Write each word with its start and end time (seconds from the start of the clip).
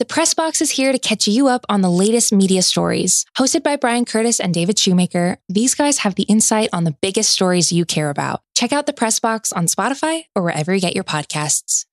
The 0.00 0.06
Press 0.06 0.32
Box 0.32 0.62
is 0.62 0.70
here 0.70 0.92
to 0.92 0.98
catch 0.98 1.28
you 1.28 1.48
up 1.48 1.66
on 1.68 1.82
the 1.82 1.90
latest 1.90 2.32
media 2.32 2.62
stories. 2.62 3.26
Hosted 3.36 3.62
by 3.62 3.76
Brian 3.76 4.06
Curtis 4.06 4.40
and 4.40 4.54
David 4.54 4.78
Shoemaker, 4.78 5.36
these 5.46 5.74
guys 5.74 5.98
have 5.98 6.14
the 6.14 6.22
insight 6.22 6.70
on 6.72 6.84
the 6.84 6.96
biggest 7.02 7.28
stories 7.28 7.70
you 7.70 7.84
care 7.84 8.08
about. 8.08 8.40
Check 8.54 8.72
out 8.72 8.86
the 8.86 8.94
Press 8.94 9.20
Box 9.20 9.52
on 9.52 9.66
Spotify 9.66 10.22
or 10.34 10.42
wherever 10.42 10.74
you 10.74 10.80
get 10.80 10.94
your 10.94 11.04
podcasts. 11.04 11.84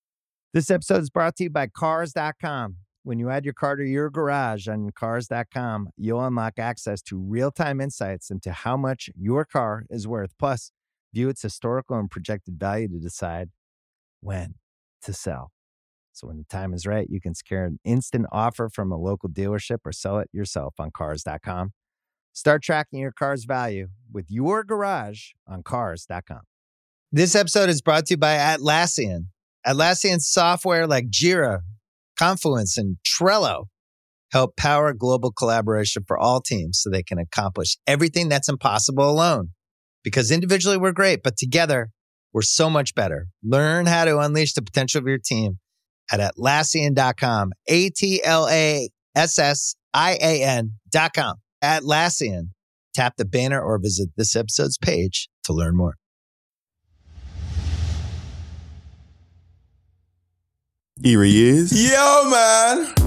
This 0.54 0.72
episode 0.72 1.02
is 1.02 1.10
brought 1.10 1.36
to 1.36 1.44
you 1.44 1.50
by 1.50 1.68
Cars.com. 1.68 2.78
When 3.04 3.20
you 3.20 3.30
add 3.30 3.44
your 3.44 3.54
car 3.54 3.76
to 3.76 3.84
your 3.84 4.10
garage 4.10 4.70
on 4.70 4.92
Cars.com, 4.92 5.90
you'll 5.98 6.24
unlock 6.24 6.54
access 6.58 7.02
to 7.02 7.20
real 7.20 7.52
time 7.52 7.82
insights 7.82 8.32
into 8.32 8.54
how 8.54 8.78
much 8.78 9.10
your 9.18 9.44
car 9.44 9.84
is 9.90 10.08
worth. 10.08 10.34
Plus, 10.40 10.72
view 11.14 11.28
its 11.28 11.42
historical 11.42 12.00
and 12.00 12.10
projected 12.10 12.58
value 12.58 12.88
to 12.88 13.00
decide 13.00 13.50
when 14.22 14.54
to 15.02 15.12
sell. 15.12 15.52
So 16.18 16.26
when 16.26 16.38
the 16.38 16.46
time 16.46 16.74
is 16.74 16.88
right, 16.88 17.06
you 17.08 17.22
can 17.22 17.36
secure 17.36 17.64
an 17.64 17.80
instant 17.84 18.26
offer 18.32 18.70
from 18.70 18.92
a 18.92 18.98
local 18.98 19.30
dealership 19.30 19.78
or 19.86 19.92
sell 19.92 20.18
it 20.18 20.28
yourself 20.34 20.74
on 20.80 20.90
cars.com. 20.90 21.74
Start 22.34 22.64
tracking 22.64 22.98
your 22.98 23.12
car's 23.12 23.46
value 23.46 23.90
with 24.12 24.26
your 24.28 24.64
garage 24.64 25.34
on 25.48 25.62
cars.com. 25.62 26.42
This 27.12 27.36
episode 27.36 27.70
is 27.70 27.84
brought 27.84 28.08
to 28.08 28.16
you 28.16 28.18
by 28.18 28.36
Atlassian. 28.36 29.28
Atlassian 29.64 30.20
software 30.20 30.88
like 30.88 31.12
Jira, 31.12 31.60
Confluence, 32.18 32.80
and 32.80 32.98
Trello 33.06 33.66
help 34.32 34.58
power 34.58 34.94
global 34.94 35.32
collaboration 35.32 36.04
for 36.08 36.18
all 36.18 36.42
teams 36.42 36.80
so 36.82 36.90
they 36.90 37.04
can 37.04 37.20
accomplish 37.20 37.78
everything 37.86 38.28
that's 38.28 38.50
impossible 38.50 39.08
alone. 39.08 39.50
Because 40.04 40.32
individually 40.32 40.78
we're 40.78 40.94
great, 40.94 41.22
but 41.22 41.38
together 41.38 41.92
we're 42.34 42.42
so 42.42 42.72
much 42.72 42.96
better. 42.96 43.28
Learn 43.44 43.86
how 43.86 44.06
to 44.06 44.18
unleash 44.18 44.54
the 44.54 44.64
potential 44.64 44.98
of 45.00 45.08
your 45.08 45.20
team 45.24 45.60
at 46.12 46.20
Atlassian.com. 46.20 47.52
A 47.68 47.90
T 47.90 48.24
L 48.24 48.48
A 48.50 48.90
S 49.16 49.38
S 49.40 49.76
I 49.94 50.18
A 50.22 50.44
N.com. 50.44 51.36
Atlassian. 51.64 52.50
Tap 52.94 53.16
the 53.18 53.26
banner 53.26 53.62
or 53.62 53.78
visit 53.78 54.10
this 54.18 54.36
episode's 54.36 54.78
page 54.78 55.30
to 55.44 55.54
learn 55.54 55.76
more. 55.76 55.96
Here 61.04 61.24
he 61.24 61.48
is. 61.48 61.92
Yo, 61.92 62.30
man. 62.30 63.07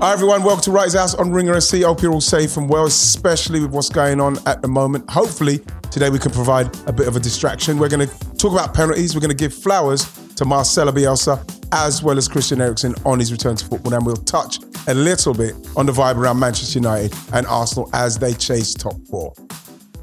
Hi 0.00 0.14
everyone, 0.14 0.42
welcome 0.42 0.62
to 0.62 0.70
Wrights 0.70 0.94
House 0.94 1.14
on 1.14 1.30
Ringer 1.30 1.52
FC. 1.52 1.84
Hope 1.84 2.00
you're 2.00 2.10
all 2.10 2.22
safe 2.22 2.56
and 2.56 2.70
well, 2.70 2.86
especially 2.86 3.60
with 3.60 3.70
what's 3.70 3.90
going 3.90 4.18
on 4.18 4.38
at 4.46 4.62
the 4.62 4.66
moment. 4.66 5.08
Hopefully, 5.10 5.60
today 5.90 6.08
we 6.08 6.18
can 6.18 6.30
provide 6.30 6.74
a 6.88 6.92
bit 6.92 7.06
of 7.06 7.16
a 7.16 7.20
distraction. 7.20 7.76
We're 7.76 7.90
going 7.90 8.08
to 8.08 8.36
talk 8.38 8.52
about 8.52 8.72
penalties. 8.72 9.14
We're 9.14 9.20
going 9.20 9.28
to 9.28 9.36
give 9.36 9.52
flowers 9.52 10.10
to 10.36 10.46
Marcelo 10.46 10.90
Bielsa 10.90 11.38
as 11.72 12.02
well 12.02 12.16
as 12.16 12.28
Christian 12.28 12.62
Eriksen 12.62 12.94
on 13.04 13.18
his 13.18 13.30
return 13.30 13.56
to 13.56 13.66
football. 13.66 13.92
And 13.92 14.06
we'll 14.06 14.16
touch 14.16 14.60
a 14.88 14.94
little 14.94 15.34
bit 15.34 15.54
on 15.76 15.84
the 15.84 15.92
vibe 15.92 16.16
around 16.16 16.38
Manchester 16.38 16.78
United 16.78 17.14
and 17.34 17.46
Arsenal 17.46 17.90
as 17.92 18.18
they 18.18 18.32
chase 18.32 18.72
top 18.72 18.94
four. 19.10 19.34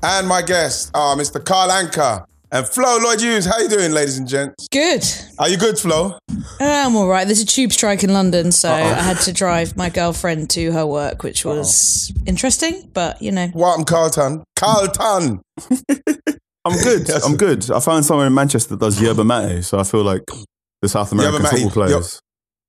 And 0.03 0.27
my 0.27 0.43
guest, 0.43 0.91
uh, 0.93 1.15
Mr. 1.15 1.43
Carl 1.43 1.71
Anka 1.71 2.23
and 2.51 2.67
Flo 2.67 2.97
Lloyd 3.01 3.21
Hughes. 3.21 3.45
How 3.45 3.59
you 3.59 3.67
doing, 3.69 3.91
ladies 3.91 4.17
and 4.17 4.27
gents? 4.27 4.67
Good. 4.71 5.03
Are 5.39 5.49
you 5.49 5.57
good, 5.57 5.77
Flo? 5.77 6.17
Uh, 6.29 6.35
I'm 6.59 6.95
all 6.95 7.07
right. 7.07 7.25
There's 7.25 7.41
a 7.41 7.45
tube 7.45 7.71
strike 7.71 8.03
in 8.03 8.13
London, 8.13 8.51
so 8.51 8.71
I 8.71 8.79
had 8.81 9.19
to 9.21 9.33
drive 9.33 9.75
my 9.77 9.89
girlfriend 9.89 10.49
to 10.51 10.71
her 10.71 10.85
work, 10.85 11.23
which 11.23 11.45
was 11.45 12.11
interesting, 12.25 12.89
but 12.93 13.21
you 13.21 13.31
know. 13.31 13.49
Welcome, 13.53 13.85
Carlton. 13.85 14.43
Carlton. 14.55 15.41
I'm 16.65 16.77
good. 16.83 17.09
I'm 17.23 17.37
good. 17.37 17.71
I 17.71 17.79
found 17.79 18.05
someone 18.05 18.27
in 18.27 18.33
Manchester 18.33 18.75
that 18.75 18.79
does 18.79 19.01
yerba 19.01 19.23
mate, 19.23 19.63
so 19.63 19.79
I 19.79 19.83
feel 19.83 20.03
like 20.03 20.23
the 20.81 20.89
South 20.89 21.11
American 21.11 21.41
Yerba 21.41 21.43
mate. 21.43 21.61
football 21.63 21.71
players 21.87 22.21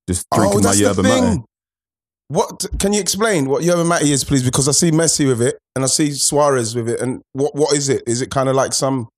just 0.08 0.26
Oh, 0.32 0.38
drinking 0.38 0.62
my 0.62 0.72
yerba 0.72 1.02
mate. 1.02 1.40
What 2.28 2.66
can 2.78 2.92
you 2.92 3.00
explain 3.00 3.48
what 3.48 3.62
yerba 3.62 3.84
mate 3.84 4.02
is, 4.02 4.22
please? 4.22 4.42
Because 4.42 4.68
I 4.68 4.72
see 4.72 4.90
Messi 4.90 5.26
with 5.26 5.40
it 5.42 5.58
and 5.74 5.82
I 5.84 5.88
see 5.88 6.12
Suarez 6.12 6.74
with 6.76 6.88
it. 6.88 7.00
And 7.00 7.22
what 7.32 7.54
what 7.54 7.74
is 7.76 7.88
it? 7.88 8.02
Is 8.06 8.20
it 8.22 8.30
kind 8.30 8.48
of 8.48 8.54
like 8.54 8.72
some? 8.72 9.08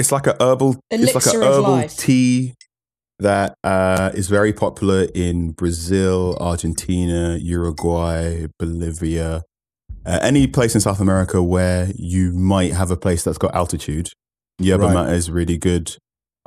It's 0.00 0.10
like 0.12 0.26
a 0.26 0.36
herbal. 0.40 0.80
it's 0.90 1.14
like 1.14 1.26
a 1.26 1.38
herbal 1.38 1.62
life. 1.70 1.96
tea 1.96 2.54
that 3.18 3.54
uh, 3.62 4.10
is 4.14 4.28
very 4.28 4.52
popular 4.52 5.06
in 5.14 5.50
Brazil, 5.52 6.36
Argentina, 6.40 7.36
Uruguay, 7.40 8.46
Bolivia, 8.58 9.42
uh, 10.06 10.18
any 10.22 10.46
place 10.46 10.74
in 10.74 10.80
South 10.80 11.00
America 11.00 11.42
where 11.42 11.90
you 11.96 12.32
might 12.32 12.72
have 12.72 12.90
a 12.90 12.96
place 12.96 13.22
that's 13.22 13.38
got 13.38 13.54
altitude. 13.54 14.08
Yerba 14.58 14.86
Right. 14.86 15.06
mate 15.08 15.16
is 15.16 15.30
really 15.30 15.58
good 15.58 15.94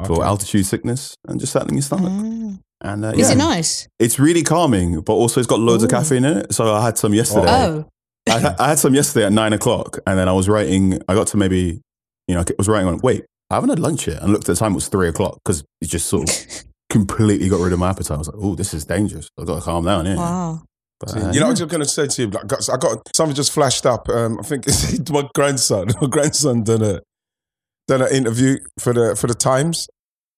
for 0.05 0.23
altitude 0.23 0.65
sickness 0.65 1.15
and 1.27 1.39
just 1.39 1.53
settling 1.53 1.75
your 1.75 1.83
stomach. 1.83 2.11
Mm. 2.11 2.59
And 2.81 3.05
uh, 3.05 3.09
Is 3.09 3.27
yeah. 3.29 3.33
it 3.33 3.37
nice? 3.37 3.87
It's 3.99 4.19
really 4.19 4.41
calming, 4.43 5.01
but 5.01 5.13
also 5.13 5.39
it's 5.39 5.47
got 5.47 5.59
loads 5.59 5.83
of 5.83 5.89
caffeine 5.91 6.25
in 6.25 6.37
it. 6.39 6.53
So 6.53 6.73
I 6.73 6.83
had 6.83 6.97
some 6.97 7.13
yesterday. 7.13 7.45
Oh. 7.49 7.85
I, 8.27 8.39
had- 8.39 8.59
I 8.59 8.69
had 8.69 8.79
some 8.79 8.93
yesterday 8.95 9.25
at 9.27 9.31
nine 9.31 9.53
o'clock, 9.53 9.99
and 10.07 10.17
then 10.17 10.27
I 10.27 10.33
was 10.33 10.49
writing. 10.49 10.99
I 11.07 11.13
got 11.13 11.27
to 11.27 11.37
maybe, 11.37 11.81
you 12.27 12.35
know, 12.35 12.41
I 12.41 12.45
was 12.57 12.67
writing 12.67 12.87
on. 12.87 12.99
Wait, 12.99 13.25
I 13.53 13.57
haven't 13.57 13.69
had 13.69 13.79
lunch 13.79 14.07
yet, 14.07 14.21
and 14.23 14.31
looked 14.31 14.49
at 14.49 14.55
the 14.55 14.59
time. 14.59 14.71
It 14.71 14.75
was 14.75 14.87
three 14.87 15.07
o'clock 15.07 15.39
because 15.43 15.63
it 15.79 15.87
just 15.87 16.07
sort 16.07 16.27
of 16.27 16.63
completely 16.89 17.49
got 17.49 17.59
rid 17.59 17.71
of 17.71 17.77
my 17.77 17.91
appetite. 17.91 18.15
I 18.15 18.17
was 18.17 18.27
like, 18.27 18.37
"Oh, 18.39 18.55
this 18.55 18.73
is 18.73 18.85
dangerous. 18.85 19.29
I've 19.39 19.45
got 19.45 19.59
to 19.59 19.61
calm 19.61 19.85
down 19.85 20.07
here." 20.07 20.15
Wow. 20.15 20.63
But, 20.99 21.15
you 21.15 21.21
uh, 21.21 21.25
know, 21.25 21.31
yeah. 21.33 21.45
I 21.45 21.49
was 21.49 21.59
just 21.59 21.69
going 21.69 21.83
to 21.83 21.89
say 21.89 22.07
to 22.07 22.21
you, 22.21 22.27
like, 22.29 22.45
I 22.45 22.77
got 22.77 23.15
something 23.15 23.35
just 23.35 23.51
flashed 23.51 23.85
up. 23.85 24.09
Um, 24.09 24.39
I 24.39 24.43
think 24.43 24.65
it's 24.67 25.11
my 25.11 25.27
grandson. 25.35 25.89
My 26.01 26.07
grandson 26.07 26.63
done 26.63 26.81
a 26.81 27.01
done 27.87 28.01
an 28.01 28.11
interview 28.11 28.57
for 28.79 28.91
the 28.91 29.15
for 29.15 29.27
the 29.27 29.35
Times, 29.35 29.87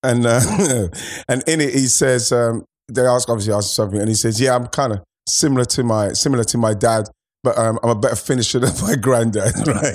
and 0.03 0.25
uh, 0.25 0.41
and 1.29 1.41
in 1.47 1.61
it 1.61 1.73
he 1.73 1.87
says 1.87 2.33
um, 2.33 2.65
they 2.91 3.05
ask 3.05 3.29
obviously 3.29 3.53
ask 3.53 3.73
something, 3.73 3.99
and 3.99 4.09
he 4.09 4.15
says, 4.15 4.41
"Yeah, 4.41 4.55
I'm 4.55 4.67
kind 4.67 4.91
of 4.91 5.03
similar 5.25 5.63
to 5.65 5.83
my 5.83 6.11
similar 6.11 6.43
to 6.43 6.57
my 6.57 6.73
dad." 6.73 7.07
But 7.45 7.59
um, 7.59 7.79
I'm 7.83 7.91
a 7.91 7.95
better 7.95 8.15
finisher 8.15 8.57
than 8.59 8.73
my 8.81 8.95
granddad, 8.95 9.53
right? 9.67 9.93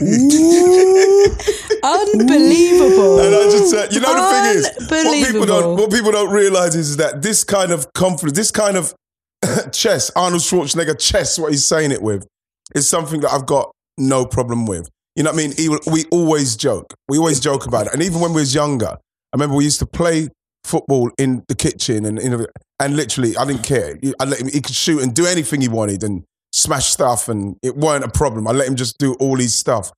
Unbelievable. 1.83 3.21
And 3.21 3.35
I 3.35 3.43
just 3.51 3.71
said, 3.71 3.93
you 3.93 4.01
know, 4.01 4.15
the 4.15 4.77
thing 4.87 4.99
is, 4.99 5.05
what 5.05 5.27
people 5.27 5.47
don't, 5.47 5.77
what 5.79 5.91
people 5.91 6.13
don't 6.13 6.33
realize 6.33 6.75
is 6.75 6.97
that 6.99 7.23
this 7.23 7.45
kind 7.45 7.73
of 7.73 7.93
confidence, 7.93 8.37
this 8.37 8.51
kind 8.51 8.77
of 8.77 8.95
chess, 9.73 10.11
Arnold 10.17 10.43
Schwarzenegger 10.43 10.99
chess, 10.99 11.39
what 11.39 11.53
he's 11.53 11.65
saying 11.65 11.93
it 11.93 12.03
with, 12.03 12.27
is 12.75 12.89
something 12.89 13.21
that 13.21 13.33
I've 13.33 13.47
got 13.47 13.71
no 13.99 14.25
problem 14.25 14.67
with. 14.67 14.89
You 15.17 15.25
know 15.25 15.33
what 15.33 15.41
I 15.41 15.49
mean? 15.49 15.53
He, 15.57 15.69
we 15.91 16.05
always 16.11 16.57
joke. 16.57 16.95
We 17.09 17.19
always 17.19 17.41
joke 17.41 17.67
about 17.67 17.89
it. 17.89 17.93
And 17.95 18.03
even 18.03 18.21
when 18.21 18.33
we 18.33 18.41
was 18.41 18.55
younger, 18.55 18.97
I 18.97 19.37
remember 19.37 19.57
we 19.57 19.65
used 19.65 19.81
to 19.81 19.87
play 19.87 20.29
football 20.65 21.11
in 21.19 21.43
the 21.49 21.55
kitchen 21.55 22.05
and, 22.05 22.19
and 22.19 22.97
literally, 22.97 23.37
I 23.37 23.45
didn't 23.45 23.65
care. 23.65 23.99
I 24.19 24.25
let 24.25 24.41
him, 24.41 24.49
he 24.49 24.61
could 24.61 24.75
shoot 24.75 25.03
and 25.03 25.15
do 25.15 25.27
anything 25.27 25.61
he 25.61 25.69
wanted 25.69 26.03
and 26.03 26.25
smash 26.53 26.87
stuff 26.87 27.29
and 27.29 27.57
it 27.63 27.77
weren't 27.77 28.05
a 28.05 28.09
problem. 28.09 28.47
I 28.47 28.53
let 28.53 28.69
him 28.69 28.77
just 28.77 28.99
do 28.99 29.15
all 29.15 29.37
his 29.37 29.55
stuff. 29.55 29.91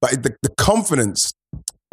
But 0.00 0.22
the, 0.22 0.34
the 0.42 0.50
confidence 0.56 1.32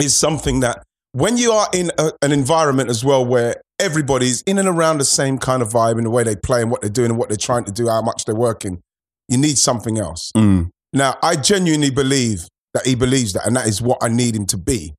is 0.02 0.16
something 0.16 0.62
that 0.62 0.84
when 1.12 1.38
you 1.38 1.52
are 1.52 1.68
in 1.74 1.92
a, 1.98 2.12
an 2.22 2.32
environment 2.32 2.90
as 2.90 3.04
well 3.04 3.26
where 3.26 3.56
everybody's 3.80 4.42
in 4.44 4.58
and 4.58 4.68
around 4.68 5.00
the 5.00 5.06
same 5.06 5.38
kind 5.38 5.62
of 5.62 5.70
vibe 5.70 5.98
in 5.98 6.04
the 6.04 6.10
way 6.10 6.24
they 6.24 6.36
play 6.36 6.62
and 6.62 6.72
what 6.72 6.82
they're 6.82 6.90
doing 6.90 7.12
and 7.12 7.20
what 7.20 7.30
they're 7.30 7.38
trying 7.38 7.66
to 7.66 7.72
do, 7.72 7.88
how 7.88 8.02
much 8.02 8.26
they're 8.26 8.36
working, 8.36 8.82
you 9.28 9.38
need 9.38 9.58
something 9.58 9.98
else. 9.98 10.32
Mm. 10.36 10.70
Now, 10.94 11.18
I 11.22 11.36
genuinely 11.36 11.90
believe 11.90 12.48
that 12.74 12.86
he 12.86 12.96
believes 12.96 13.34
that, 13.34 13.46
and 13.46 13.56
that 13.56 13.68
is 13.68 13.82
what 13.82 13.98
I 14.02 14.08
need 14.10 14.36
him 14.36 14.46
to 14.48 14.58
be. 14.58 14.94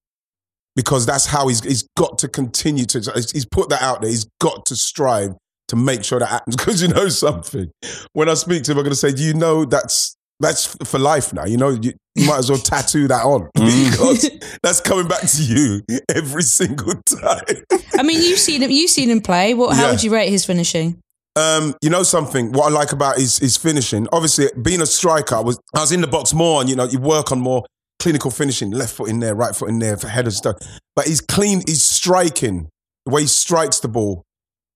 Because 0.76 1.06
that's 1.06 1.26
how 1.26 1.48
he's, 1.48 1.62
he's 1.64 1.88
got 1.96 2.18
to 2.18 2.28
continue 2.28 2.84
to, 2.86 2.98
he's 3.14 3.32
he's 3.32 3.46
put 3.46 3.68
that 3.70 3.82
out 3.82 4.00
there. 4.00 4.10
He's 4.10 4.28
got 4.40 4.64
to 4.66 4.76
strive 4.76 5.34
to 5.68 5.76
make 5.76 6.04
sure 6.04 6.20
that 6.20 6.28
happens. 6.28 6.56
Because 6.56 6.82
you 6.82 6.88
know 6.88 7.08
something, 7.08 7.70
when 8.12 8.28
I 8.28 8.34
speak 8.34 8.62
to 8.64 8.72
him, 8.72 8.78
I'm 8.78 8.84
going 8.84 8.92
to 8.92 8.96
say, 8.96 9.12
Do 9.12 9.22
you 9.22 9.34
know 9.34 9.64
that's 9.64 10.16
that's 10.40 10.66
for 10.88 10.98
life 10.98 11.32
now? 11.32 11.44
You 11.44 11.56
know, 11.56 11.70
you, 11.70 11.92
you 12.14 12.26
might 12.26 12.38
as 12.38 12.50
well 12.50 12.58
tattoo 12.60 13.08
that 13.08 13.24
on 13.24 13.48
because 13.54 14.30
that's 14.62 14.80
coming 14.80 15.08
back 15.08 15.22
to 15.22 15.42
you 15.42 15.82
every 16.14 16.42
single 16.42 16.94
time. 17.06 17.44
I 17.98 18.02
mean, 18.02 18.22
you've 18.22 18.38
seen 18.38 18.62
him. 18.62 18.70
You've 18.70 18.90
seen 18.90 19.10
him 19.10 19.20
play. 19.20 19.54
What? 19.54 19.76
How 19.76 19.84
Yeah. 19.86 19.90
would 19.92 20.02
you 20.02 20.12
rate 20.12 20.30
his 20.30 20.44
finishing? 20.44 21.00
Um, 21.36 21.74
you 21.82 21.90
know 21.90 22.02
something? 22.02 22.52
What 22.52 22.66
I 22.72 22.74
like 22.74 22.92
about 22.92 23.16
his 23.18 23.38
his 23.38 23.56
finishing. 23.56 24.08
Obviously, 24.12 24.48
being 24.62 24.80
a 24.82 24.86
striker, 24.86 25.36
I 25.36 25.40
was 25.40 25.58
I 25.74 25.80
was 25.80 25.92
in 25.92 26.00
the 26.00 26.06
box 26.08 26.34
more, 26.34 26.60
and 26.60 26.68
you 26.70 26.74
know, 26.76 26.84
you 26.84 26.98
work 26.98 27.30
on 27.32 27.40
more 27.40 27.64
clinical 28.00 28.30
finishing, 28.30 28.70
left 28.70 28.94
foot 28.94 29.08
in 29.08 29.20
there, 29.20 29.34
right 29.34 29.54
foot 29.54 29.68
in 29.68 29.78
there 29.78 29.96
for 29.96 30.08
header 30.08 30.30
stuff. 30.32 30.56
But 30.96 31.06
he's 31.06 31.20
clean. 31.20 31.62
He's 31.66 31.82
striking 31.86 32.68
the 33.06 33.12
way 33.12 33.20
he 33.22 33.26
strikes 33.28 33.78
the 33.80 33.88
ball 33.88 34.24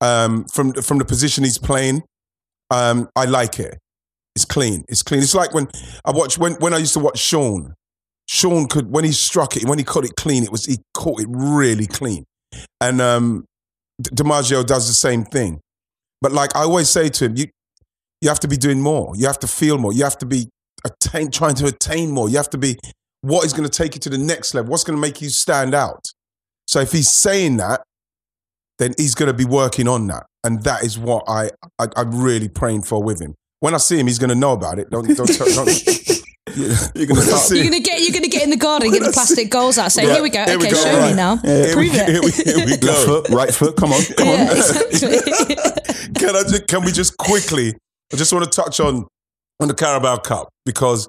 um, 0.01 0.45
from 0.53 0.73
from 0.75 0.99
the 0.99 1.05
position 1.05 1.43
he's 1.43 1.59
playing. 1.59 2.03
Um, 2.71 3.09
I 3.17 3.25
like 3.25 3.59
it. 3.59 3.79
It's 4.35 4.45
clean. 4.45 4.85
It's 4.89 5.03
clean. 5.03 5.23
It's 5.23 5.35
like 5.35 5.53
when 5.55 5.69
I 6.05 6.11
watch 6.11 6.39
when 6.39 6.55
when 6.55 6.73
I 6.75 6.79
used 6.79 6.95
to 6.95 7.01
watch 7.01 7.19
Shaun. 7.19 7.75
Shaun 8.29 8.67
could 8.67 8.91
when 8.91 9.05
he 9.05 9.13
struck 9.13 9.57
it, 9.57 9.65
when 9.67 9.79
he 9.79 9.85
caught 9.85 10.05
it 10.05 10.17
clean, 10.17 10.43
it 10.43 10.51
was 10.51 10.65
he 10.65 10.79
caught 10.95 11.21
it 11.21 11.29
really 11.31 11.87
clean. 11.87 12.25
and 12.81 13.01
um, 13.01 13.45
D'Margio 14.01 14.65
does 14.65 14.87
the 14.87 14.95
same 14.95 15.25
thing. 15.25 15.61
But 16.21 16.33
like 16.33 16.55
I 16.57 16.61
always 16.61 16.89
say 16.89 17.09
to 17.09 17.27
him, 17.27 17.37
you 17.37 17.47
you 18.21 18.29
have 18.29 18.41
to 18.41 18.49
be 18.49 18.57
doing 18.57 18.81
more. 18.81 19.15
You 19.17 19.27
have 19.27 19.39
to 19.41 19.47
feel 19.49 19.79
more. 19.79 19.93
You 19.93 20.05
have 20.05 20.19
to 20.19 20.27
be 20.27 20.49
attain, 20.85 21.31
trying 21.31 21.55
to 21.57 21.67
attain 21.67 22.11
more. 22.11 22.29
You 22.29 22.37
have 22.37 22.51
to 22.51 22.59
be 22.59 22.79
what 23.21 23.45
is 23.45 23.53
going 23.53 23.69
to 23.69 23.77
take 23.77 23.95
you 23.95 24.01
to 24.01 24.11
the 24.11 24.19
next 24.19 24.55
level. 24.55 24.71
What's 24.71 24.85
going 24.85 24.97
to 24.97 25.01
make 25.01 25.21
you 25.21 25.29
stand 25.29 25.75
out. 25.75 26.05
So 26.67 26.81
if 26.81 26.93
he's 26.93 27.11
saying 27.11 27.57
that, 27.59 27.83
then 28.79 28.95
he's 28.97 29.15
going 29.15 29.27
to 29.27 29.37
be 29.37 29.45
working 29.45 29.87
on 29.89 30.07
that, 30.09 30.27
and 30.43 30.63
that 30.65 30.85
is 30.85 30.99
what 30.99 31.25
I, 31.29 31.51
I 31.79 31.89
I'm 31.97 32.23
really 32.23 32.49
praying 32.49 32.83
for 32.83 33.03
with 33.03 33.21
him. 33.21 33.35
When 33.63 33.75
I 33.75 33.77
see 33.79 33.97
him, 33.97 34.09
he's 34.09 34.19
going 34.19 34.31
to 34.31 34.35
know 34.35 34.55
about 34.55 34.81
it. 34.81 34.91
Don't 34.91 35.07
don't. 35.07 35.27
tell- 35.27 35.47
don't 35.47 35.69
You're 36.97 37.07
gonna 37.07 37.21
start. 37.23 37.51
You're 37.53 37.65
gonna 37.65 37.79
get 37.79 38.03
you're 38.03 38.13
gonna 38.13 38.27
get 38.27 38.43
in 38.43 38.51
the 38.51 38.57
garden, 38.57 38.91
get 38.91 39.05
the 39.05 39.13
plastic 39.13 39.49
goals 39.51 39.79
out, 39.79 39.93
say, 39.93 40.05
Yeah, 40.05 40.15
"Here 40.15 40.23
we 40.23 40.31
go. 40.31 40.45
here 40.45 40.59
we 40.59 40.67
okay, 40.67 40.75
go, 40.75 40.83
show 40.83 40.99
right. 40.99 41.11
me 41.11 41.17
now. 41.17 41.39
Yeah, 41.45 41.73
Prove 41.73 41.93
here, 41.93 42.05
it." 42.09 42.25
we, 42.25 42.31
here 42.33 42.67
we 42.67 42.77
Left 42.77 43.05
foot, 43.07 43.29
right 43.31 43.55
foot. 43.55 43.77
Come 43.77 43.93
on, 43.93 44.03
come 44.19 44.27
yeah, 44.27 44.51
on. 44.51 44.57
exactly. 44.57 45.09
can 46.19 46.37
I 46.37 46.43
just, 46.43 46.67
can 46.67 46.85
we 46.85 46.91
just 46.93 47.17
quickly? 47.17 47.75
I 48.13 48.17
just 48.17 48.33
want 48.33 48.45
to 48.45 48.51
touch 48.51 48.81
on 48.81 49.07
on 49.61 49.69
the 49.69 49.75
Carabao 49.75 50.17
Cup 50.19 50.49
because 50.67 51.09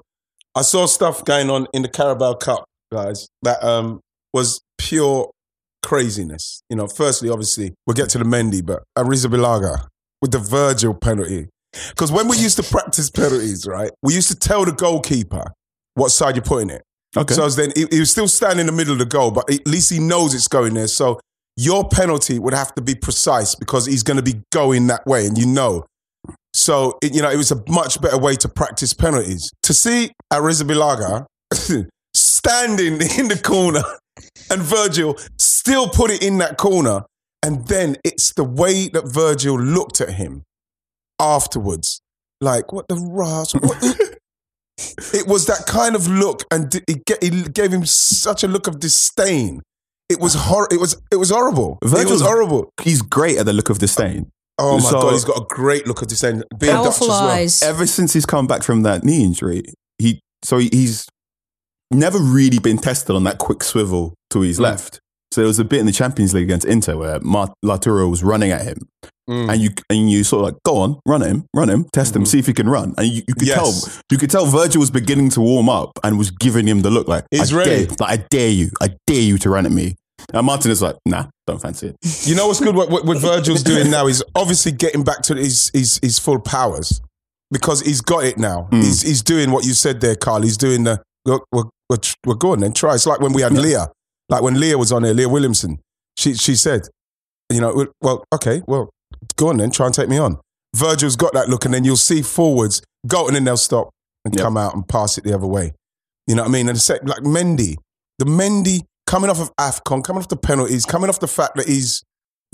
I 0.54 0.62
saw 0.62 0.86
stuff 0.86 1.24
going 1.24 1.50
on 1.50 1.66
in 1.74 1.82
the 1.82 1.88
Carabao 1.88 2.34
Cup, 2.34 2.64
guys, 2.92 3.26
that 3.42 3.62
um 3.64 4.00
was 4.32 4.60
pure 4.78 5.30
craziness. 5.82 6.62
You 6.70 6.76
know, 6.76 6.86
firstly, 6.86 7.28
obviously, 7.28 7.74
we'll 7.86 7.94
get 7.94 8.08
to 8.10 8.18
the 8.18 8.24
Mendy, 8.24 8.64
but 8.64 8.84
Arrizabalaga 8.96 9.88
with 10.22 10.30
the 10.30 10.38
Virgil 10.38 10.94
penalty. 10.94 11.48
Because 11.90 12.12
when 12.12 12.28
we 12.28 12.38
used 12.38 12.56
to 12.56 12.62
practice 12.62 13.10
penalties, 13.10 13.66
right, 13.66 13.90
we 14.02 14.14
used 14.14 14.28
to 14.28 14.36
tell 14.36 14.64
the 14.64 14.72
goalkeeper 14.72 15.44
what 15.94 16.10
side 16.10 16.36
you're 16.36 16.44
putting 16.44 16.70
it. 16.70 16.82
Okay. 17.16 17.34
So 17.34 17.48
then 17.48 17.72
he, 17.76 17.86
he 17.90 18.00
was 18.00 18.10
still 18.10 18.28
standing 18.28 18.60
in 18.60 18.66
the 18.66 18.72
middle 18.72 18.92
of 18.92 18.98
the 18.98 19.06
goal, 19.06 19.30
but 19.30 19.50
at 19.50 19.66
least 19.66 19.90
he 19.90 20.00
knows 20.00 20.34
it's 20.34 20.48
going 20.48 20.74
there. 20.74 20.88
So 20.88 21.20
your 21.56 21.88
penalty 21.88 22.38
would 22.38 22.54
have 22.54 22.74
to 22.74 22.82
be 22.82 22.94
precise 22.94 23.54
because 23.54 23.86
he's 23.86 24.02
going 24.02 24.16
to 24.16 24.22
be 24.22 24.42
going 24.52 24.88
that 24.88 25.06
way, 25.06 25.26
and 25.26 25.38
you 25.38 25.46
know. 25.46 25.84
So 26.52 26.98
it, 27.02 27.14
you 27.14 27.22
know 27.22 27.30
it 27.30 27.36
was 27.36 27.52
a 27.52 27.62
much 27.68 28.00
better 28.00 28.18
way 28.18 28.34
to 28.36 28.48
practice 28.48 28.92
penalties. 28.92 29.52
To 29.64 29.74
see 29.74 30.12
Arrizabalaga 30.32 31.26
standing 32.14 32.94
in 32.94 33.28
the 33.28 33.40
corner 33.42 33.82
and 34.50 34.62
Virgil 34.62 35.16
still 35.38 35.88
put 35.88 36.10
it 36.10 36.22
in 36.22 36.38
that 36.38 36.56
corner, 36.56 37.02
and 37.42 37.66
then 37.68 37.96
it's 38.04 38.32
the 38.34 38.44
way 38.44 38.88
that 38.88 39.06
Virgil 39.06 39.60
looked 39.60 40.00
at 40.00 40.10
him 40.10 40.42
afterwards, 41.18 42.00
like 42.40 42.72
what 42.72 42.86
the 42.88 42.96
ras. 42.96 43.54
What 43.54 43.80
the-" 43.80 44.18
it 45.14 45.26
was 45.26 45.46
that 45.46 45.66
kind 45.66 45.94
of 45.94 46.08
look, 46.08 46.44
and 46.50 46.74
it, 46.88 47.04
ga- 47.06 47.18
it 47.22 47.54
gave 47.54 47.72
him 47.72 47.86
such 47.86 48.42
a 48.42 48.48
look 48.48 48.66
of 48.66 48.80
disdain. 48.80 49.60
It 50.08 50.20
was 50.20 50.34
hor- 50.34 50.68
It 50.70 50.80
was 50.80 51.00
it 51.10 51.16
was 51.16 51.30
horrible. 51.30 51.78
it 51.82 52.08
was 52.10 52.20
horrible. 52.20 52.70
He's 52.82 53.00
great 53.02 53.38
at 53.38 53.46
the 53.46 53.52
look 53.52 53.70
of 53.70 53.78
disdain. 53.78 54.30
Oh 54.58 54.78
my 54.78 54.90
So- 54.90 55.00
god, 55.02 55.12
he's 55.12 55.24
got 55.24 55.38
a 55.38 55.46
great 55.48 55.86
look 55.86 56.02
of 56.02 56.08
disdain. 56.08 56.42
Being 56.58 56.74
Dutch 56.74 57.00
as 57.00 57.08
well. 57.08 57.48
Ever 57.70 57.86
since 57.86 58.12
he's 58.12 58.26
come 58.26 58.46
back 58.46 58.62
from 58.62 58.82
that 58.82 59.02
knee 59.04 59.24
injury, 59.24 59.62
he 59.98 60.20
so 60.44 60.58
he's 60.58 61.06
never 61.90 62.18
really 62.18 62.58
been 62.58 62.78
tested 62.78 63.14
on 63.16 63.24
that 63.24 63.38
quick 63.38 63.62
swivel 63.62 64.14
to 64.30 64.40
his 64.40 64.58
Mm. 64.58 64.62
left. 64.62 65.00
So 65.34 65.40
there 65.40 65.48
was 65.48 65.58
a 65.58 65.64
bit 65.64 65.80
in 65.80 65.86
the 65.86 65.92
Champions 65.92 66.32
League 66.32 66.44
against 66.44 66.64
Inter 66.64 66.96
where 66.96 67.18
Mar- 67.20 67.52
Lautaro 67.64 68.08
was 68.08 68.22
running 68.22 68.52
at 68.52 68.62
him, 68.62 68.78
Mm. 69.28 69.50
and 69.52 69.60
you 69.60 69.70
and 69.90 70.08
you 70.10 70.22
sort 70.22 70.40
of 70.46 70.52
like 70.52 70.62
go 70.64 70.76
on, 70.76 71.00
run 71.08 71.22
him, 71.22 71.46
run 71.56 71.68
him, 71.70 71.86
test 71.92 72.14
him, 72.14 72.22
Mhm. 72.22 72.28
see 72.28 72.38
if 72.38 72.46
he 72.46 72.52
can 72.52 72.68
run. 72.68 72.94
And 72.98 73.08
you, 73.08 73.22
you 73.26 73.34
could 73.34 73.48
Yes. 73.48 73.56
tell 73.56 73.92
you 74.12 74.18
could 74.18 74.30
tell 74.30 74.46
Virgil 74.46 74.78
was 74.80 74.90
beginning 74.90 75.30
to 75.30 75.40
warm 75.40 75.68
up 75.68 75.90
and 76.04 76.18
was 76.18 76.30
giving 76.30 76.68
him 76.68 76.82
the 76.82 76.90
look 76.90 77.08
like 77.08 77.24
He's 77.32 77.52
I 77.52 77.56
ready. 77.56 77.86
Dare, 77.86 77.96
like 78.00 78.20
I 78.20 78.24
dare 78.30 78.50
you, 78.50 78.70
I 78.80 78.90
dare 79.08 79.20
you 79.22 79.38
to 79.38 79.50
run 79.50 79.66
at 79.66 79.72
me. 79.72 79.96
And 80.32 80.46
Martin 80.46 80.70
is 80.70 80.80
like, 80.82 80.96
nah, 81.06 81.24
don't 81.46 81.60
fancy 81.60 81.88
it. 81.88 81.96
You 82.28 82.34
know 82.36 82.46
what's 82.48 82.60
good? 82.60 82.74
What, 82.76 82.90
what, 82.90 83.04
what 83.04 83.18
Virgil's 83.18 83.62
doing 83.62 83.90
now 83.90 84.06
is 84.06 84.22
obviously 84.36 84.72
getting 84.72 85.02
back 85.04 85.22
to 85.22 85.34
his 85.34 85.70
his, 85.74 85.98
his 86.02 86.18
full 86.18 86.38
powers 86.38 87.00
because 87.50 87.80
he's 87.80 88.02
got 88.02 88.24
it 88.24 88.38
now. 88.38 88.68
Mm. 88.72 88.82
He's 88.84 89.02
he's 89.02 89.22
doing 89.22 89.50
what 89.50 89.64
you 89.64 89.72
said 89.74 90.00
there, 90.00 90.14
Carl. 90.16 90.42
He's 90.42 90.56
doing 90.58 90.84
the 90.84 91.02
we're 91.26 91.40
we're, 91.50 91.64
we're, 91.90 91.98
we're 92.26 92.34
going 92.34 92.60
then 92.60 92.72
try. 92.74 92.94
It's 92.94 93.06
like 93.06 93.20
when 93.20 93.32
we 93.32 93.42
had 93.42 93.52
Leah, 93.52 93.90
like 94.28 94.42
when 94.42 94.58
Leah 94.58 94.78
was 94.78 94.92
on 94.92 95.02
there, 95.02 95.14
Leah 95.14 95.28
Williamson. 95.28 95.78
She 96.18 96.34
she 96.34 96.54
said, 96.54 96.82
you 97.52 97.60
know, 97.60 97.86
well- 98.00 98.24
okay, 98.34 98.62
well, 98.66 98.90
go 99.36 99.48
on 99.48 99.56
then, 99.58 99.70
try 99.70 99.86
and 99.86 99.94
take 99.94 100.08
me 100.08 100.18
on. 100.18 100.38
Virgil's 100.76 101.16
got 101.16 101.32
that 101.34 101.48
look, 101.48 101.64
and 101.64 101.74
then 101.74 101.84
you'll 101.84 101.96
see 101.96 102.22
forwards 102.22 102.82
go 103.06 103.26
and 103.26 103.36
then 103.36 103.44
they'll 103.44 103.56
stop 103.56 103.90
and 104.24 104.34
Yep. 104.34 104.42
come 104.42 104.56
out 104.56 104.74
and 104.74 104.88
pass 104.88 105.18
it 105.18 105.24
the 105.24 105.34
other 105.34 105.46
way. 105.46 105.72
You 106.26 106.34
know 106.34 106.42
what 106.42 106.48
I 106.48 106.52
mean? 106.52 106.68
And 106.68 106.76
it's 106.76 106.88
like 106.88 107.22
Mendy, 107.22 107.76
the 108.18 108.24
Mendy 108.24 108.80
coming 109.06 109.28
off 109.30 109.40
of 109.40 109.50
AFCON, 109.60 110.02
coming 110.02 110.22
off 110.22 110.28
the 110.28 110.36
penalties, 110.36 110.86
coming 110.86 111.10
off 111.10 111.20
the 111.20 111.28
fact 111.28 111.56
that 111.56 111.68
he's 111.68 112.02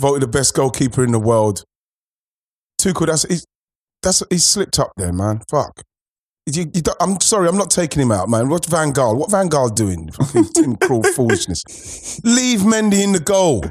voted 0.01 0.23
the 0.23 0.27
best 0.29 0.55
goalkeeper 0.55 1.05
in 1.05 1.13
the 1.13 1.21
world. 1.21 1.63
Tuchel, 2.81 3.07
that's 3.07 3.23
he's, 3.25 3.45
that's 4.03 4.23
he's 4.31 4.45
slipped 4.47 4.79
up 4.79 4.93
there, 4.97 5.13
man. 5.13 5.43
Fuck. 5.51 5.83
You, 6.47 6.71
you 6.75 6.83
I'm 7.01 7.21
sorry, 7.21 7.49
I'm 7.49 7.57
not 7.57 7.71
taking 7.71 8.03
him 8.03 8.11
out, 8.11 8.29
man. 8.29 8.49
What's 8.49 8.67
Van 8.69 8.93
Gaal? 8.93 9.17
What 9.17 9.31
Van 9.31 9.49
Gaal 9.49 9.75
doing? 9.75 10.09
Tim 10.55 10.77
Krul 10.77 11.05
foolishness. 11.07 12.21
Leave 12.25 12.61
Mendy 12.61 13.03
in 13.05 13.13
the 13.13 13.21
goal. 13.21 13.63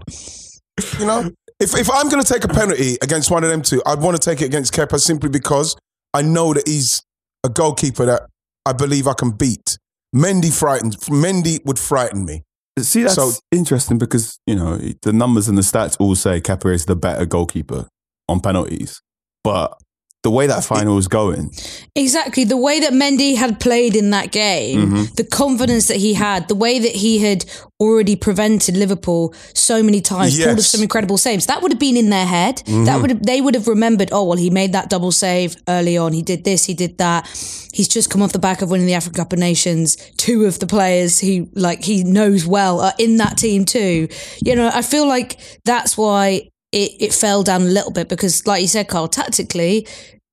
You 1.00 1.06
know, 1.06 1.32
if 1.60 1.76
if 1.76 1.90
I'm 1.92 2.10
going 2.10 2.24
to 2.24 2.34
take 2.34 2.44
a 2.44 2.48
penalty 2.48 2.98
against 3.02 3.32
one 3.32 3.44
of 3.44 3.50
them 3.50 3.62
two, 3.62 3.82
I'd 3.86 4.00
want 4.00 4.22
to 4.22 4.30
take 4.30 4.42
it 4.42 4.46
against 4.46 4.74
Kepa 4.74 5.00
simply 5.00 5.30
because 5.30 5.76
I 6.14 6.22
know 6.22 6.54
that 6.54 6.68
he's 6.68 7.02
a 7.44 7.50
goalkeeper 7.50 8.06
that 8.06 8.24
I 8.66 8.74
believe 8.74 9.08
I 9.08 9.14
can 9.14 9.32
beat. 9.32 9.78
Mendy 10.16 10.52
frightens. 10.58 10.96
Mendy 11.10 11.64
would 11.66 11.80
frighten 11.80 12.26
me. 12.26 12.44
See, 12.80 13.04
that's 13.04 13.16
So- 13.16 13.32
interesting 13.52 13.98
because 13.98 14.40
you 14.48 14.56
know 14.56 14.78
the 15.02 15.12
numbers 15.12 15.48
and 15.50 15.58
the 15.58 15.64
stats 15.64 15.98
all 16.00 16.16
say 16.16 16.40
Kepa 16.40 16.74
is 16.74 16.86
the 16.86 16.96
better 16.96 17.26
goalkeeper 17.26 17.88
on 18.30 18.40
penalties, 18.40 19.02
but 19.44 19.74
the 20.22 20.30
way 20.30 20.48
that 20.48 20.64
final 20.66 20.96
was 20.96 21.08
going, 21.08 21.50
Exactly. 21.96 22.44
The 22.44 22.58
way 22.58 22.80
that 22.82 22.92
Mendy 22.94 23.36
had 23.36 23.60
played 23.60 23.96
in 23.96 24.10
that 24.12 24.32
game, 24.32 24.92
Mhm. 24.92 25.16
the 25.16 25.24
confidence 25.24 25.88
that 25.88 25.98
he 25.98 26.14
had, 26.14 26.48
the 26.48 26.56
way 26.56 26.78
that 26.80 26.92
he 26.96 27.20
had 27.20 27.46
already 27.80 28.16
prevented 28.18 28.76
Liverpool 28.76 29.34
so 29.54 29.82
many 29.82 30.02
times, 30.02 30.38
pulled 30.38 30.60
off 30.60 30.66
some 30.66 30.82
incredible 30.82 31.18
saves. 31.18 31.46
That 31.46 31.62
would 31.62 31.72
have 31.72 31.80
been 31.80 31.96
in 31.98 32.10
their 32.10 32.26
head. 32.26 32.62
That 32.68 33.00
would 33.02 33.10
have, 33.12 33.24
they 33.24 33.40
would 33.40 33.54
have 33.56 33.68
remembered, 33.68 34.10
oh, 34.12 34.26
well, 34.26 34.38
he 34.38 34.50
made 34.50 34.74
that 34.74 34.90
double 34.90 35.12
save 35.14 35.56
early 35.70 35.98
on. 35.98 36.12
He 36.14 36.22
did 36.22 36.44
this, 36.44 36.66
he 36.66 36.74
did 36.74 36.98
that. 36.98 37.26
He's 37.74 37.88
just 37.88 38.10
come 38.10 38.22
off 38.22 38.34
the 38.34 38.40
back 38.40 38.62
of 38.62 38.70
winning 38.70 38.88
the 38.88 38.96
Africa 38.96 39.18
Cup 39.20 39.32
of 39.34 39.40
Nations. 39.40 39.96
Two 40.18 40.46
of 40.46 40.60
the 40.60 40.68
players 40.68 41.20
he 41.20 41.48
like 41.54 41.84
he 41.84 42.04
knows 42.04 42.46
well 42.46 42.82
are 42.82 42.94
in 42.98 43.18
that 43.18 43.38
team 43.38 43.64
too. 43.64 44.08
You 44.44 44.56
know, 44.56 44.70
I 44.74 44.82
feel 44.82 45.08
like 45.08 45.38
that's 45.66 45.98
why 45.98 46.50
it, 46.72 46.92
it 47.00 47.14
fell 47.14 47.44
down 47.44 47.62
a 47.64 47.66
little 47.66 47.92
bit 47.92 48.10
because, 48.10 48.46
like 48.46 48.62
you 48.62 48.68
said, 48.68 48.88
Carl, 48.88 49.08
tactically, 49.08 49.88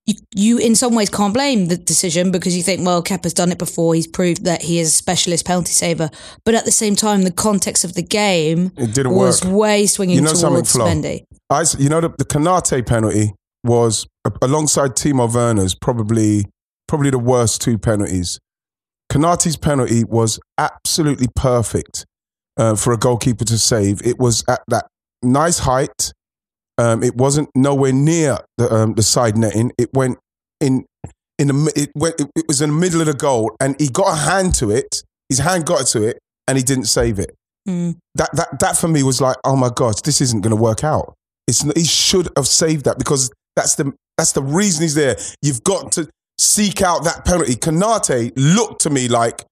you, 0.07 0.15
you 0.35 0.59
in 0.59 0.75
some 0.77 0.95
ways 0.95 1.11
can't 1.11 1.35
blame 1.35 1.67
the 1.67 1.77
decision 1.77 2.31
because 2.31 2.57
you 2.57 2.63
think, 2.63 2.87
well, 2.87 3.03
Kepa's 3.03 3.35
done 3.35 3.51
it 3.51 3.59
before. 3.59 3.95
He's 3.95 4.07
proved 4.07 4.45
that 4.45 4.63
he 4.63 4.79
is 4.79 4.89
a 4.89 4.93
specialist 4.93 5.45
penalty 5.47 5.73
saver. 5.73 6.11
But 6.45 6.55
at 6.55 6.65
the 6.65 6.73
same 6.73 6.95
time, 6.95 7.23
the 7.23 7.33
context 7.33 7.85
of 7.85 7.95
the 7.95 8.03
game 8.03 8.73
It 8.77 8.95
didn't 8.95 9.15
was 9.15 9.45
work. 9.45 9.55
way 9.55 9.87
swinging 9.87 10.17
You 10.17 10.23
know 10.23 10.33
towards? 10.33 10.75
Mendy. 10.75 11.25
I, 11.51 11.65
you 11.79 11.89
know, 11.89 12.01
the, 12.01 12.11
the 12.11 12.25
Konaté 12.25 12.87
penalty 12.87 13.35
was 13.65 14.07
alongside 14.43 14.91
Timo 14.93 15.33
Werner's 15.33 15.75
probably 15.75 16.47
probably 16.87 17.11
the 17.11 17.19
worst 17.19 17.61
two 17.61 17.79
penalties. 17.79 18.39
Konaté's 19.11 19.57
penalty 19.57 20.05
was 20.05 20.39
absolutely 20.59 21.27
perfect 21.35 22.05
uh, 22.57 22.77
for 22.77 22.93
a 22.93 22.97
goalkeeper 22.97 23.45
to 23.45 23.59
save. 23.59 24.01
It 24.05 24.19
was 24.19 24.45
at 24.49 24.61
that 24.69 24.87
nice 25.23 25.59
height. 25.61 26.13
Um, 26.79 27.03
it 27.03 27.17
wasn't 27.17 27.49
nowhere 27.55 27.93
near 27.93 28.39
the 28.59 28.73
um, 28.73 28.95
the 28.95 29.03
side 29.03 29.37
netting. 29.37 29.73
It 29.79 29.91
went 29.95 30.19
in 30.61 30.85
in 31.39 31.49
the 31.49 31.73
it 31.75 31.91
went 31.95 32.21
it, 32.21 32.45
was 32.49 32.61
in 32.61 32.71
the 32.71 32.77
middle 32.77 33.01
of 33.01 33.07
the 33.07 33.15
goal, 33.15 33.55
and 33.61 33.75
he 33.81 33.89
got 33.89 34.13
a 34.13 34.17
hand 34.17 34.55
to 34.57 34.71
it. 34.71 35.03
His 35.29 35.39
hand 35.39 35.67
got 35.67 35.87
to 35.89 36.03
it, 36.03 36.19
and 36.47 36.57
he 36.59 36.65
didn't 36.65 36.85
save 36.87 37.19
it 37.19 37.35
Mm. 37.69 37.97
that 38.15 38.31
that 38.35 38.61
that 38.61 38.77
for 38.77 38.87
me 38.87 39.03
was 39.03 39.21
like, 39.21 39.37
oh 39.45 39.57
my 39.57 39.71
gosh, 39.75 40.01
this 40.03 40.21
isn't 40.21 40.43
going 40.43 40.55
to 40.55 40.63
work 40.63 40.85
out. 40.85 41.15
It's 41.49 41.63
he 41.77 41.85
should 41.85 42.29
have 42.37 42.47
saved 42.47 42.85
that 42.85 42.97
because 42.97 43.31
that's 43.57 43.75
the 43.75 43.93
that's 44.17 44.33
the 44.33 44.43
reason 44.43 44.83
he's 44.83 44.95
there. 44.95 45.17
You've 45.43 45.65
got 45.65 45.93
to 45.93 46.09
seek 46.39 46.81
out 46.81 47.03
that 47.05 47.25
penalty. 47.25 47.57
Konaté 47.57 48.33
looked 48.37 48.83
to 48.83 48.91
me 48.91 49.09
like, 49.09 49.45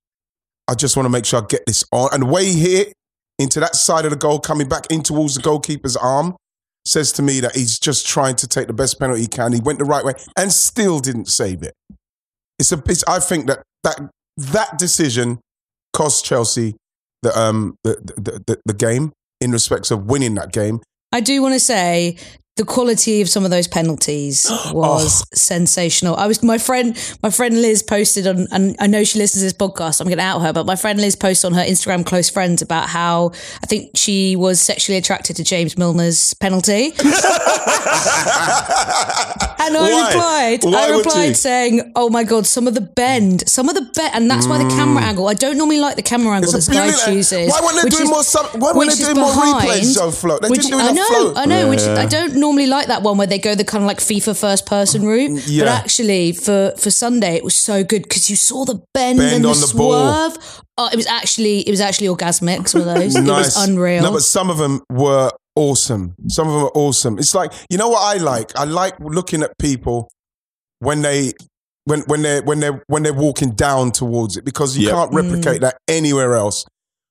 I 0.69 0.75
just 0.75 0.97
want 0.97 1.07
to 1.07 1.11
make 1.11 1.25
sure 1.25 1.43
I 1.43 1.47
get 1.49 1.63
this 1.67 1.85
on. 1.93 2.11
And 2.13 2.23
the 2.23 2.27
way 2.27 2.45
he 2.47 2.61
hit 2.61 2.93
into 3.39 3.59
that 3.61 3.75
side 3.75 4.05
of 4.05 4.13
the 4.13 4.17
goal, 4.17 4.39
coming 4.39 4.69
back 4.69 4.87
in 4.91 5.03
towards 5.03 5.35
the 5.35 5.43
goalkeeper's 5.43 5.97
arm, 5.97 6.37
says 6.87 7.13
to 7.13 7.23
me 7.23 7.41
that 7.41 7.55
he's 7.55 7.79
just 7.79 8.07
trying 8.07 8.37
to 8.37 8.47
take 8.47 8.67
the 8.67 8.73
best 8.73 8.99
penalty 8.99 9.23
he 9.23 9.27
can. 9.27 9.53
He 9.53 9.61
went 9.61 9.79
the 9.79 9.85
right 9.85 10.05
way 10.05 10.13
and 10.37 10.53
still 10.53 11.01
didn't 11.01 11.29
save 11.29 11.63
it. 11.63 11.75
It's 12.59 12.73
a. 12.73 12.83
It's, 12.87 13.05
I 13.09 13.19
think 13.19 13.47
that 13.47 13.63
that 13.83 14.11
that 14.37 14.79
decision 14.79 15.41
cost 15.93 16.25
Chelsea 16.25 16.77
the 17.23 17.37
um 17.39 17.77
the, 17.83 17.95
the, 18.17 18.43
the, 18.47 18.61
the 18.65 18.75
game 18.75 19.13
in 19.41 19.51
respects 19.51 19.91
of 19.91 20.05
winning 20.05 20.35
that 20.35 20.53
game. 20.53 20.81
I 21.13 21.21
do 21.21 21.43
want 21.43 21.55
to 21.55 21.61
say 21.61 22.17
the 22.57 22.65
quality 22.65 23.21
of 23.21 23.29
some 23.29 23.45
of 23.45 23.51
those 23.51 23.67
penalties 23.67 24.47
was 24.73 25.23
Oh. 25.23 25.25
sensational. 25.35 26.15
I 26.15 26.27
was 26.29 26.41
my 26.43 26.57
friend, 26.59 26.97
my 27.23 27.31
friend 27.31 27.61
Liz 27.61 27.83
posted 27.83 28.27
on, 28.29 28.47
and 28.53 28.77
I 28.79 28.87
know 28.87 29.03
she 29.03 29.19
listens 29.19 29.41
to 29.43 29.47
this 29.47 29.53
podcast. 29.53 30.01
I'm 30.01 30.07
going 30.07 30.19
to 30.19 30.23
out 30.25 30.41
her, 30.41 30.53
but 30.53 30.65
my 30.65 30.77
friend 30.77 31.01
Liz 31.01 31.17
posted 31.17 31.51
on 31.51 31.55
her 31.59 31.65
Instagram 31.65 32.07
close 32.07 32.31
friends 32.31 32.63
about 32.63 32.89
how 32.89 33.33
I 33.63 33.67
think 33.67 33.97
she 33.97 34.37
was 34.37 34.61
sexually 34.61 34.99
attracted 34.99 35.35
to 35.37 35.45
James 35.45 35.75
Milner's 35.75 36.35
penalty. 36.35 36.93
And 39.67 39.75
I 39.79 39.81
Why? 39.81 40.07
replied, 40.61 40.65
Why 40.73 40.85
I 40.93 40.97
replied 40.97 41.37
saying, 41.39 41.93
"Oh 41.97 42.11
my 42.11 42.23
god, 42.25 42.47
some 42.47 42.69
of 42.69 42.75
the 42.75 42.83
bend, 42.83 43.49
some 43.49 43.69
of 43.71 43.75
the 43.75 43.81
bend, 43.95 44.11
and 44.15 44.31
that's 44.31 44.47
why 44.47 44.59
the 44.63 44.69
camera 44.69 45.03
angle. 45.03 45.27
I 45.27 45.33
don't 45.33 45.57
normally 45.57 45.81
like 45.81 45.97
the 45.97 46.03
camera 46.03 46.35
angle 46.37 46.53
Mm. 46.53 46.57
It's 46.57 46.69
a 46.69 46.71
this 46.71 46.79
guy 47.01 47.07
chooses. 47.13 47.51
Why 47.51 47.61
weren't 47.63 47.77
they 47.77 47.85
which 47.85 47.93
doing 47.95 48.05
is- 48.05 48.11
more 48.11 48.25
sub- 48.25 48.61
why 48.61 48.73
weren't 48.73 48.91
they 48.91 48.93
is 48.93 48.99
doing 48.99 49.17
more 49.17 49.31
replays, 49.33 49.63
behind- 49.63 49.95
Joe 49.95 50.11
Flo? 50.11 50.39
They 50.39 50.49
which- 50.51 50.63
didn't 50.63 50.79
do 50.81 50.85
I 50.85 50.93
know, 50.93 51.07
flow. 51.09 51.33
I 51.37 51.47
know. 51.47 51.71
Which 51.71 51.81
I 51.81 52.05
don't 52.05 52.37
normally 52.45 52.67
like 52.67 52.89
that 52.89 53.03
one 53.03 53.17
where 53.19 53.27
they 53.27 53.39
go 53.39 53.55
the 53.55 53.65
kind 53.65 53.83
of 53.85 53.89
like 53.89 53.99
FIFA 53.99 54.39
first 54.39 54.67
person 54.67 55.03
mm, 55.03 55.09
route. 55.13 55.61
But 55.61 55.69
actually, 55.69 56.33
for 56.33 56.73
for 56.77 56.91
Sunday, 56.91 57.35
it 57.37 57.45
was 57.45 57.57
so 57.57 57.83
good 57.83 58.03
because 58.03 58.29
you 58.29 58.37
saw 58.37 58.65
the 58.65 58.77
bend, 58.93 59.19
Bend 59.19 59.37
and 59.37 59.45
the, 59.45 59.49
on 59.49 59.61
the 59.61 59.73
ball. 59.77 60.31
swerve. 60.31 60.63
Oh, 60.77 60.89
it 60.93 60.97
was 60.97 61.07
actually 61.07 61.61
it 61.61 61.71
was 61.71 61.81
actually 61.81 62.09
orgasmic. 62.09 62.69
Some 62.69 62.83
of 62.83 62.87
those, 62.87 63.17
it 63.17 63.25
was 63.25 63.57
unreal. 63.69 64.03
No, 64.03 64.13
but 64.13 64.23
some 64.23 64.51
of 64.51 64.59
them 64.59 64.83
were 64.91 65.31
awesome. 65.57 66.15
Some 66.29 66.49
of 66.49 66.55
them 66.55 66.65
are 66.65 66.73
awesome. 66.75 67.19
It's 67.19 67.35
like 67.35 67.53
you 67.71 67.79
know 67.79 67.89
what 67.89 68.03
I 68.03 68.23
like. 68.23 68.51
I 68.57 68.65
like 68.65 68.95
looking 69.01 69.43
at 69.43 69.57
people 69.59 70.11
when 70.81 71.03
they 71.03 71.33
when 71.85 72.01
when 72.03 72.23
they 72.23 72.41
when 72.43 72.61
they 72.61 72.71
when 72.89 73.03
they're 73.03 73.13
walking 73.29 73.53
down 73.55 73.93
towards 73.93 74.37
it 74.37 74.45
because 74.45 74.77
you 74.77 74.87
Yep. 74.87 74.95
can't 74.95 75.13
replicate 75.15 75.59
mm. 75.59 75.67
that 75.67 75.77
anywhere 75.89 76.35
else. 76.35 76.65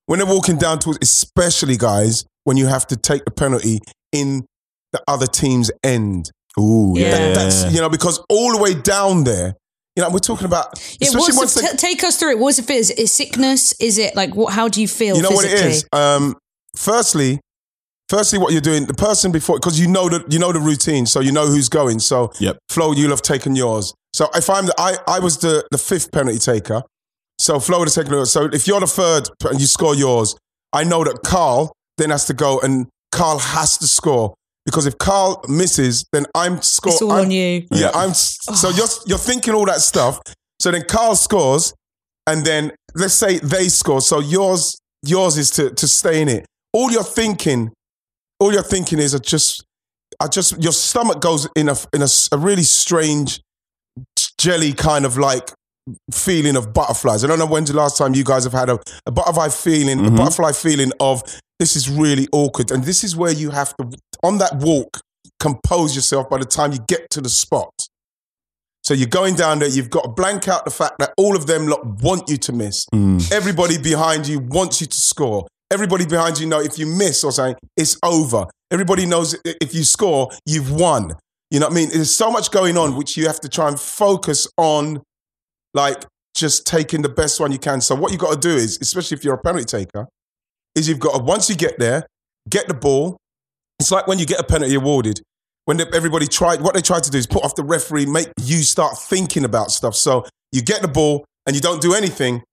When 0.06 0.20
they're 0.20 0.28
walking 0.38 0.58
down 0.58 0.80
towards, 0.80 1.00
especially 1.02 1.78
guys, 1.78 2.26
when 2.44 2.58
you 2.58 2.68
have 2.68 2.86
to 2.88 2.98
take 2.98 3.24
the 3.26 3.32
penalty 3.32 3.80
in 4.12 4.46
the 4.94 5.02
other 5.08 5.28
team's 5.28 5.70
end. 5.84 6.32
Ooh, 6.58 6.94
Yeah. 6.96 7.08
yeah. 7.10 7.18
That- 7.18 7.36
that's 7.36 7.74
you 7.74 7.82
know 7.82 7.90
because 7.90 8.24
all 8.30 8.54
the 8.56 8.62
way 8.62 8.74
down 8.74 9.26
there. 9.26 9.56
You 9.96 10.02
know, 10.02 10.10
we're 10.10 10.18
talking 10.20 10.46
about 10.48 10.70
yeah, 11.00 11.10
especially 11.10 11.36
what's 11.38 11.38
once 11.38 11.54
the, 11.54 11.62
they- 11.62 11.68
t- 11.68 11.78
take 11.78 12.04
us 12.04 12.18
through 12.20 12.32
it. 12.32 12.40
What's 12.40 12.58
it? 12.58 12.68
Is 12.68 12.90
it 12.90 13.08
sickness? 13.10 13.74
Is 13.80 14.00
it 14.00 14.16
like 14.16 14.34
what? 14.36 14.52
How 14.52 14.68
do 14.68 14.82
you 14.82 14.88
feel? 14.88 15.16
you 15.16 15.22
know 15.22 15.30
what 15.30 15.46
it 15.46 15.52
physically? 15.52 15.70
is 15.70 15.86
um 15.94 16.36
firstly 16.76 17.40
firstly 18.10 18.40
what 18.40 18.52
you're 18.52 18.62
doing 18.62 18.86
the 18.88 18.94
person 18.94 19.32
before 19.32 19.58
because 19.58 19.80
you 19.80 19.88
know 19.88 20.10
the 20.10 20.24
you 20.30 20.40
know 20.40 20.52
the 20.52 20.60
routine 20.60 21.06
so 21.06 21.20
you 21.20 21.32
know 21.32 21.46
who's 21.46 21.70
going 21.70 22.00
so 22.00 22.32
Yep. 22.40 22.58
flo 22.70 22.92
you'll 22.92 23.12
have 23.12 23.22
taken 23.22 23.56
yours 23.56 23.94
so 24.14 24.28
if 24.36 24.50
i'm 24.50 24.66
the 24.66 24.74
i 24.78 24.96
i 25.08 25.20
was 25.20 25.38
the 25.38 25.66
the 25.72 25.78
fifth 25.78 26.12
penalty 26.12 26.40
taker 26.40 26.82
so 27.40 27.60
flo 27.60 27.80
would 27.80 27.88
have 27.88 27.94
taken 27.96 28.12
yours 28.14 28.32
so 28.32 28.46
if 28.46 28.68
you're 28.68 28.80
the 28.80 28.88
third 28.88 29.30
and 29.46 29.60
you 29.62 29.68
score 29.68 29.96
yours 29.96 30.36
i 30.74 30.84
know 30.84 31.04
that 31.04 31.20
carl 31.24 31.72
then 31.98 32.10
has 32.10 32.26
to 32.26 32.34
go 32.34 32.60
and 32.60 32.88
carl 33.12 33.38
has 33.40 33.78
to 33.78 33.88
score 33.88 34.34
because 34.66 34.86
if 34.86 34.98
carl 34.98 35.44
misses 35.48 36.06
then 36.14 36.26
i'm 36.36 36.62
score 36.62 36.94
It's 36.94 37.02
all 37.02 37.12
I'm- 37.12 37.26
on 37.26 37.32
you. 37.32 37.68
yeah, 37.72 37.92
I'm 37.94 38.14
so 38.14 38.70
you're 38.70 38.88
you're 39.06 39.18
thinking 39.18 39.54
all 39.54 39.66
that 39.66 39.82
stuff. 39.82 40.20
So 40.60 40.72
then 40.72 40.84
Carl 40.88 41.16
scores, 41.18 41.74
and 42.26 42.46
then 42.46 42.72
let's 42.96 43.14
say 43.16 43.38
they 43.40 43.68
score. 43.68 44.00
So 44.02 44.20
yours 44.22 44.78
yours 45.02 45.38
is 45.38 45.50
to 45.52 45.72
to 45.72 45.88
stay 45.88 46.22
in 46.22 46.30
it. 46.30 46.46
All 46.72 46.90
you're 46.92 47.04
thinking, 47.04 47.72
all 48.40 48.54
you're 48.54 48.64
thinking 48.64 49.00
is, 49.00 49.14
I 49.14 49.18
just, 49.18 49.66
I 50.22 50.28
just, 50.28 50.62
your 50.64 50.72
stomach 50.72 51.20
goes 51.20 51.50
in 51.58 51.68
a 51.68 51.76
in 51.92 52.02
a, 52.02 52.06
s- 52.06 52.30
a 52.32 52.38
really 52.38 52.64
strange 52.64 53.42
jelly 54.40 54.72
kind 54.74 55.06
of 55.06 55.18
like 55.18 55.52
feeling 56.12 56.56
of 56.56 56.74
butterflies. 56.74 57.24
I 57.24 57.28
don't 57.28 57.40
know 57.40 57.46
when's 57.46 57.70
the 57.70 57.76
last 57.78 57.98
time 57.98 58.14
you 58.14 58.24
guys 58.24 58.44
have 58.44 58.54
had 58.54 58.70
a, 58.70 58.80
a 59.06 59.12
butterfly 59.12 59.50
feeling, 59.50 60.00
a 60.06 60.10
Mhm. 60.10 60.18
butterfly 60.18 60.52
feeling 60.54 60.92
of 61.00 61.24
this 61.60 61.76
is 61.76 61.90
really 61.90 62.28
awkward, 62.32 62.72
and 62.72 62.84
this 62.84 63.04
is 63.04 63.16
where 63.16 63.32
you 63.32 63.52
have 63.52 63.76
to 63.78 63.90
on 64.24 64.38
that 64.40 64.58
walk 64.58 65.02
compose 65.40 65.96
yourself 65.96 66.30
by 66.30 66.38
the 66.38 66.46
time 66.46 66.72
you 66.72 66.80
get 66.88 67.10
to 67.10 67.20
the 67.22 67.30
spot. 67.30 67.88
So 68.84 68.94
you're 68.94 69.08
going 69.08 69.36
down 69.36 69.60
there, 69.60 69.70
you've 69.70 69.90
got 69.90 70.04
to 70.04 70.10
blank 70.10 70.48
out 70.48 70.66
the 70.66 70.72
fact 70.72 71.00
that 71.00 71.14
all 71.18 71.36
of 71.36 71.48
them 71.48 71.68
lot 71.68 71.86
want 72.02 72.30
you 72.30 72.38
to 72.38 72.52
miss. 72.52 72.86
Mm. 72.94 73.32
Everybody 73.32 73.78
behind 73.78 74.28
you 74.28 74.40
wants 74.40 74.82
you 74.82 74.88
to 74.88 74.98
score. 74.98 75.48
Everybody 75.72 76.06
behind 76.06 76.40
you 76.40 76.48
know 76.48 76.60
if 76.60 76.78
you 76.78 76.86
miss 76.86 77.24
or 77.24 77.32
something, 77.32 77.56
it's 77.78 77.98
over. 78.04 78.46
Everybody 78.72 79.06
knows 79.06 79.36
if 79.46 79.74
you 79.74 79.84
score, 79.84 80.30
you've 80.46 80.72
won. 80.72 81.14
You 81.50 81.60
know 81.60 81.68
what 81.68 81.74
I 81.74 81.76
mean? 81.76 81.90
There's 81.90 82.14
so 82.14 82.30
much 82.32 82.52
going 82.52 82.78
on 82.78 82.96
which 82.96 83.16
you 83.16 83.28
have 83.28 83.40
to 83.42 83.50
try 83.50 83.68
and 83.70 83.80
focus 83.80 84.48
on, 84.58 85.02
like 85.74 86.06
just 86.36 86.66
taking 86.66 87.02
the 87.02 87.10
best 87.10 87.40
one 87.40 87.52
you 87.52 87.60
can. 87.60 87.82
So 87.82 87.96
what 87.96 88.12
you 88.12 88.18
got 88.18 88.34
to 88.34 88.40
do 88.40 88.56
is, 88.56 88.80
especially 88.82 89.18
if 89.18 89.24
you're 89.24 89.36
a 89.36 89.42
penalty 89.42 89.66
taker, 89.66 90.08
is 90.76 90.90
you've 90.90 91.00
got 91.00 91.18
to 91.18 91.24
once 91.24 91.50
you 91.50 91.56
get 91.56 91.78
there, 91.80 92.06
get 92.50 92.68
the 92.68 92.74
ball. 92.74 93.18
It's 93.80 93.92
like 93.92 94.08
when 94.08 94.20
you 94.20 94.26
get 94.26 94.40
a 94.40 94.44
penalty 94.44 94.76
awarded. 94.76 95.22
When 95.66 95.80
everybody 95.94 96.28
tried, 96.28 96.62
what 96.62 96.74
they 96.74 96.82
tried 96.82 97.04
to 97.04 97.12
do 97.12 97.18
is 97.18 97.26
put 97.26 97.44
off 97.44 97.56
the 97.56 97.64
referee, 97.64 98.06
make 98.06 98.28
you 98.42 98.64
start 98.64 98.98
thinking 98.98 99.46
about 99.46 99.72
stuff. 99.72 99.96
So 99.96 100.26
you 100.52 100.62
get 100.62 100.82
the 100.82 100.90
ball 100.90 101.24
and 101.46 101.56
you 101.56 101.62
don't 101.62 101.82
do 101.82 101.94
anything 101.94 102.44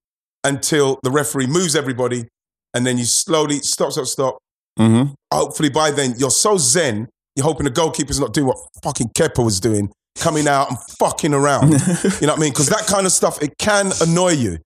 until 0.44 0.98
the 1.02 1.10
referee 1.10 1.46
moves 1.46 1.74
everybody, 1.74 2.28
and 2.72 2.86
then 2.86 2.98
you 2.98 3.04
slowly 3.04 3.58
stop, 3.58 3.92
stop, 3.92 4.06
stop. 4.06 4.38
Mm-hmm. 4.78 5.12
Hopefully 5.32 5.70
by 5.70 5.90
then 5.90 6.14
you're 6.16 6.30
so 6.30 6.56
zen, 6.56 7.08
you're 7.36 7.44
hoping 7.44 7.64
the 7.64 7.70
goalkeeper's 7.70 8.20
not 8.20 8.32
doing 8.32 8.46
what 8.46 8.58
fucking 8.82 9.08
Kepa 9.08 9.44
was 9.44 9.60
doing, 9.60 9.92
coming 10.16 10.48
out 10.48 10.70
and 10.70 10.78
fucking 10.98 11.34
around. 11.34 11.70
you 11.72 11.76
know 11.76 12.32
what 12.32 12.38
I 12.38 12.40
mean? 12.40 12.52
Because 12.52 12.68
that 12.68 12.86
kind 12.86 13.06
of 13.06 13.12
stuff 13.12 13.42
it 13.42 13.56
can 13.58 13.92
annoy 14.00 14.32
you, 14.32 14.58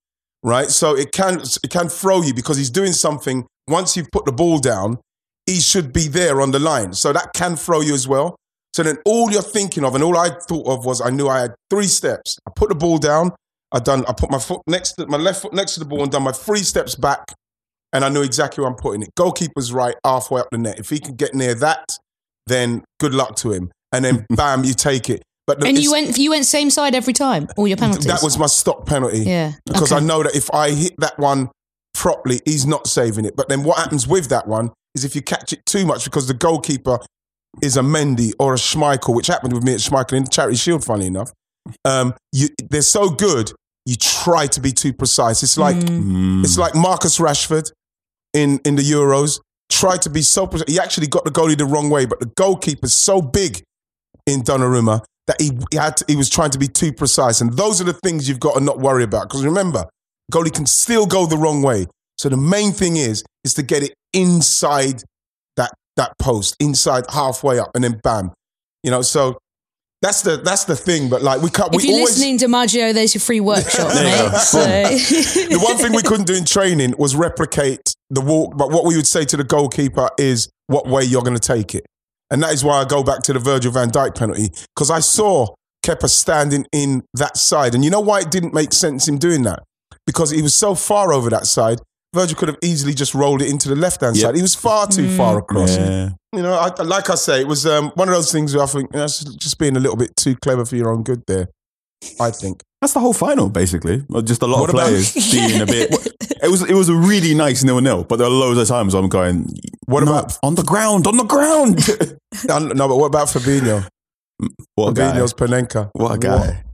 right? 0.42 0.68
So 0.68 0.96
it 0.96 1.12
can 1.12 1.40
it 1.40 1.70
can 1.70 1.88
throw 1.88 2.22
you 2.22 2.34
because 2.34 2.56
he's 2.56 2.70
doing 2.70 2.92
something. 2.92 3.46
Once 3.68 3.96
you've 3.96 4.10
put 4.10 4.26
the 4.26 4.32
ball 4.32 4.58
down, 4.58 4.98
he 5.46 5.60
should 5.60 5.92
be 5.92 6.08
there 6.08 6.40
on 6.40 6.50
the 6.50 6.58
line. 6.58 6.92
So 6.92 7.12
that 7.12 7.32
can 7.34 7.56
throw 7.56 7.80
you 7.80 7.94
as 7.94 8.08
well. 8.08 8.36
So 8.74 8.82
then 8.82 8.98
all 9.04 9.30
you're 9.30 9.42
thinking 9.42 9.84
of, 9.84 9.94
and 9.94 10.02
all 10.02 10.16
I 10.16 10.30
thought 10.30 10.66
of 10.66 10.84
was 10.84 11.00
I 11.00 11.10
knew 11.10 11.28
I 11.28 11.42
had 11.42 11.54
three 11.70 11.86
steps. 11.86 12.38
I 12.46 12.50
put 12.56 12.70
the 12.70 12.74
ball 12.74 12.98
down. 12.98 13.30
I 13.70 13.78
done. 13.78 14.04
I 14.06 14.12
put 14.12 14.30
my 14.30 14.38
foot 14.38 14.62
next 14.66 14.92
to 14.94 15.06
my 15.06 15.16
left 15.16 15.42
foot 15.42 15.52
next 15.52 15.74
to 15.74 15.80
the 15.80 15.86
ball 15.86 16.02
and 16.02 16.10
done 16.10 16.22
my 16.22 16.32
three 16.32 16.62
steps 16.62 16.94
back, 16.94 17.24
and 17.92 18.04
I 18.04 18.08
knew 18.08 18.22
exactly 18.22 18.62
where 18.62 18.70
I'm 18.70 18.76
putting 18.76 19.02
it. 19.02 19.10
Goalkeeper's 19.16 19.72
right, 19.72 19.94
halfway 20.04 20.40
up 20.40 20.48
the 20.50 20.58
net. 20.58 20.78
If 20.78 20.90
he 20.90 20.98
can 20.98 21.14
get 21.14 21.34
near 21.34 21.54
that, 21.56 21.98
then 22.46 22.84
good 22.98 23.14
luck 23.14 23.36
to 23.36 23.52
him. 23.52 23.70
And 23.92 24.04
then 24.04 24.26
bam, 24.30 24.64
you 24.64 24.74
take 24.74 25.08
it. 25.08 25.22
But 25.46 25.60
the- 25.60 25.66
And 25.66 25.78
you 25.78 25.92
went 25.92 26.16
you 26.18 26.30
went 26.30 26.46
same 26.46 26.70
side 26.70 26.94
every 26.94 27.12
time. 27.12 27.48
All 27.56 27.66
your 27.68 27.76
penalties. 27.76 28.06
that 28.06 28.22
was 28.22 28.38
my 28.38 28.46
stop 28.46 28.86
penalty. 28.86 29.20
yeah. 29.20 29.52
Because 29.66 29.92
Okay. 29.92 30.02
I 30.02 30.06
know 30.06 30.22
that 30.22 30.34
if 30.34 30.50
I 30.52 30.70
hit 30.70 30.94
that 30.98 31.18
one 31.18 31.50
properly, 31.92 32.40
he's 32.44 32.66
not 32.66 32.86
saving 32.86 33.24
it. 33.24 33.36
But 33.36 33.48
then 33.48 33.62
what 33.62 33.78
happens 33.78 34.06
with 34.08 34.28
that 34.30 34.46
one 34.48 34.70
is 34.94 35.04
if 35.04 35.14
you 35.14 35.22
catch 35.22 35.52
it 35.52 35.64
too 35.66 35.84
much 35.86 36.04
because 36.04 36.28
the 36.28 36.34
goalkeeper 36.34 36.98
is 37.62 37.76
a 37.76 37.80
Mendy 37.82 38.32
or 38.38 38.54
a 38.54 38.56
Schmeichel, 38.56 39.14
which 39.14 39.26
happened 39.28 39.52
with 39.52 39.62
me 39.64 39.74
at 39.74 39.80
Schmeichel 39.80 40.14
in 40.14 40.24
the 40.24 40.30
Charity 40.30 40.56
Shield, 40.56 40.84
funny 40.84 41.06
enough. 41.06 41.30
Um, 41.84 42.14
you, 42.32 42.48
they're 42.70 42.82
so 42.82 43.10
good, 43.10 43.52
you 43.86 43.96
try 43.96 44.46
to 44.48 44.60
be 44.60 44.72
too 44.72 44.92
precise. 44.92 45.42
It's 45.42 45.56
like 45.58 45.76
Mm. 45.76 46.42
it's 46.44 46.58
like 46.58 46.74
Marcus 46.74 47.18
Rashford 47.18 47.70
in, 48.32 48.60
in 48.64 48.76
the 48.76 48.82
Euros. 48.82 49.40
Tried 49.70 50.02
to 50.02 50.10
be 50.10 50.22
so 50.22 50.46
precise. 50.46 50.70
He 50.70 50.78
actually 50.80 51.06
got 51.06 51.24
the 51.24 51.30
goalie 51.30 51.56
the 51.56 51.64
wrong 51.64 51.90
way, 51.90 52.06
but 52.06 52.20
the 52.20 52.26
goalkeeper's 52.26 52.94
so 52.94 53.22
big 53.22 53.62
in 54.26 54.42
Donnarumma 54.42 55.02
that 55.26 55.40
he, 55.40 55.52
he 55.70 55.76
had 55.76 55.96
to, 55.98 56.04
he 56.08 56.16
was 56.16 56.28
trying 56.28 56.50
to 56.50 56.58
be 56.58 56.68
too 56.68 56.92
precise. 56.92 57.40
And 57.40 57.52
those 57.54 57.80
are 57.80 57.84
the 57.84 57.94
things 57.94 58.28
you've 58.28 58.40
got 58.40 58.54
to 58.54 58.60
not 58.60 58.78
worry 58.78 59.04
about. 59.04 59.28
Because 59.28 59.44
remember, 59.44 59.84
goalie 60.32 60.52
can 60.52 60.66
still 60.66 61.06
go 61.06 61.26
the 61.26 61.38
wrong 61.38 61.62
way. 61.62 61.86
So 62.16 62.28
the 62.28 62.36
main 62.36 62.72
thing 62.72 62.96
is 62.96 63.24
is 63.42 63.54
to 63.54 63.62
get 63.62 63.82
it 63.82 63.94
inside 64.12 65.02
that 65.56 65.72
that 65.96 66.12
post, 66.18 66.56
inside 66.60 67.04
halfway 67.10 67.58
up, 67.58 67.70
and 67.74 67.82
then 67.82 68.00
bam. 68.02 68.32
You 68.82 68.90
know, 68.90 69.02
so 69.02 69.38
that's 70.00 70.22
the 70.22 70.36
that's 70.36 70.64
the 70.64 70.76
thing. 70.76 71.08
But 71.08 71.22
like 71.22 71.40
we 71.40 71.50
can't 71.50 71.74
If 71.74 71.82
we 71.82 71.88
you're 71.88 71.98
always 71.98 72.16
listening 72.16 72.38
to 72.38 72.48
Maggio, 72.48 72.92
there's 72.92 73.14
your 73.14 73.20
free 73.20 73.40
workshop, 73.40 73.88
mate. 73.94 74.30
So 74.40 74.60
the 74.60 75.58
one 75.60 75.76
thing 75.78 75.92
we 75.92 76.02
couldn't 76.02 76.26
do 76.26 76.34
in 76.34 76.44
training 76.44 76.94
was 76.98 77.16
replicate 77.16 77.94
the 78.10 78.20
walk. 78.20 78.56
But 78.56 78.70
what 78.70 78.84
we 78.84 78.96
would 78.96 79.06
say 79.06 79.24
to 79.24 79.36
the 79.36 79.44
goalkeeper 79.44 80.08
is 80.18 80.48
what 80.66 80.86
way 80.86 81.04
you're 81.04 81.22
going 81.22 81.36
to 81.36 81.54
take 81.54 81.74
it. 81.74 81.84
And 82.34 82.42
that 82.42 82.52
is 82.52 82.64
why 82.64 82.80
I 82.80 82.84
go 82.84 83.04
back 83.04 83.22
to 83.22 83.32
the 83.32 83.38
Virgil 83.38 83.70
van 83.70 83.90
Dijk 83.92 84.16
penalty 84.16 84.50
because 84.74 84.90
I 84.90 84.98
saw 84.98 85.54
Kepa 85.86 86.08
standing 86.08 86.66
in 86.72 87.04
that 87.14 87.36
side. 87.36 87.76
And 87.76 87.84
you 87.84 87.90
know 87.90 88.00
why 88.00 88.22
it 88.22 88.30
didn't 88.32 88.52
make 88.52 88.72
sense 88.72 89.06
him 89.06 89.18
doing 89.18 89.44
that? 89.44 89.60
Because 90.04 90.30
he 90.30 90.42
was 90.42 90.52
so 90.52 90.74
far 90.74 91.12
over 91.12 91.30
that 91.30 91.46
side. 91.46 91.78
Virgil 92.12 92.36
could 92.36 92.48
have 92.48 92.58
easily 92.60 92.92
just 92.92 93.14
rolled 93.14 93.40
it 93.40 93.48
into 93.48 93.68
the 93.68 93.76
left 93.76 94.00
hand 94.00 94.16
Yep. 94.16 94.22
side. 94.24 94.34
He 94.34 94.42
was 94.42 94.56
far 94.56 94.88
too 94.88 95.06
Mm. 95.06 95.16
far 95.16 95.38
across. 95.38 95.76
Yeah. 95.76 96.08
You 96.34 96.42
know, 96.42 96.54
I, 96.54 96.82
like 96.82 97.08
I 97.08 97.14
say, 97.14 97.40
it 97.40 97.46
was 97.46 97.66
um, 97.66 97.92
one 97.94 98.08
of 98.08 98.14
those 98.16 98.32
things 98.32 98.52
where 98.52 98.64
I 98.64 98.66
think 98.66 98.90
that's 98.90 99.22
just 99.22 99.56
being 99.58 99.76
a 99.76 99.80
little 99.80 99.96
bit 99.96 100.16
too 100.16 100.34
clever 100.42 100.64
for 100.64 100.74
your 100.74 100.90
own 100.90 101.04
good 101.04 101.22
there. 101.28 101.46
I 102.20 102.32
think. 102.32 102.62
That's 102.80 102.92
the 102.94 103.00
whole 103.00 103.14
final, 103.14 103.48
basically. 103.48 104.04
Just 104.24 104.42
a 104.42 104.46
lot 104.46 104.60
What 104.60 104.70
of 104.70 104.74
about- 104.74 104.88
players 104.88 105.12
being 105.32 105.60
a 105.62 105.66
bit. 105.66 105.90
It 106.44 106.50
was 106.50 106.62
it 106.68 106.74
was 106.74 106.88
a 106.88 106.94
really 106.94 107.34
nice 107.34 107.64
nil 107.64 107.80
nil, 107.80 108.04
but 108.04 108.16
there 108.16 108.26
are 108.26 108.30
loads 108.30 108.58
of 108.58 108.68
times 108.68 108.94
I'm 108.94 109.08
going. 109.08 109.48
What 109.86 110.04
"No, 110.04 110.12
about- 110.12 110.38
on 110.42 110.54
the 110.54 110.62
ground? 110.62 111.06
On 111.06 111.16
the 111.16 111.24
ground! 111.24 111.80
Uh, 112.50 112.58
No, 112.58 112.88
but 112.88 112.96
what 112.96 113.06
about 113.06 113.28
Fabinho? 113.28 113.86
what 114.74 114.88
a 114.88 114.92
guy! 114.94 115.12
Fabinho's 115.12 115.32
Panenka. 115.34 115.90
What 115.94 116.12
a 116.14 116.18
guy! 116.18 116.64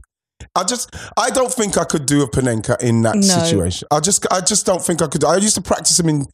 I 0.57 0.65
just, 0.65 0.95
I 1.19 1.29
don't 1.29 1.53
think 1.53 1.77
I 1.77 1.85
could 1.85 2.07
do 2.07 2.23
a 2.23 2.29
Panenka 2.31 2.83
in 2.83 3.03
that 3.03 3.17
No. 3.17 3.21
situation. 3.21 3.87
I 3.91 4.01
just, 4.01 4.27
I 4.33 4.41
just 4.41 4.65
don't 4.65 4.83
think 4.83 5.03
I 5.03 5.07
could. 5.07 5.23
I 5.23 5.37
used 5.37 5.55
to 5.57 5.61
practice 5.61 6.01
him 6.01 6.09
in 6.09 6.25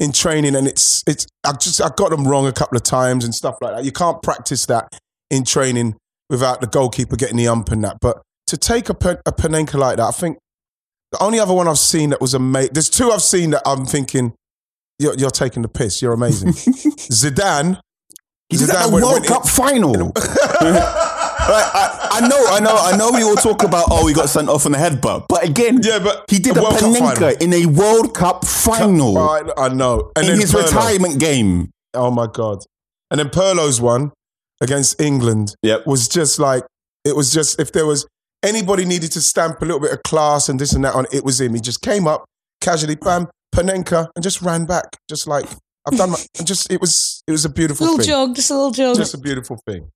in 0.00 0.10
training, 0.12 0.56
and 0.56 0.66
it's 0.66 1.04
it's 1.06 1.26
I 1.44 1.52
just 1.52 1.80
I 1.80 1.90
got 1.96 2.10
them 2.10 2.26
wrong 2.26 2.46
a 2.48 2.52
couple 2.52 2.76
of 2.76 2.82
times 2.82 3.24
and 3.24 3.32
stuff 3.34 3.56
like 3.60 3.76
that. 3.76 3.84
You 3.84 3.92
can't 3.92 4.20
practice 4.22 4.66
that 4.66 4.88
in 5.30 5.44
training 5.44 5.94
without 6.28 6.60
the 6.60 6.66
goalkeeper 6.66 7.14
getting 7.16 7.36
the 7.36 7.46
ump 7.46 7.70
and 7.70 7.84
that. 7.84 7.98
But 8.00 8.20
to 8.48 8.56
take 8.56 8.88
a, 8.88 8.94
Pen- 8.94 9.20
a 9.26 9.32
Panenka 9.32 9.74
like 9.78 9.98
that, 9.98 10.06
I 10.08 10.10
think 10.10 10.38
the 11.12 11.22
only 11.22 11.38
other 11.38 11.52
one 11.54 11.68
I've 11.68 11.78
seen 11.78 12.10
that 12.10 12.20
was 12.20 12.34
amazing. 12.34 12.72
There's 12.72 12.90
two 12.90 13.10
I've 13.10 13.22
seen 13.22 13.50
that 13.50 13.62
I'm 13.66 13.86
thinking 13.86 14.34
you're, 14.98 15.14
you're 15.14 15.30
taking 15.30 15.62
the 15.62 15.68
piss. 15.68 16.00
You're 16.02 16.12
amazing. 16.12 16.52
Zidane. 16.52 17.78
He 18.48 18.56
did 18.58 18.68
that 18.68 18.76
at 18.76 18.82
Zidane 18.82 18.86
the 18.88 18.92
went- 18.92 19.04
World 19.04 19.14
went 19.14 19.26
in- 19.26 19.32
Cup 19.32 19.46
final. 19.48 20.12
Right, 21.42 21.70
I, 21.74 22.08
I 22.22 22.28
know, 22.28 22.46
I 22.46 22.60
know, 22.60 22.76
I 22.76 22.96
know. 22.96 23.10
We 23.10 23.24
all 23.24 23.34
talk 23.34 23.64
about 23.64 23.86
oh, 23.90 24.06
he 24.06 24.14
got 24.14 24.28
sent 24.28 24.48
off 24.48 24.64
on 24.64 24.70
the 24.72 24.78
headbutt, 24.78 25.26
but 25.28 25.42
again, 25.42 25.80
Yeah, 25.82 25.98
but 25.98 26.24
he 26.30 26.38
did 26.38 26.56
a 26.56 26.60
a 26.64 26.70
Cup. 26.70 26.78
Panenka 26.80 27.42
in 27.42 27.52
a 27.52 27.66
World 27.66 28.14
Cup 28.14 28.44
final 28.44 29.18
I, 29.18 29.42
I 29.56 29.68
know. 29.70 30.12
And 30.14 30.28
in 30.28 30.38
his 30.40 30.52
Pirlo. 30.52 30.66
retirement 30.66 31.18
game. 31.18 31.70
Oh 31.94 32.12
my 32.12 32.28
god! 32.32 32.58
And 33.10 33.18
then 33.18 33.28
Pirlo's 33.28 33.80
one 33.80 34.12
against 34.60 35.00
England 35.00 35.56
Yep. 35.64 35.84
was 35.84 36.06
just 36.06 36.38
like 36.38 36.62
it 37.04 37.16
was 37.16 37.32
just 37.32 37.58
if 37.58 37.72
there 37.72 37.86
was 37.86 38.06
anybody 38.42 38.84
needed 38.84 39.12
to 39.12 39.20
stamp 39.20 39.60
a 39.62 39.64
little 39.64 39.80
bit 39.80 39.92
of 39.92 40.02
class 40.02 40.48
and 40.48 40.58
this 40.58 40.72
and 40.72 40.84
that 40.84 40.94
on, 40.94 41.06
it 41.12 41.24
was 41.24 41.40
him. 41.40 41.54
He 41.54 41.60
just 41.60 41.82
came 41.82 42.06
up 42.06 42.24
casually, 42.60 42.96
bam, 42.96 43.28
Panenka, 43.54 44.08
and 44.14 44.22
just 44.22 44.42
ran 44.42 44.66
back, 44.66 44.96
just 45.08 45.26
like 45.26 45.46
I've 45.86 45.96
done. 45.96 46.10
My, 46.10 46.18
and 46.38 46.46
just 46.46 46.70
it 46.70 46.80
was 46.80 47.22
it 47.26 47.32
was 47.32 47.44
a 47.44 47.48
beautiful 47.48 47.86
little 47.86 47.98
thing. 47.98 48.08
jog, 48.08 48.34
just 48.34 48.50
a 48.50 48.54
little 48.54 48.70
jog. 48.70 48.96
Just 48.96 49.14
a 49.14 49.18
beautiful 49.18 49.58
thing. 49.66 49.90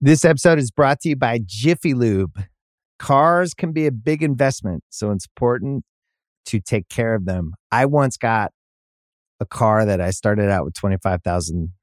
This 0.00 0.24
episode 0.24 0.58
is 0.58 0.70
brought 0.70 1.00
to 1.00 1.10
you 1.10 1.16
by 1.16 1.40
Jiffy 1.44 1.94
Lube. 1.94 2.42
Cars 2.98 3.54
can 3.54 3.72
be 3.72 3.86
a 3.86 3.92
big 3.92 4.22
investment, 4.22 4.82
so 4.90 5.10
it's 5.12 5.26
important 5.26 5.84
to 6.46 6.60
take 6.60 6.88
care 6.88 7.14
of 7.14 7.24
them. 7.24 7.54
I 7.70 7.86
once 7.86 8.16
got 8.16 8.50
a 9.38 9.46
car 9.46 9.84
that 9.84 10.00
I 10.00 10.10
started 10.10 10.50
out 10.50 10.64
with 10.64 10.74
25,000 10.74 11.70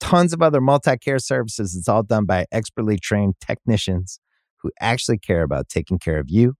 tons 0.00 0.32
of 0.32 0.42
other 0.42 0.60
multi 0.60 0.96
care 0.96 1.18
services. 1.18 1.74
It's 1.74 1.88
all 1.88 2.02
done 2.02 2.24
by 2.24 2.46
expertly 2.52 2.98
trained 2.98 3.34
technicians 3.40 4.20
who 4.62 4.70
actually 4.80 5.18
care 5.18 5.42
about 5.42 5.68
taking 5.68 5.98
care 5.98 6.18
of 6.18 6.26
you 6.28 6.54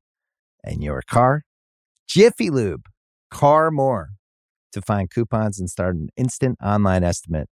and 0.65 0.83
your 0.83 1.03
car. 1.03 1.43
Jiffy 2.09 2.51
Lube, 2.51 2.87
car 3.31 3.71
more. 3.71 4.11
To 4.73 4.83
find 4.83 5.11
coupons 5.11 5.59
and 5.59 5.71
start 5.71 5.97
an 5.97 6.11
instant 6.19 6.59
online 6.63 7.03
estimate, 7.03 7.49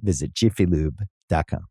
visit 0.00 0.34
jiffylube.com. 0.34 1.66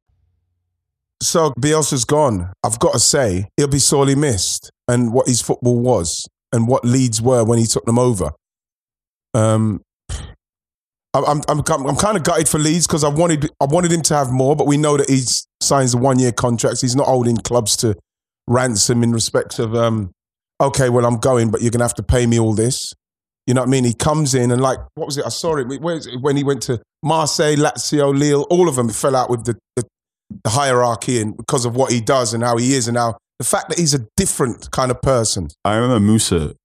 So 1.22 1.52
Bielsa's 1.60 2.06
gone. 2.06 2.54
I've 2.64 2.80
got 2.80 2.94
to 2.94 3.00
say, 3.00 3.50
he'll 3.58 3.68
be 3.68 3.80
sorely 3.80 4.16
missed. 4.16 4.72
And 4.88 5.12
what 5.12 5.28
his 5.28 5.42
football 5.42 5.80
was, 5.80 6.28
and 6.54 6.68
what 6.68 6.86
Leeds 6.86 7.22
were 7.22 7.44
when 7.44 7.60
he 7.60 7.66
took 7.66 7.86
them 7.86 8.00
over. 8.00 8.32
Um, 9.34 9.82
I'm 11.14 11.42
I'm 11.48 11.60
I'm, 11.68 11.96
kind 11.96 12.18
of 12.18 12.24
gutted 12.24 12.50
for 12.50 12.58
Leeds 12.58 12.88
because 12.88 13.04
I 13.04 13.10
wanted 13.10 13.50
I 13.62 13.66
wanted 13.66 13.92
him 13.92 14.02
to 14.04 14.16
have 14.16 14.32
more, 14.32 14.56
but 14.56 14.66
we 14.66 14.78
know 14.78 14.98
that 14.98 15.10
he's 15.10 15.48
signs 15.62 15.94
a 15.94 15.98
one 15.98 16.18
year 16.18 16.32
contracts. 16.32 16.82
He's 16.82 16.96
not 16.96 17.08
holding 17.08 17.38
clubs 17.38 17.76
to 17.78 17.96
ransom 18.48 19.04
in 19.04 19.12
respect 19.12 19.60
of 19.60 19.76
um, 19.76 20.12
okay, 20.60 20.90
well 20.90 21.06
I'm 21.06 21.18
going, 21.18 21.52
but 21.52 21.62
you're 21.62 21.72
gonna 21.72 21.84
have 21.84 21.94
to 21.96 22.04
pay 22.04 22.26
me 22.26 22.40
all 22.40 22.54
this. 22.54 22.94
You 23.46 23.54
know 23.54 23.62
what 23.62 23.68
I 23.68 23.72
mean? 23.72 23.84
He 23.84 23.94
comes 23.94 24.34
in 24.34 24.52
and 24.52 24.62
like 24.62 24.80
what 24.96 25.06
was 25.06 25.18
it? 25.18 25.26
I 25.26 25.30
saw 25.30 25.58
it. 25.58 25.72
It? 25.72 26.22
when 26.22 26.36
he 26.36 26.44
went 26.44 26.64
to 26.64 26.82
Marseille, 27.04 27.58
Lazio, 27.58 28.18
Lille. 28.18 28.48
All 28.50 28.68
of 28.68 28.76
them 28.76 28.90
fell 28.90 29.16
out 29.16 29.30
with 29.30 29.46
the, 29.46 29.56
the 29.76 29.84
the 30.44 30.50
hierarchy 30.50 31.22
and 31.22 31.38
because 31.38 31.64
of 31.64 31.76
what 31.76 31.92
he 31.92 32.02
does 32.02 32.34
and 32.34 32.44
how 32.44 32.58
he 32.58 32.74
is 32.74 32.88
and 32.88 32.98
how 32.98 33.18
the 33.38 33.46
fact 33.46 33.70
that 33.70 33.78
he's 33.78 33.94
a 33.94 34.08
different 34.18 34.72
kind 34.72 34.90
of 34.90 35.02
person. 35.02 35.50
I 35.64 35.76
remember 35.76 36.00
Musa 36.00 36.56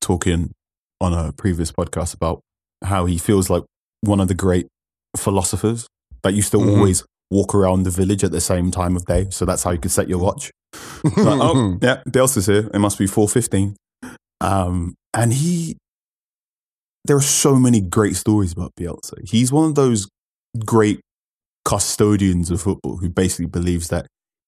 talking 0.00 0.52
on 1.00 1.12
a 1.12 1.32
previous 1.32 1.70
podcast 1.70 2.14
about 2.14 2.40
how 2.82 3.06
he 3.06 3.18
feels 3.18 3.48
like 3.48 3.62
one 4.02 4.20
of 4.20 4.28
the 4.28 4.34
great 4.34 4.66
philosophers 5.16 5.86
that 6.22 6.34
used 6.34 6.52
to 6.52 6.58
Mhm. 6.58 6.76
always 6.76 7.04
walk 7.30 7.54
around 7.54 7.84
the 7.84 7.90
village 7.90 8.22
at 8.24 8.30
the 8.32 8.40
same 8.40 8.70
time 8.70 8.94
of 8.96 9.04
day. 9.06 9.28
So 9.30 9.44
that's 9.44 9.62
how 9.62 9.70
you 9.72 9.78
could 9.78 9.90
set 9.90 10.08
your 10.08 10.18
watch. 10.18 10.50
Like, 11.04 11.16
oh, 11.16 11.78
yeah, 11.82 12.02
Bielsa's 12.08 12.46
here. 12.46 12.70
It 12.72 12.78
must 12.78 12.98
be 12.98 13.06
4.15. 13.06 13.74
Um, 14.40 14.94
and 15.14 15.32
he, 15.32 15.76
there 17.04 17.16
are 17.16 17.20
so 17.22 17.56
many 17.56 17.80
great 17.80 18.16
stories 18.16 18.52
about 18.52 18.72
Bielsa. 18.78 19.26
He's 19.28 19.50
one 19.52 19.68
of 19.68 19.74
those 19.74 20.08
great 20.64 21.00
custodians 21.64 22.50
of 22.50 22.60
football 22.62 22.98
who 22.98 23.08
basically 23.08 23.46
believes 23.46 23.88
that 23.88 24.06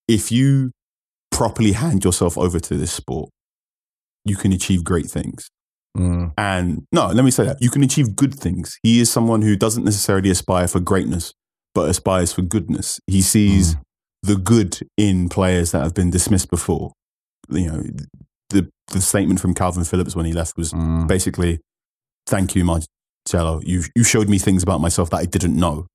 if 0.09 0.31
you 0.33 0.71
properly 1.31 1.73
hand 1.73 2.05
yourself 2.05 2.37
over 2.39 2.61
to 2.61 2.77
this 2.77 2.93
sport, 2.93 3.31
you 4.25 4.37
can 4.37 4.53
achieve 4.53 4.85
great 4.85 5.07
things. 5.07 5.49
Mm. 5.97 6.33
And 6.37 6.83
no, 6.93 7.07
let 7.09 7.25
me 7.25 7.31
say 7.31 7.45
that 7.45 7.63
you 7.63 7.71
can 7.71 7.83
achieve 7.83 8.17
good 8.17 8.35
things. 8.35 8.79
He 8.83 9.01
is 9.01 9.11
someone 9.11 9.43
who 9.43 9.57
doesn't 9.57 9.85
necessarily 9.85 10.31
aspire 10.31 10.67
for 10.67 10.81
greatness, 10.81 11.33
but 11.75 11.89
aspires 11.89 12.33
for 12.33 12.43
goodness. 12.43 12.99
He 13.07 13.23
sees 13.23 13.77
the 14.23 14.37
good 14.37 14.79
in 14.97 15.29
players 15.29 15.71
that 15.73 15.83
have 15.83 15.95
been 15.95 16.11
dismissed 16.11 16.51
before. 16.51 16.93
You 17.49 17.71
know, 17.73 17.83
the 18.51 18.69
the 18.93 19.01
statement 19.01 19.41
from 19.41 19.55
Calvin 19.55 19.85
Phillips 19.85 20.17
when 20.17 20.27
he 20.27 20.33
left 20.33 20.57
was 20.57 20.73
Mm. 20.73 21.07
basically, 21.07 21.61
"Thank 22.27 22.55
you, 22.55 22.65
Marcelo. 22.65 23.61
You 23.65 23.85
you 23.95 24.03
showed 24.05 24.29
me 24.29 24.39
things 24.39 24.63
about 24.63 24.81
myself 24.81 25.11
that 25.11 25.19
I 25.19 25.27
didn't 25.27 25.57
know." 25.57 25.87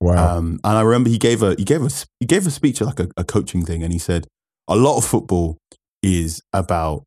Wow. 0.00 0.38
Um, 0.38 0.60
and 0.62 0.78
I 0.78 0.80
remember 0.82 1.10
he 1.10 1.18
gave 1.18 1.42
a 1.42 1.54
he 1.56 1.64
gave 1.64 1.82
a 1.82 1.90
he 2.20 2.26
gave 2.26 2.46
a 2.46 2.50
speech 2.50 2.80
like 2.80 3.00
a, 3.00 3.08
a 3.16 3.24
coaching 3.24 3.64
thing, 3.64 3.82
and 3.82 3.92
he 3.92 3.98
said 3.98 4.26
a 4.68 4.76
lot 4.76 4.96
of 4.98 5.04
football 5.04 5.56
is 6.02 6.40
about 6.52 7.04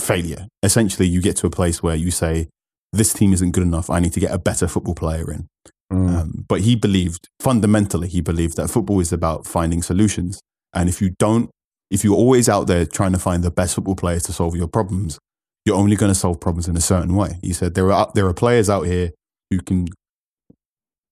failure. 0.00 0.46
Essentially, 0.62 1.06
you 1.08 1.20
get 1.20 1.36
to 1.36 1.46
a 1.46 1.50
place 1.50 1.82
where 1.82 1.96
you 1.96 2.10
say, 2.10 2.48
"This 2.92 3.12
team 3.12 3.32
isn't 3.32 3.52
good 3.52 3.62
enough. 3.62 3.90
I 3.90 4.00
need 4.00 4.12
to 4.14 4.20
get 4.20 4.32
a 4.32 4.38
better 4.38 4.68
football 4.68 4.94
player 4.94 5.30
in." 5.32 5.48
Mm. 5.92 6.08
Um, 6.08 6.44
but 6.48 6.62
he 6.62 6.74
believed 6.74 7.28
fundamentally, 7.40 8.08
he 8.08 8.20
believed 8.20 8.56
that 8.56 8.70
football 8.70 9.00
is 9.00 9.12
about 9.12 9.46
finding 9.46 9.82
solutions, 9.82 10.40
and 10.74 10.88
if 10.88 11.02
you 11.02 11.10
don't, 11.18 11.50
if 11.90 12.04
you're 12.04 12.16
always 12.16 12.48
out 12.48 12.66
there 12.66 12.86
trying 12.86 13.12
to 13.12 13.18
find 13.18 13.42
the 13.42 13.50
best 13.50 13.74
football 13.74 13.96
players 13.96 14.22
to 14.24 14.32
solve 14.32 14.56
your 14.56 14.68
problems, 14.68 15.18
you're 15.64 15.76
only 15.76 15.96
going 15.96 16.10
to 16.10 16.18
solve 16.18 16.40
problems 16.40 16.68
in 16.68 16.76
a 16.76 16.80
certain 16.80 17.14
way. 17.14 17.38
He 17.42 17.52
said 17.52 17.74
there 17.74 17.92
are 17.92 18.10
there 18.14 18.26
are 18.26 18.34
players 18.34 18.70
out 18.70 18.86
here 18.86 19.10
who 19.50 19.60
can 19.60 19.88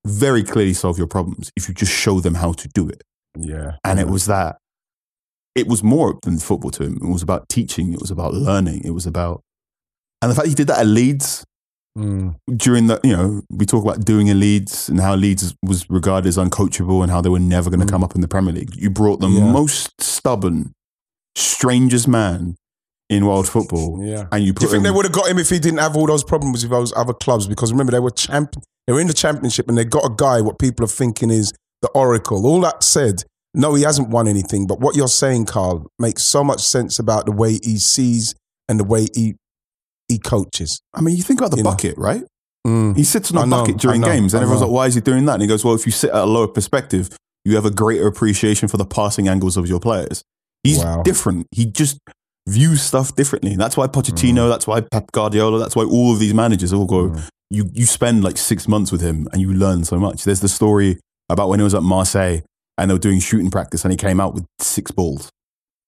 very 0.07 0.43
clearly 0.43 0.73
solve 0.73 0.99
your 0.99 1.07
problems 1.07 1.51
if 1.57 1.69
you 1.69 1.75
just 1.75 1.93
show 1.93 2.21
them 2.21 2.35
how 2.35 2.53
to 2.53 2.69
do 2.69 2.89
it. 2.89 3.03
yeah. 3.37 3.77
And 3.85 4.01
it 4.01 4.09
was 4.09 4.27
that. 4.27 4.57
It 5.55 5.67
was 5.67 5.83
more 5.83 6.19
than 6.23 6.39
football 6.39 6.71
to 6.73 6.85
him. 6.85 6.99
It 7.03 7.09
was 7.09 7.23
about 7.23 7.49
teaching. 7.49 7.93
It 7.93 8.01
was 8.01 8.11
about 8.11 8.35
learning. 8.35 8.83
It 8.85 8.91
was 8.91 9.07
about, 9.07 9.43
and 10.23 10.31
the 10.31 10.35
fact 10.35 10.49
he 10.49 10.55
did 10.55 10.69
that 10.69 10.79
at 10.81 10.87
Leeds 10.87 11.45
Mm. 11.99 12.37
during 12.57 12.87
the, 12.87 13.01
you 13.03 13.17
know, 13.17 13.43
we 13.51 13.67
talk 13.67 13.83
about 13.83 14.05
doing 14.05 14.29
in 14.29 14.39
Leeds 14.39 14.89
and 14.89 15.01
how 15.01 15.17
Leeds 15.17 15.57
was 15.65 15.91
regarded 15.91 16.29
as 16.29 16.37
uncoachable 16.37 17.03
and 17.03 17.11
how 17.11 17.21
they 17.21 17.29
were 17.29 17.41
never 17.41 17.69
going 17.69 17.81
to 17.81 17.87
Mm. 17.87 17.91
come 17.91 18.05
up 18.05 18.15
in 18.15 18.21
the 18.21 18.29
Premier 18.29 18.55
League. 18.55 18.77
You 18.77 18.91
brought 18.91 19.19
the 19.19 19.27
Yeah. 19.29 19.51
most 19.51 20.01
stubborn, 20.01 20.71
strangest 21.37 22.07
man 22.07 22.55
in 23.09 23.27
world 23.27 23.49
football, 23.49 24.01
Yeah. 24.05 24.27
and 24.31 24.45
you 24.45 24.53
Do 24.53 24.61
put 24.61 24.63
you 24.63 24.69
think 24.69 24.77
him. 24.79 24.83
they 24.85 24.91
would 24.93 25.05
have 25.05 25.13
got 25.13 25.29
him 25.29 25.39
if 25.39 25.51
he 25.51 25.59
didn't 25.59 25.81
have 25.81 25.97
all 25.97 26.07
those 26.07 26.23
problems 26.23 26.63
with 26.63 26.71
those 26.71 26.93
other 26.95 27.13
clubs? 27.13 27.49
Because 27.49 27.73
remember, 27.73 27.91
they 27.91 27.99
were 27.99 28.11
champ, 28.13 28.55
they 28.87 28.93
were 28.93 29.01
in 29.01 29.09
the 29.09 29.13
championship, 29.13 29.69
and 29.69 29.77
they 29.77 29.85
got 29.85 30.05
a 30.05 30.15
guy. 30.17 30.41
What 30.41 30.61
people 30.61 30.85
are 30.85 30.89
thinking 30.89 31.29
is 31.31 31.53
the 31.83 31.89
oracle. 31.89 32.47
All 32.47 32.61
that 32.61 32.85
said, 32.85 33.25
no, 33.55 33.75
he 33.75 33.83
hasn't 33.83 34.09
won 34.09 34.29
anything. 34.29 34.67
But 34.67 34.81
what 34.81 34.97
you're 34.97 35.09
saying, 35.09 35.47
Carl, 35.47 35.87
makes 35.99 36.23
so 36.25 36.45
much 36.45 36.61
sense 36.61 36.99
about 36.99 37.27
the 37.27 37.33
way 37.33 37.59
he 37.63 37.79
sees 37.79 38.35
and 38.69 38.79
the 38.81 38.85
way 38.85 39.07
he 39.15 39.35
he 40.09 40.19
coaches. 40.19 40.81
I 40.95 41.01
mean, 41.01 41.17
you 41.17 41.23
think 41.23 41.41
about 41.41 41.51
the 41.53 41.59
You 41.59 41.63
know. 41.63 41.71
bucket, 41.71 41.97
right? 41.97 42.25
Mm. 42.67 42.97
He 42.97 43.05
sits 43.05 43.33
on 43.33 43.43
a 43.43 43.47
know, 43.47 43.61
bucket 43.63 43.79
during 43.79 44.01
know, 44.03 44.09
games, 44.09 44.35
and 44.35 44.43
everyone's 44.43 44.63
like, 44.63 44.71
"Why 44.71 44.87
is 44.87 44.95
he 44.95 45.01
doing 45.01 45.25
that?" 45.27 45.35
And 45.35 45.43
he 45.43 45.49
goes, 45.49 45.65
"Well, 45.65 45.75
if 45.75 45.87
you 45.87 45.93
sit 45.93 46.11
at 46.11 46.23
a 46.23 46.27
lower 46.27 46.49
perspective, 46.49 47.09
you 47.45 47.55
have 47.55 47.65
a 47.65 47.71
greater 47.71 48.07
appreciation 48.07 48.69
for 48.69 48.77
the 48.77 48.85
passing 48.85 49.29
angles 49.29 49.57
of 49.57 49.67
your 49.69 49.81
players." 49.81 50.23
He's 50.63 50.79
Wow. 50.85 51.03
different. 51.03 51.47
He 51.53 51.65
just 51.65 51.99
views 52.49 52.83
stuff 52.83 53.15
differently. 53.17 53.57
That's 53.57 53.77
why 53.77 53.87
Pochettino. 53.87 54.49
That's 54.51 54.67
why 54.67 54.81
Pep 54.83 55.11
Guardiola. 55.13 55.59
That's 55.59 55.75
why 55.77 55.85
all 55.85 56.13
of 56.13 56.19
these 56.19 56.35
managers 56.35 56.73
all 56.73 56.87
go. 56.87 57.09
Mm. 57.11 57.29
You 57.51 57.71
you 57.73 57.87
spend 57.87 58.23
like 58.23 58.37
six 58.37 58.69
months 58.69 58.93
with 58.93 59.01
him, 59.01 59.27
and 59.33 59.41
you 59.41 59.53
learn 59.55 59.85
so 59.85 59.99
much. 59.99 60.25
There's 60.25 60.41
the 60.41 60.49
story 60.49 60.99
about 61.31 61.49
when 61.49 61.61
he 61.61 61.65
was 61.65 61.75
at 61.75 61.83
Marseille, 61.83 62.43
and 62.81 62.91
they 62.91 62.95
were 62.95 62.99
doing 62.99 63.21
shooting 63.21 63.51
practice, 63.51 63.85
and 63.85 63.93
he 63.93 63.97
came 63.97 64.21
out 64.21 64.35
with 64.35 64.45
six 64.59 64.91
balls. 64.91 65.31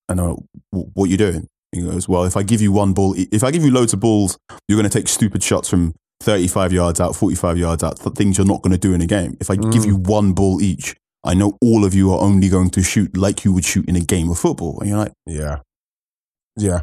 And 0.08 0.20
I 0.20 0.24
went, 0.26 0.38
"Wh- 0.70 0.96
"What 0.96 1.04
are 1.06 1.10
you 1.10 1.16
doing?" 1.16 1.46
He 1.72 1.82
goes, 1.82 2.08
"Well, 2.08 2.24
if 2.24 2.36
I 2.36 2.42
give 2.42 2.60
you 2.60 2.70
one 2.72 2.92
ball, 2.92 3.14
if 3.16 3.42
I 3.42 3.50
give 3.50 3.64
you 3.64 3.70
loads 3.72 3.92
of 3.92 4.00
balls, 4.00 4.36
you're 4.68 4.78
going 4.78 4.88
to 4.90 4.98
take 4.98 5.08
stupid 5.08 5.42
shots 5.42 5.68
from 5.70 5.94
35 6.20 6.72
yards 6.72 7.00
out, 7.00 7.16
45 7.16 7.56
yards 7.58 7.82
out, 7.82 7.98
things 7.98 8.36
you're 8.38 8.46
not 8.46 8.62
going 8.62 8.72
to 8.72 8.78
do 8.78 8.94
in 8.94 9.00
a 9.00 9.06
game. 9.06 9.36
If 9.40 9.50
I 9.50 9.56
give 9.56 9.82
Mm. 9.82 9.86
you 9.86 9.96
one 9.96 10.32
ball 10.34 10.60
each, 10.62 10.94
I 11.24 11.34
know 11.34 11.56
all 11.60 11.84
of 11.84 11.94
you 11.94 12.12
are 12.12 12.20
only 12.20 12.48
going 12.48 12.70
to 12.70 12.82
shoot 12.82 13.16
like 13.16 13.44
you 13.44 13.52
would 13.52 13.64
shoot 13.64 13.88
in 13.88 13.96
a 13.96 14.00
game 14.00 14.30
of 14.30 14.38
football. 14.38 14.78
And 14.80 14.88
you're 14.90 14.98
like, 14.98 15.12
Yeah. 15.26 15.60
Yeah. 16.56 16.82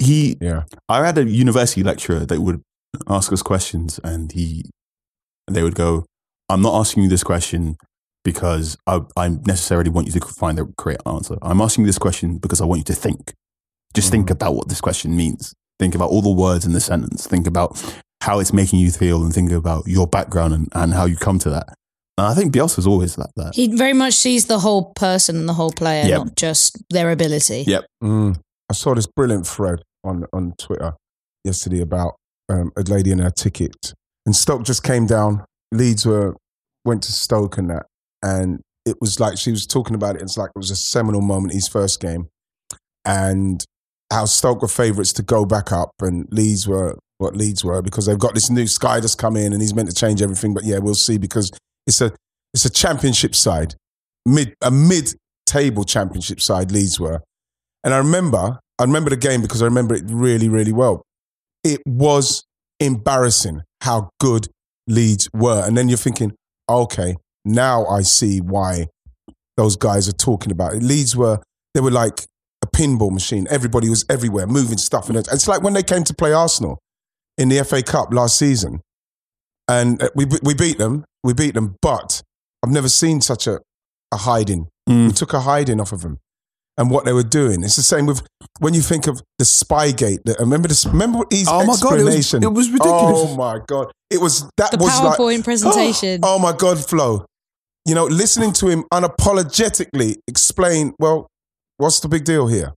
he, 0.00 0.36
Yeah. 0.40 0.64
I 0.88 1.04
had 1.06 1.16
a 1.18 1.24
university 1.24 1.82
lecturer 1.82 2.26
that 2.26 2.40
would 2.40 2.60
ask 3.08 3.32
us 3.32 3.42
questions 3.42 3.98
and 4.04 4.32
he, 4.32 4.64
they 5.46 5.62
would 5.62 5.74
go, 5.74 6.04
I'm 6.48 6.62
not 6.62 6.78
asking 6.78 7.04
you 7.04 7.08
this 7.08 7.24
question 7.24 7.76
because 8.26 8.76
I, 8.88 9.00
I 9.16 9.28
necessarily 9.46 9.88
want 9.88 10.08
you 10.08 10.12
to 10.18 10.26
find 10.26 10.58
the 10.58 10.66
correct 10.76 11.02
answer. 11.06 11.36
I'm 11.42 11.60
asking 11.60 11.84
you 11.84 11.86
this 11.86 11.98
question 11.98 12.38
because 12.38 12.60
I 12.60 12.64
want 12.64 12.80
you 12.80 12.84
to 12.92 12.94
think. 12.94 13.32
Just 13.94 14.10
think 14.10 14.26
Mhm. 14.26 14.32
about 14.32 14.54
what 14.56 14.68
this 14.68 14.80
question 14.80 15.16
means. 15.16 15.54
Think 15.78 15.94
about 15.94 16.10
all 16.10 16.22
the 16.22 16.32
words 16.46 16.66
in 16.66 16.72
the 16.72 16.80
sentence. 16.80 17.26
Think 17.26 17.46
about 17.46 17.80
how 18.22 18.40
it's 18.40 18.52
making 18.52 18.80
you 18.80 18.90
feel 18.90 19.22
and 19.22 19.32
think 19.32 19.52
about 19.52 19.86
your 19.86 20.06
background 20.08 20.52
and, 20.54 20.68
and 20.72 20.92
how 20.92 21.04
you 21.06 21.16
come 21.16 21.38
to 21.38 21.50
that. 21.50 21.68
And 22.18 22.26
I 22.26 22.34
think 22.34 22.52
Bielsa's 22.52 22.86
always 22.86 23.16
like 23.16 23.30
that. 23.36 23.54
He 23.54 23.76
very 23.76 23.92
much 23.92 24.14
sees 24.14 24.46
the 24.46 24.58
whole 24.58 24.92
person 24.94 25.36
and 25.36 25.48
the 25.48 25.54
whole 25.54 25.70
player, 25.72 26.04
Yep. 26.08 26.18
not 26.18 26.36
just 26.36 26.82
their 26.90 27.10
ability. 27.12 27.64
Yep. 27.66 27.84
Mm. 28.02 28.36
I 28.68 28.74
saw 28.74 28.94
this 28.94 29.06
brilliant 29.06 29.46
thread 29.46 29.82
on 30.02 30.24
on 30.32 30.54
Twitter 30.58 30.94
yesterday 31.44 31.80
about 31.80 32.16
um, 32.48 32.72
a 32.76 32.82
lady 32.82 33.12
and 33.12 33.20
her 33.20 33.30
ticket, 33.30 33.94
and 34.24 34.34
Stoke 34.34 34.64
just 34.64 34.82
came 34.82 35.06
down. 35.06 35.44
Leeds 35.72 36.04
were 36.06 36.34
went 36.84 37.02
to 37.04 37.12
Stoke 37.12 37.58
and 37.58 37.68
that, 37.70 37.86
and 38.22 38.60
it 38.84 38.96
was 39.00 39.18
like 39.20 39.38
she 39.38 39.50
was 39.50 39.66
talking 39.66 39.94
about 39.94 40.16
it. 40.16 40.22
It's 40.22 40.38
like 40.38 40.50
it 40.54 40.58
was 40.58 40.70
a 40.70 40.76
seminal 40.76 41.20
moment, 41.20 41.52
his 41.52 41.68
first 41.68 42.00
game, 42.00 42.28
and 43.04 43.64
how 44.12 44.24
Stoke 44.24 44.62
were 44.62 44.68
favourites 44.68 45.12
to 45.14 45.22
go 45.22 45.44
back 45.44 45.72
up, 45.72 45.90
and 46.00 46.26
Leeds 46.30 46.66
were 46.68 46.96
what 47.18 47.36
Leeds 47.36 47.64
were 47.64 47.82
because 47.82 48.06
they've 48.06 48.18
got 48.18 48.34
this 48.34 48.50
new 48.50 48.66
Sky 48.66 49.00
that's 49.00 49.14
come 49.14 49.36
in, 49.36 49.52
and 49.52 49.60
he's 49.60 49.74
meant 49.74 49.88
to 49.88 49.94
change 49.94 50.22
everything. 50.22 50.54
But 50.54 50.64
yeah, 50.64 50.78
we'll 50.78 50.94
see 50.94 51.18
because 51.18 51.50
it's 51.86 52.00
a 52.00 52.12
it's 52.54 52.64
a 52.64 52.70
championship 52.70 53.34
side, 53.34 53.74
mid 54.24 54.54
a 54.62 54.70
mid 54.70 55.14
table 55.46 55.84
championship 55.84 56.40
side. 56.40 56.70
Leeds 56.70 57.00
were. 57.00 57.22
And 57.84 57.94
I 57.94 57.98
remember, 57.98 58.58
I 58.78 58.82
remember 58.82 59.10
the 59.10 59.16
game 59.16 59.42
because 59.42 59.62
I 59.62 59.66
remember 59.66 59.94
it 59.94 60.02
really, 60.06 60.48
really 60.48 60.72
well. 60.72 61.02
It 61.62 61.80
was 61.86 62.44
embarrassing 62.80 63.62
how 63.80 64.10
good 64.20 64.48
Leeds 64.88 65.28
were. 65.32 65.64
And 65.64 65.76
then 65.76 65.88
you're 65.88 65.96
thinking, 65.96 66.34
okay, 66.68 67.16
now 67.46 67.86
I 67.86 68.02
see 68.02 68.40
why 68.40 68.88
those 69.56 69.76
guys 69.76 70.08
are 70.08 70.12
talking 70.12 70.52
about 70.52 70.74
it. 70.74 70.82
Leeds 70.82 71.16
were, 71.16 71.40
they 71.74 71.80
were 71.80 71.90
like 71.90 72.24
a 72.62 72.66
pinball 72.66 73.10
machine. 73.10 73.46
Everybody 73.50 73.88
was 73.88 74.04
everywhere, 74.10 74.46
moving 74.46 74.78
stuff. 74.78 75.08
And 75.08 75.16
it's 75.16 75.48
like 75.48 75.62
when 75.62 75.72
they 75.72 75.82
came 75.82 76.04
to 76.04 76.14
play 76.14 76.32
Arsenal 76.32 76.78
in 77.38 77.48
the 77.48 77.62
FA 77.64 77.82
Cup 77.82 78.12
last 78.12 78.38
season. 78.38 78.80
And 79.68 80.02
uh, 80.02 80.10
we, 80.14 80.26
we 80.42 80.54
beat 80.54 80.78
them, 80.78 81.04
we 81.24 81.32
beat 81.34 81.54
them, 81.54 81.76
but 81.82 82.22
I've 82.64 82.70
never 82.72 82.88
seen 82.88 83.20
such 83.20 83.46
a, 83.46 83.60
a 84.12 84.16
hiding. 84.16 84.68
Mm. 84.88 85.08
We 85.08 85.12
took 85.12 85.32
a 85.32 85.40
hiding 85.40 85.80
off 85.80 85.92
of 85.92 86.02
them 86.02 86.18
and 86.78 86.90
what 86.90 87.04
they 87.04 87.12
were 87.12 87.22
doing. 87.24 87.64
It's 87.64 87.76
the 87.76 87.82
same 87.82 88.06
with 88.06 88.22
when 88.60 88.74
you 88.74 88.80
think 88.82 89.06
of 89.06 89.22
the 89.38 89.44
Spygate. 89.44 90.20
The, 90.24 90.36
remember 90.38 90.68
this? 90.68 90.86
Remember 90.86 91.24
his 91.30 91.48
Oh 91.50 91.64
my 91.66 91.76
God, 91.80 91.98
it 91.98 92.04
was- 92.04 92.14
explanation? 92.16 92.42
it 92.44 92.52
was 92.52 92.70
ridiculous. 92.70 93.18
Oh 93.30 93.36
my 93.36 93.58
god, 93.66 93.90
it 94.10 94.20
was 94.20 94.48
that 94.56 94.70
The 94.70 94.76
was 94.78 94.90
PowerPoint 94.92 95.36
like 95.38 95.44
presentation. 95.44 96.20
Oh, 96.22 96.38
my 96.38 96.52
god, 96.52 96.78
Flo. 96.84 97.24
You 97.86 97.94
know, 97.94 98.04
listening 98.04 98.52
to 98.54 98.68
him 98.68 98.84
unapologetically 98.92 100.16
explain. 100.26 100.92
Well, 100.98 101.28
what's 101.76 102.00
the 102.00 102.08
big 102.08 102.24
deal 102.24 102.48
here? 102.48 102.74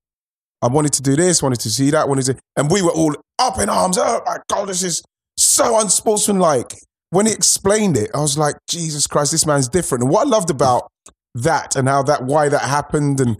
I 0.61 0.67
wanted 0.67 0.93
to 0.93 1.01
do 1.01 1.15
this, 1.15 1.41
wanted 1.41 1.61
to 1.61 1.69
see 1.69 1.89
that, 1.89 2.07
wanted 2.07 2.25
to, 2.25 2.37
and 2.55 2.69
we 2.69 2.81
were 2.81 2.91
all 2.91 3.15
up 3.39 3.59
in 3.59 3.69
arms. 3.69 3.97
Oh 3.97 4.21
my 4.25 4.37
god, 4.49 4.67
this 4.67 4.83
is 4.83 5.01
so 5.35 5.79
unsportsmanlike. 5.79 6.75
When 7.09 7.25
he 7.25 7.31
explained 7.31 7.97
it, 7.97 8.11
I 8.13 8.19
was 8.19 8.37
like, 8.37 8.55
Jesus 8.69 9.07
Christ, 9.07 9.31
this 9.31 9.47
man's 9.47 9.67
different. 9.67 10.03
And 10.03 10.11
what 10.11 10.27
I 10.27 10.29
loved 10.29 10.51
about 10.51 10.91
that 11.33 11.75
and 11.75 11.87
how 11.87 12.03
that 12.03 12.23
why 12.23 12.49
that 12.49 12.61
happened 12.61 13.19
and 13.19 13.39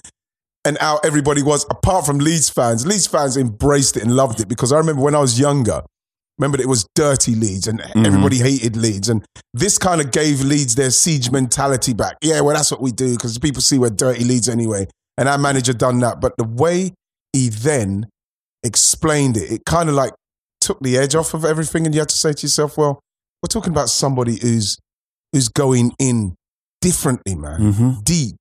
and 0.66 0.78
how 0.80 1.00
everybody 1.04 1.44
was 1.44 1.66
apart 1.70 2.06
from 2.06 2.18
Leeds 2.20 2.50
fans. 2.50 2.86
Leeds 2.86 3.08
fans 3.08 3.38
embraced 3.38 3.96
it 3.96 4.04
and 4.04 4.16
loved 4.16 4.40
it 4.40 4.48
because 4.48 4.72
I 4.74 4.78
remember 4.78 5.02
when 5.02 5.16
I 5.16 5.20
was 5.20 5.40
younger. 5.40 5.84
Remember 6.39 6.60
it 6.62 6.67
was 6.67 6.88
dirty 6.95 7.36
Leeds 7.36 7.67
and 7.67 7.82
everybody 8.06 8.38
hated 8.38 8.78
Leeds 8.78 9.10
and 9.10 9.25
this 9.54 9.78
kind 9.78 9.99
of 9.99 10.12
gave 10.12 10.41
Leeds 10.41 10.75
their 10.75 10.89
siege 10.89 11.30
mentality 11.32 11.93
back. 11.93 12.15
Yeah, 12.21 12.39
well 12.41 12.56
that's 12.56 12.71
what 12.71 12.82
we 12.82 12.91
do 12.91 13.13
because 13.15 13.38
people 13.38 13.62
see 13.62 13.78
we're 13.78 13.89
dirty 13.89 14.23
Leeds 14.23 14.47
anyway. 14.47 14.88
And 15.17 15.28
our 15.28 15.38
manager 15.38 15.73
done 15.73 15.99
that, 15.99 16.21
but 16.21 16.38
the 16.38 16.45
way 16.45 16.93
he 17.34 17.49
then 17.49 18.08
explained 18.63 19.36
it, 19.36 19.52
it 19.52 19.65
kind 19.65 19.89
of 19.89 19.95
like 19.95 20.13
took 20.62 20.80
the 20.80 20.97
edge 20.97 21.13
off 21.13 21.34
of 21.34 21.43
everything 21.43 21.86
and 21.86 21.93
you 21.93 21.99
had 21.99 22.10
to 22.10 22.17
say 22.17 22.32
to 22.32 22.41
yourself, 22.43 22.78
well, 22.78 23.02
we're 23.43 23.47
talking 23.47 23.71
about 23.71 23.89
somebody 23.89 24.38
who's 24.41 24.78
who's 25.34 25.49
going 25.49 25.91
in 25.99 26.36
differently, 26.82 27.36
man 27.36 27.73
hmm 27.73 27.91
deep, 28.04 28.38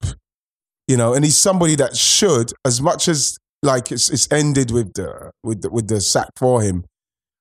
you 0.87 0.97
know, 0.97 1.15
and 1.15 1.25
he's 1.25 1.37
somebody 1.37 1.75
that 1.77 1.97
should, 1.97 2.53
as 2.65 2.81
much 2.81 3.09
as 3.09 3.37
like 3.63 3.91
it's, 3.91 4.09
it's 4.09 4.31
ended 4.33 4.71
with 4.71 4.93
the 4.95 5.33
with 5.43 5.63
the, 5.63 5.71
with 5.71 5.89
the 5.89 6.01
sack 6.01 6.29
for 6.37 6.63
him. 6.63 6.85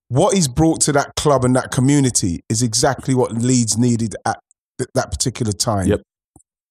What 0.09 0.33
he's 0.35 0.47
brought 0.47 0.81
to 0.81 0.91
that 0.93 1.15
club 1.15 1.43
and 1.43 1.55
that 1.55 1.71
community 1.71 2.41
is 2.49 2.61
exactly 2.61 3.13
what 3.13 3.33
Leeds 3.33 3.77
needed 3.77 4.15
at 4.25 4.39
th- 4.77 4.89
that 4.93 5.11
particular 5.11 5.51
time. 5.51 5.87
Yep. 5.87 6.01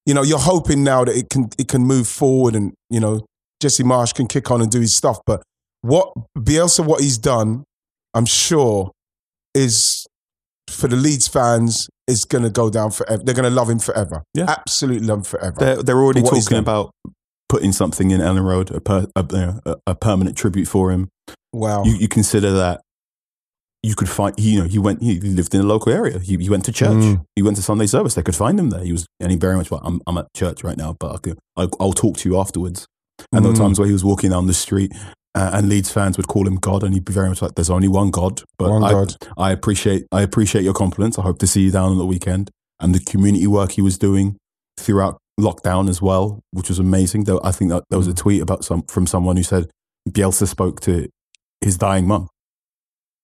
You 0.05 0.13
know, 0.13 0.23
you're 0.23 0.39
hoping 0.39 0.83
now 0.83 1.03
that 1.03 1.15
it 1.15 1.29
can 1.29 1.49
it 1.57 1.67
can 1.67 1.83
move 1.83 2.07
forward 2.07 2.55
and 2.55 2.73
you 2.89 2.99
know 2.99 3.25
Jesse 3.61 3.83
Marsch 3.83 4.13
can 4.13 4.27
kick 4.27 4.49
on 4.49 4.61
and 4.61 4.71
do 4.71 4.79
his 4.79 4.95
stuff. 4.95 5.19
But 5.25 5.43
what 5.81 6.13
Bielsa, 6.37 6.85
what 6.85 7.01
he's 7.01 7.17
done, 7.17 7.63
I'm 8.13 8.25
sure, 8.25 8.91
is 9.53 10.07
for 10.69 10.87
the 10.87 10.95
Leeds 10.95 11.27
fans 11.27 11.89
is 12.07 12.25
going 12.25 12.43
to 12.43 12.49
go 12.49 12.69
down 12.69 12.91
forever. 12.91 13.21
They're 13.23 13.35
going 13.35 13.49
to 13.49 13.55
love 13.55 13.69
him 13.69 13.79
forever. 13.79 14.23
Yeah. 14.33 14.45
absolutely 14.47 15.07
love 15.07 15.19
him 15.19 15.23
forever. 15.23 15.55
They're, 15.59 15.83
they're 15.83 15.97
already 15.97 16.21
talking 16.21 16.57
about 16.57 16.91
putting 17.49 17.71
something 17.71 18.11
in 18.11 18.21
Elland 18.21 18.45
Road, 18.45 18.71
a, 18.71 18.81
per, 18.81 19.07
a, 19.15 19.59
a, 19.65 19.75
a 19.87 19.95
permanent 19.95 20.37
tribute 20.37 20.67
for 20.67 20.91
him. 20.91 21.09
wow. 21.53 21.83
You, 21.83 21.93
you 21.93 22.07
consider 22.07 22.51
that 22.51 22.81
you 23.87 23.95
could 23.95 24.09
find, 24.09 24.33
you 24.37 24.59
know, 24.59 24.67
he 24.67 24.79
went, 24.79 25.01
he 25.01 25.19
lived 25.19 25.53
in 25.55 25.61
a 25.61 25.63
local 25.73 25.91
area. 25.91 26.19
He, 26.19 26.35
he 26.37 26.49
went 26.49 26.65
to 26.65 26.71
church. 26.71 27.03
Mm. 27.03 27.25
He 27.35 27.41
went 27.41 27.55
to 27.57 27.63
Sunday 27.63 27.87
service. 27.87 28.13
They 28.15 28.21
could 28.23 28.35
find 28.35 28.59
him 28.59 28.69
there. 28.69 28.83
He 28.83 28.91
was, 28.91 29.05
and 29.21 29.31
he 29.31 29.37
very 29.37 29.55
much 29.55 29.71
like, 29.71 29.81
I'm, 29.83 30.01
I'm 30.07 30.17
at 30.17 30.27
church 30.35 30.63
right 30.63 30.77
now, 30.77 30.95
but 30.99 31.15
I 31.15 31.17
could, 31.17 31.37
I, 31.55 31.67
I'll 31.79 31.93
talk 31.93 32.17
to 32.17 32.29
you 32.29 32.37
afterwards. 32.37 32.85
And 33.31 33.43
there 33.43 33.51
were 33.51 33.57
Mm. 33.57 33.61
times 33.65 33.79
where 33.79 33.87
he 33.87 33.93
was 33.93 34.03
walking 34.03 34.31
down 34.31 34.45
the 34.47 34.53
street 34.53 34.91
uh, 35.35 35.51
and 35.53 35.69
Leeds 35.69 35.91
fans 35.91 36.17
would 36.17 36.27
call 36.27 36.45
him 36.47 36.57
God 36.57 36.83
and 36.83 36.93
he'd 36.93 37.05
be 37.05 37.13
very 37.13 37.29
much 37.29 37.41
like, 37.41 37.55
there's 37.55 37.69
only 37.69 37.87
one 37.87 38.11
God. 38.11 38.41
But 38.59 38.69
One 38.71 38.83
I, 38.83 38.91
God. 38.91 39.15
I 39.37 39.51
appreciate, 39.51 40.05
I 40.11 40.21
appreciate 40.21 40.63
your 40.63 40.73
compliments. 40.73 41.17
I 41.17 41.21
hope 41.23 41.39
to 41.39 41.47
see 41.47 41.61
you 41.61 41.71
down 41.71 41.91
on 41.91 41.97
the 41.97 42.05
weekend. 42.05 42.49
And 42.79 42.93
the 42.93 42.99
community 42.99 43.47
work 43.47 43.71
he 43.71 43.81
was 43.81 43.97
doing 43.97 44.37
throughout 44.77 45.17
lockdown 45.39 45.89
as 45.89 46.01
well, 46.01 46.41
which 46.51 46.69
was 46.69 46.79
amazing. 46.79 47.23
Though 47.23 47.39
I 47.43 47.51
think 47.51 47.71
that 47.71 47.83
there 47.89 47.97
was 47.99 48.07
a 48.07 48.13
tweet 48.13 48.41
about 48.41 48.65
some 48.65 48.83
from 48.83 49.07
someone 49.07 49.37
who 49.37 49.43
said 49.43 49.69
Bielsa 50.09 50.47
spoke 50.47 50.79
to 50.81 51.07
his 51.61 51.77
dying 51.77 52.07
mum 52.07 52.27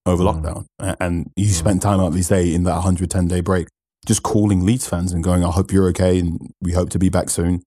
over 0.05 0.23
Mm. 0.23 0.43
lockdown, 0.43 0.95
and 0.99 1.31
he 1.35 1.47
spent 1.47 1.81
time 1.81 1.99
out 1.99 2.07
of 2.07 2.13
his 2.15 2.27
day 2.27 2.53
in 2.53 2.63
that 2.63 2.75
110 2.75 3.27
day 3.27 3.41
break, 3.41 3.67
just 4.05 4.23
calling 4.23 4.65
Leeds 4.65 4.87
fans 4.87 5.13
and 5.13 5.23
going, 5.23 5.43
"I 5.43 5.51
hope 5.51 5.71
you're 5.71 5.87
okay, 5.89 6.19
and 6.19 6.51
we 6.61 6.73
hope 6.73 6.89
to 6.91 6.99
be 6.99 7.09
back 7.09 7.29
soon." 7.29 7.61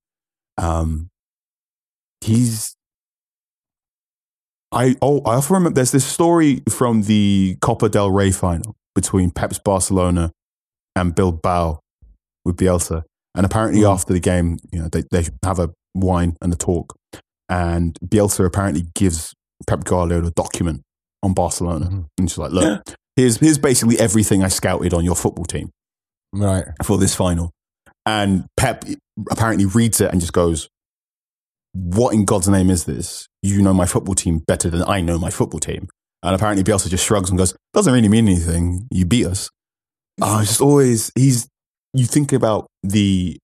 Um, 0.58 1.08
he's. 2.20 2.74
I 4.72 4.96
oh 5.00 5.20
I 5.20 5.36
often 5.36 5.54
remember 5.54 5.74
there's 5.76 5.92
this 5.92 6.04
story 6.04 6.62
from 6.68 7.02
the 7.02 7.56
Copa 7.62 7.88
del 7.88 8.10
Rey 8.10 8.30
final 8.30 8.74
between 8.94 9.30
Pep's 9.30 9.58
Barcelona 9.58 10.32
and 10.96 11.14
Bilbao 11.14 11.80
with 12.44 12.56
Bielsa. 12.56 13.02
And 13.34 13.44
apparently 13.44 13.82
Mm. 13.82 13.92
after 13.92 14.12
the 14.14 14.20
game, 14.20 14.58
you 14.72 14.80
know, 14.80 14.88
they, 14.90 15.04
they 15.10 15.26
have 15.44 15.58
a 15.58 15.70
wine 15.94 16.36
and 16.40 16.52
a 16.52 16.56
talk. 16.56 16.94
And 17.48 17.98
Bielsa 18.04 18.44
apparently 18.46 18.86
gives 18.94 19.34
Pep 19.66 19.84
Guardiola 19.84 20.28
a 20.28 20.30
document 20.30 20.82
on 21.26 21.34
Barcelona. 21.34 21.86
Mhm. 21.86 22.06
And 22.18 22.30
she's 22.30 22.38
like, 22.38 22.52
look, 22.52 22.82
here's, 23.16 23.36
here's 23.38 23.58
basically 23.58 23.98
everything 24.00 24.42
I 24.42 24.48
scouted 24.48 24.94
on 24.94 25.04
your 25.04 25.14
football 25.16 25.44
team 25.44 25.70
Right. 26.32 26.64
for 26.84 26.96
this 26.98 27.14
final. 27.14 27.50
And 28.06 28.46
Pep 28.56 28.84
apparently 29.30 29.66
reads 29.66 30.00
it 30.00 30.10
and 30.12 30.20
just 30.20 30.32
goes, 30.32 30.68
What 31.74 32.14
in 32.14 32.24
God's 32.24 32.48
name 32.48 32.70
is 32.70 32.84
this? 32.84 33.26
You 33.42 33.60
know 33.62 33.74
my 33.74 33.86
football 33.86 34.14
team 34.14 34.38
better 34.46 34.70
than 34.70 34.82
I 34.86 35.00
know 35.00 35.18
my 35.18 35.30
football 35.30 35.60
team. 35.60 35.88
And 36.22 36.34
apparently 36.34 36.64
Bielsa 36.64 36.88
just 36.88 37.04
shrugs 37.04 37.28
and 37.30 37.38
goes, 37.38 37.54
Doesn't 37.74 37.92
really 37.92 38.08
mean 38.08 38.28
anything. 38.28 38.86
You 38.90 39.04
beat 39.06 39.26
us. 39.26 39.50
Oh, 40.22 40.38
it's 40.40 40.48
just 40.50 40.60
always, 40.62 41.10
he's, 41.14 41.46
you 41.92 42.06
think 42.06 42.32
about 42.32 42.66
the, 42.82 43.38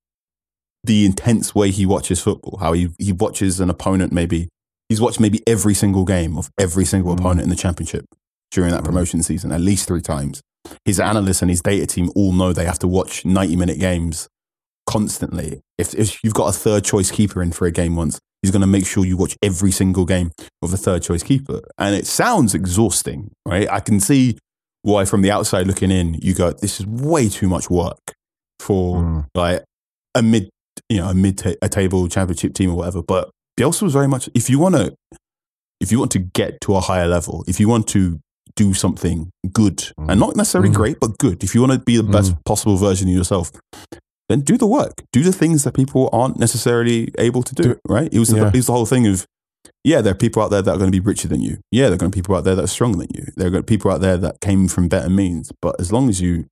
the 0.85 1.05
intense 1.05 1.55
way 1.55 1.71
he 1.71 1.85
watches 1.85 2.21
football, 2.23 2.59
how 2.59 2.73
he, 2.73 2.89
he 2.99 3.13
watches 3.13 3.61
an 3.61 3.69
opponent 3.69 4.13
maybe, 4.13 4.49
he's 4.93 5.01
watched 5.01 5.21
maybe 5.21 5.41
every 5.47 5.75
single 5.75 6.05
game 6.05 6.37
of 6.41 6.51
every 6.59 6.85
single 6.85 7.11
Mm. 7.15 7.19
opponent 7.19 7.43
in 7.47 7.49
the 7.51 7.57
championship 7.65 8.05
during 8.51 8.71
that 8.73 8.83
Mm. 8.83 8.89
promotion 8.91 9.23
season, 9.23 9.51
at 9.53 9.61
least 9.61 9.87
three 9.89 10.03
times 10.03 10.43
his 10.85 11.01
analysts 11.01 11.43
and 11.43 11.51
his 11.51 11.61
data 11.61 11.87
team 11.87 12.09
all 12.15 12.33
know 12.33 12.53
they 12.53 12.65
have 12.73 12.79
to 12.79 12.87
watch 12.89 13.25
90 13.25 13.57
minute 13.57 13.79
games 13.81 14.29
constantly. 14.87 15.61
If, 15.79 15.95
if 15.95 16.23
you've 16.23 16.35
got 16.35 16.49
a 16.55 16.59
third 16.59 16.85
choice 16.85 17.11
keeper 17.11 17.43
in 17.43 17.53
for 17.53 17.67
a 17.67 17.71
game 17.73 17.97
once, 17.97 18.19
he's 18.43 18.51
going 18.51 18.61
to 18.63 18.67
make 18.67 18.87
sure 18.87 19.05
you 19.05 19.17
watch 19.17 19.37
every 19.43 19.71
single 19.73 20.05
game 20.05 20.31
of 20.63 20.71
the 20.71 20.77
third 20.77 21.03
choice 21.03 21.23
keeper. 21.23 21.61
And 21.79 21.95
it 21.95 22.07
sounds 22.07 22.55
exhausting, 22.55 23.31
right? 23.47 23.69
I 23.71 23.81
can 23.81 24.01
see 24.01 24.39
why 24.83 25.05
from 25.05 25.23
the 25.23 25.31
outside 25.31 25.67
looking 25.67 25.91
in, 25.91 26.15
you 26.15 26.35
go, 26.35 26.53
this 26.53 26.81
is 26.81 26.87
way 26.87 27.29
too 27.29 27.49
much 27.49 27.71
work 27.71 27.99
for 28.61 28.99
Mm. 28.99 29.27
like 29.35 29.65
a 30.15 30.23
mid, 30.23 30.49
you 30.89 30.99
know, 30.99 31.09
a 31.09 31.15
mid 31.15 31.39
ta- 31.39 31.55
a 31.63 31.69
table 31.69 32.09
championship 32.09 32.55
team 32.55 32.71
or 32.71 32.77
whatever. 32.77 33.03
But 33.03 33.31
Bielsa 33.59 33.83
was 33.83 33.93
very 33.93 34.09
much 34.09 34.29
if 34.35 34.49
you 34.51 34.59
want 34.59 34.75
to, 34.77 34.95
if 35.81 35.93
you 35.93 35.99
want 35.99 36.11
to 36.13 36.19
get 36.19 36.61
to 36.63 36.77
a 36.77 36.81
higher 36.81 37.07
level, 37.07 37.45
if 37.47 37.61
you 37.61 37.69
want 37.69 37.87
to 37.89 38.21
do 38.57 38.75
something 38.75 39.31
good 39.53 39.93
and 39.97 40.21
not 40.21 40.37
necessarily 40.37 40.71
Mm. 40.71 40.75
great, 40.75 41.01
but 41.01 41.17
good, 41.19 41.43
if 41.43 41.55
you 41.55 41.61
want 41.61 41.73
to 41.73 41.79
be 41.79 41.97
the 41.97 42.03
best 42.03 42.35
possible 42.45 42.77
version 42.77 43.09
of 43.09 43.15
yourself, 43.15 43.51
then 44.29 44.41
do 44.41 44.57
the 44.57 44.67
work, 44.67 45.03
do 45.13 45.23
the 45.23 45.33
things 45.33 45.65
that 45.65 45.75
people 45.75 46.09
aren't 46.13 46.39
necessarily 46.39 47.11
able 47.19 47.43
to 47.43 47.55
do. 47.55 47.63
Do- 47.63 47.81
right? 47.89 48.09
It 48.13 48.19
was 48.19 48.29
the, 48.29 48.37
it 48.49 48.55
was 48.59 48.67
the 48.67 48.73
whole 48.73 48.87
thing 48.87 49.07
of 49.07 49.27
yeah, 49.85 50.01
there 50.01 50.13
are 50.13 50.17
people 50.17 50.43
out 50.43 50.51
there 50.53 50.63
that 50.63 50.71
are 50.71 50.79
going 50.79 50.91
to 50.93 50.97
be 51.01 51.05
richer 51.05 51.27
than 51.27 51.41
you. 51.41 51.59
Yeah, 51.73 51.87
there 51.87 51.95
are 51.95 51.97
going 51.99 52.13
to 52.13 52.17
be 52.17 52.21
people 52.21 52.37
out 52.37 52.45
there 52.45 52.55
that 52.55 52.63
are 52.65 52.69
stronger 52.69 52.99
than 52.99 53.09
you. 53.15 53.25
There 53.37 53.49
are 53.49 53.51
going 53.51 53.63
to 53.65 53.67
be 53.67 53.77
people 53.77 53.91
out 53.91 54.01
there 54.01 54.17
that 54.17 54.41
came 54.41 54.69
from 54.69 54.87
better 54.89 55.11
means. 55.11 55.51
But 55.61 55.81
as 55.81 55.93
long 55.93 56.09
as 56.09 56.21
you 56.21 56.47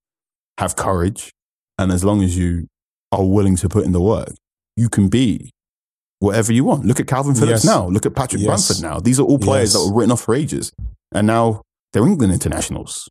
have 0.58 0.74
courage 0.74 1.30
and 1.78 1.92
as 1.92 2.02
long 2.04 2.24
as 2.24 2.36
you 2.36 2.66
are 3.12 3.24
willing 3.24 3.54
to 3.56 3.68
put 3.68 3.84
in 3.84 3.92
the 3.92 4.00
work, 4.00 4.32
you 4.76 4.88
can 4.88 5.08
be 5.08 5.50
whatever 6.20 6.52
you 6.52 6.64
want. 6.64 6.85
Look 6.87 7.00
at 7.00 7.06
Calvin 7.06 7.35
Phillips 7.35 7.64
Yes. 7.64 7.64
now. 7.64 7.88
Look 7.88 8.06
at 8.06 8.14
Patrick 8.14 8.40
Yes. 8.42 8.68
Bamford 8.68 8.83
now. 8.83 9.00
These 9.00 9.18
are 9.18 9.24
all 9.24 9.38
players 9.38 9.74
Yes. 9.74 9.83
that 9.83 9.90
were 9.90 9.96
written 9.98 10.12
off 10.12 10.20
for 10.22 10.35
ages. 10.35 10.72
And 11.12 11.26
now 11.26 11.62
they're 11.92 12.06
England 12.06 12.33
internationals 12.33 13.09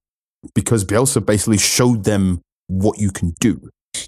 because 0.55 0.85
Bielsa 0.85 1.23
basically 1.25 1.57
showed 1.57 2.05
them 2.05 2.41
what 2.67 2.97
you 2.99 3.11
can 3.11 3.33
do. 3.39 3.59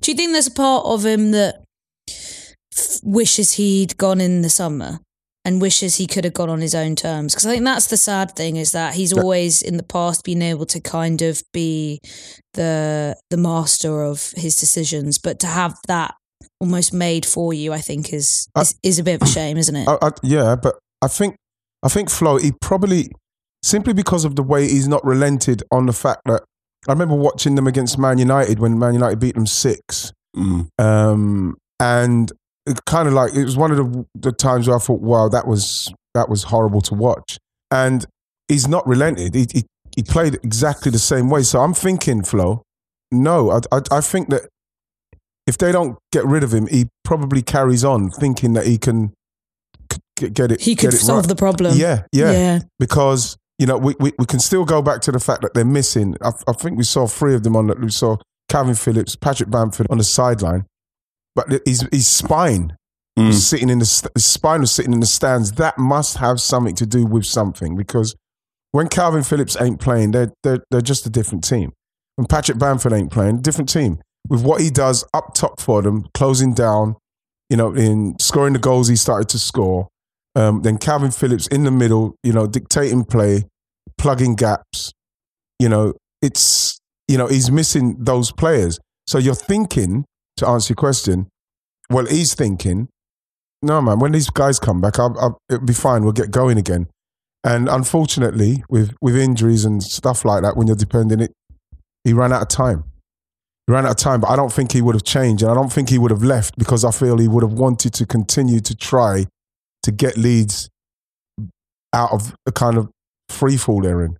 Do 0.02 0.12
you 0.12 0.16
think 0.16 0.32
there's 0.32 0.48
a 0.48 0.52
part 0.52 0.86
of 0.86 1.06
him 1.06 1.32
that 1.32 1.64
f- 2.10 3.00
wishes 3.04 3.54
he'd 3.54 3.98
gone 3.98 4.22
in 4.22 4.42
the 4.44 4.50
summer 4.50 5.00
and 5.44 5.60
wishes 5.62 5.96
he 5.96 6.06
could 6.06 6.24
have 6.24 6.34
gone 6.36 6.50
on 6.50 6.62
his 6.62 6.76
own 6.76 6.96
terms? 6.96 7.34
Because 7.34 7.48
I 7.48 7.52
think 7.52 7.66
that's 7.66 7.88
the 7.88 7.98
sad 7.98 8.36
thing 8.36 8.56
is 8.56 8.72
that 8.72 8.94
he's 8.94 9.12
always 9.12 9.62
in 9.62 9.78
the 9.78 9.84
past 9.84 10.24
been 10.24 10.42
able 10.44 10.66
to 10.68 10.80
kind 10.80 11.22
of 11.24 11.42
be 11.52 12.00
the 12.54 13.16
the 13.32 13.38
master 13.38 14.04
of 14.04 14.32
his 14.38 14.56
decisions, 14.56 15.18
but 15.18 15.40
to 15.40 15.48
have 15.48 15.76
that 15.88 16.14
almost 16.60 16.94
made 16.94 17.26
for 17.26 17.54
you, 17.54 17.74
I 17.74 17.80
think 17.80 18.14
is 18.14 18.48
I- 18.56 18.62
is, 18.62 18.76
is 18.84 19.00
a 19.00 19.04
bit 19.04 19.22
of 19.22 19.28
a 19.28 19.32
shame, 19.32 19.58
isn't 19.58 19.76
it? 19.76 19.88
I, 19.88 19.98
I, 20.02 20.10
yeah, 20.24 20.56
but 20.56 20.76
I 21.02 21.08
think 21.08 21.36
I 21.84 21.90
think 21.90 22.10
Flo 22.10 22.38
he 22.38 22.52
probably 22.62 23.10
simply 23.64 23.94
because 23.94 24.26
of 24.26 24.36
the 24.36 24.44
way 24.44 24.68
he's 24.68 24.88
not 24.88 25.04
relented 25.06 25.64
on 25.72 25.86
the 25.86 25.94
fact 25.94 26.22
that 26.26 26.44
I 26.88 26.92
remember 26.94 27.16
watching 27.16 27.56
them 27.56 27.68
against 27.68 27.98
Man 28.00 28.18
United 28.18 28.60
when 28.60 28.80
Man 28.80 28.94
United 28.94 29.20
beat 29.20 29.36
them 29.36 29.46
six, 29.46 30.12
Mm. 30.36 30.68
um, 30.80 31.56
and 31.80 32.32
it 32.66 32.80
kind 32.86 33.08
of 33.08 33.14
like 33.14 33.34
it 33.36 33.44
was 33.44 33.58
one 33.58 33.72
of 33.72 33.78
the, 33.78 34.06
the 34.16 34.32
times 34.32 34.68
where 34.68 34.78
I 34.78 34.80
thought, 34.80 35.02
wow, 35.02 35.28
that 35.30 35.46
was 35.48 35.94
that 36.14 36.30
was 36.30 36.44
horrible 36.44 36.82
to 36.82 36.94
watch, 36.94 37.38
and 37.70 38.06
he's 38.48 38.68
not 38.68 38.88
relented. 38.88 39.36
He 39.36 39.46
he, 39.54 39.64
he 39.96 40.04
played 40.04 40.36
exactly 40.36 40.90
the 40.92 41.00
same 41.00 41.30
way. 41.30 41.44
So 41.44 41.60
I'm 41.62 41.74
thinking, 41.74 42.24
Flo, 42.24 42.64
no, 43.12 43.52
I, 43.52 43.60
I 43.72 43.82
I 43.92 44.02
think 44.02 44.30
that 44.30 44.48
if 45.48 45.58
they 45.58 45.72
don't 45.72 45.98
get 46.12 46.26
rid 46.26 46.44
of 46.44 46.54
him, 46.54 46.68
he 46.68 46.88
probably 47.04 47.42
carries 47.42 47.84
on 47.84 48.10
thinking 48.10 48.54
that 48.54 48.66
he 48.66 48.78
can 48.78 49.14
c- 50.20 50.30
get 50.30 50.52
it. 50.52 50.62
he 50.62 50.76
could 50.76 50.94
it 50.94 50.98
solve 50.98 51.22
right. 51.26 51.30
the 51.30 51.36
problem. 51.36 51.78
Yeah, 51.78 52.04
yeah, 52.12 52.32
yeah. 52.32 52.60
Because 52.80 53.38
you 53.60 53.66
know 53.66 53.78
we, 53.78 53.96
we, 54.00 54.12
we 54.20 54.26
can 54.26 54.40
still 54.40 54.66
go 54.66 54.82
back 54.82 55.02
to 55.02 55.12
the 55.12 55.20
fact 55.20 55.42
that 55.42 55.54
they're 55.54 55.66
missing. 55.66 56.16
I, 56.22 56.32
I 56.48 56.54
think 56.54 56.78
we 56.78 56.84
saw 56.84 57.08
three 57.08 57.36
of 57.36 57.44
them 57.44 57.56
on. 57.56 57.68
the 57.68 57.76
We 57.76 57.90
saw 57.92 58.18
Calvin 58.50 58.76
Phillips, 58.76 59.16
Patrick 59.16 59.50
Bamford 59.50 59.88
on 59.90 59.98
the 59.98 60.04
sideline, 60.04 60.66
but 61.36 61.48
his 61.66 61.88
his 61.92 62.08
spine 62.08 62.76
Mm. 63.20 63.28
was 63.28 63.46
sitting 63.46 63.70
in 63.70 63.80
the 63.80 64.10
his 64.16 64.26
spine 64.26 64.62
was 64.62 64.72
sitting 64.72 64.94
in 64.94 65.02
the 65.02 65.06
stands. 65.06 65.52
That 65.54 65.78
must 65.78 66.18
have 66.20 66.40
something 66.40 66.76
to 66.76 66.86
do 66.86 67.06
with 67.06 67.26
something 67.26 67.76
because 67.76 68.16
when 68.72 68.88
Calvin 68.88 69.22
Phillips 69.24 69.60
ain't 69.60 69.82
playing, 69.82 70.12
they're 70.12 70.32
they're 70.44 70.64
they're 70.72 70.80
just 70.80 71.06
a 71.06 71.10
different 71.10 71.44
team. 71.44 71.74
When 72.16 72.26
Patrick 72.26 72.58
Bamford 72.58 72.94
ain't 72.94 73.12
playing, 73.12 73.42
different 73.42 73.68
team. 73.68 74.00
With 74.30 74.44
what 74.44 74.62
he 74.62 74.70
does 74.70 75.04
up 75.14 75.34
top 75.34 75.60
for 75.60 75.82
them, 75.82 76.08
closing 76.14 76.54
down, 76.54 76.96
you 77.50 77.58
know, 77.58 77.74
in 77.74 78.16
scoring 78.20 78.54
the 78.54 78.60
goals 78.60 78.88
he 78.88 78.96
started 78.96 79.30
to 79.30 79.40
score. 79.40 79.88
Um, 80.36 80.62
then 80.62 80.78
Calvin 80.78 81.12
Phillips 81.12 81.48
in 81.48 81.64
the 81.64 81.72
middle, 81.72 82.16
you 82.24 82.32
know, 82.32 82.48
dictating 82.48 83.04
play, 83.04 83.46
plugging 83.98 84.36
gaps. 84.36 84.94
You 85.60 85.68
know, 85.68 85.94
it's 86.22 86.80
you 87.08 87.18
know 87.18 87.28
he's 87.28 87.52
missing 87.52 87.98
those 88.00 88.32
players. 88.32 88.80
So 89.08 89.18
you're 89.18 89.36
thinking 89.36 90.06
to 90.38 90.48
answer 90.48 90.72
your 90.72 90.78
question. 90.78 91.28
Well, 91.90 92.06
he's 92.06 92.34
thinking, 92.34 92.88
no 93.62 93.82
man. 93.82 94.00
When 94.00 94.14
these 94.14 94.30
guys 94.30 94.60
come 94.60 94.80
back, 94.80 94.98
I'll, 94.98 95.16
I'll, 95.20 95.38
it'll 95.50 95.66
be 95.66 95.74
fine. 95.74 96.04
We'll 96.04 96.14
get 96.14 96.32
going 96.32 96.58
again. 96.58 96.88
And 97.44 97.68
unfortunately, 97.68 98.64
with 98.70 98.96
with 99.02 99.18
injuries 99.18 99.66
and 99.66 99.84
stuff 99.84 100.24
like 100.24 100.44
that, 100.44 100.56
when 100.56 100.68
you're 100.68 100.76
depending 100.76 101.20
it, 101.20 101.34
he 102.04 102.14
ran 102.14 102.32
out 102.32 102.44
of 102.44 102.48
time. 102.48 102.86
He 103.68 103.74
ran 103.74 103.86
out 103.86 103.92
of 103.92 103.98
time, 103.98 104.22
but 104.22 104.30
I 104.30 104.36
don't 104.36 104.52
think 104.52 104.72
he 104.72 104.82
would 104.82 104.96
have 104.96 105.04
changed, 105.04 105.44
and 105.44 105.52
I 105.52 105.56
don't 105.56 105.72
think 105.72 105.90
he 105.90 105.98
would 105.98 106.12
have 106.12 106.24
left 106.24 106.58
because 106.58 106.84
I 106.84 106.92
feel 106.92 107.18
he 107.18 107.28
would 107.28 107.44
have 107.44 107.54
wanted 107.54 107.94
to 107.94 108.06
continue 108.06 108.60
to 108.60 108.76
try 108.76 109.26
to 109.84 109.92
get 109.92 110.18
Leeds 110.18 110.70
out 111.94 112.12
of 112.12 112.34
the 112.46 112.52
kind 112.52 112.78
of 112.78 112.90
free 113.30 113.58
fall 113.58 113.82
they're 113.82 114.04
in. 114.04 114.18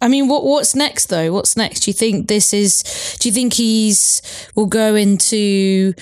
I 0.00 0.08
mean, 0.08 0.28
what 0.28 0.44
what's 0.44 0.74
next 0.74 1.06
though? 1.06 1.32
What's 1.32 1.56
next? 1.56 1.80
Do 1.80 1.90
you 1.90 1.94
think 1.94 2.28
this 2.28 2.52
is? 2.52 3.16
Do 3.20 3.28
you 3.28 3.32
think 3.32 3.54
he's 3.54 4.20
will 4.54 4.66
go 4.66 4.94
into 4.94 5.94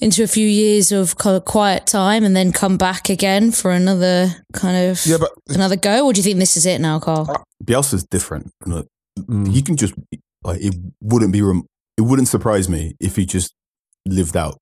into 0.00 0.22
a 0.22 0.26
few 0.26 0.46
years 0.46 0.90
of 0.90 1.16
kind 1.16 1.36
of 1.36 1.44
quiet 1.44 1.86
time 1.86 2.24
and 2.24 2.34
then 2.34 2.50
come 2.52 2.76
back 2.76 3.08
again 3.08 3.52
for 3.52 3.70
another 3.70 4.34
kind 4.52 4.90
of 4.90 5.00
Yeah, 5.06 5.18
but 5.18 5.30
another 5.48 5.76
go, 5.76 6.06
or 6.06 6.12
do 6.12 6.18
you 6.18 6.24
think 6.24 6.40
this 6.40 6.56
is 6.56 6.66
it 6.66 6.80
now, 6.80 6.98
Carl? 6.98 7.44
Bielsa's 7.64 8.04
different. 8.04 8.50
Look, 8.66 8.88
Mm. 9.20 9.52
He 9.52 9.62
can 9.62 9.76
just 9.76 9.94
like 10.42 10.60
it 10.60 10.74
wouldn't 11.00 11.32
be 11.32 11.42
rem- 11.42 11.66
it 11.98 12.02
wouldn't 12.02 12.28
surprise 12.28 12.68
me 12.68 12.94
if 13.00 13.16
he 13.16 13.24
just 13.26 13.52
lived 14.06 14.36
out 14.36 14.58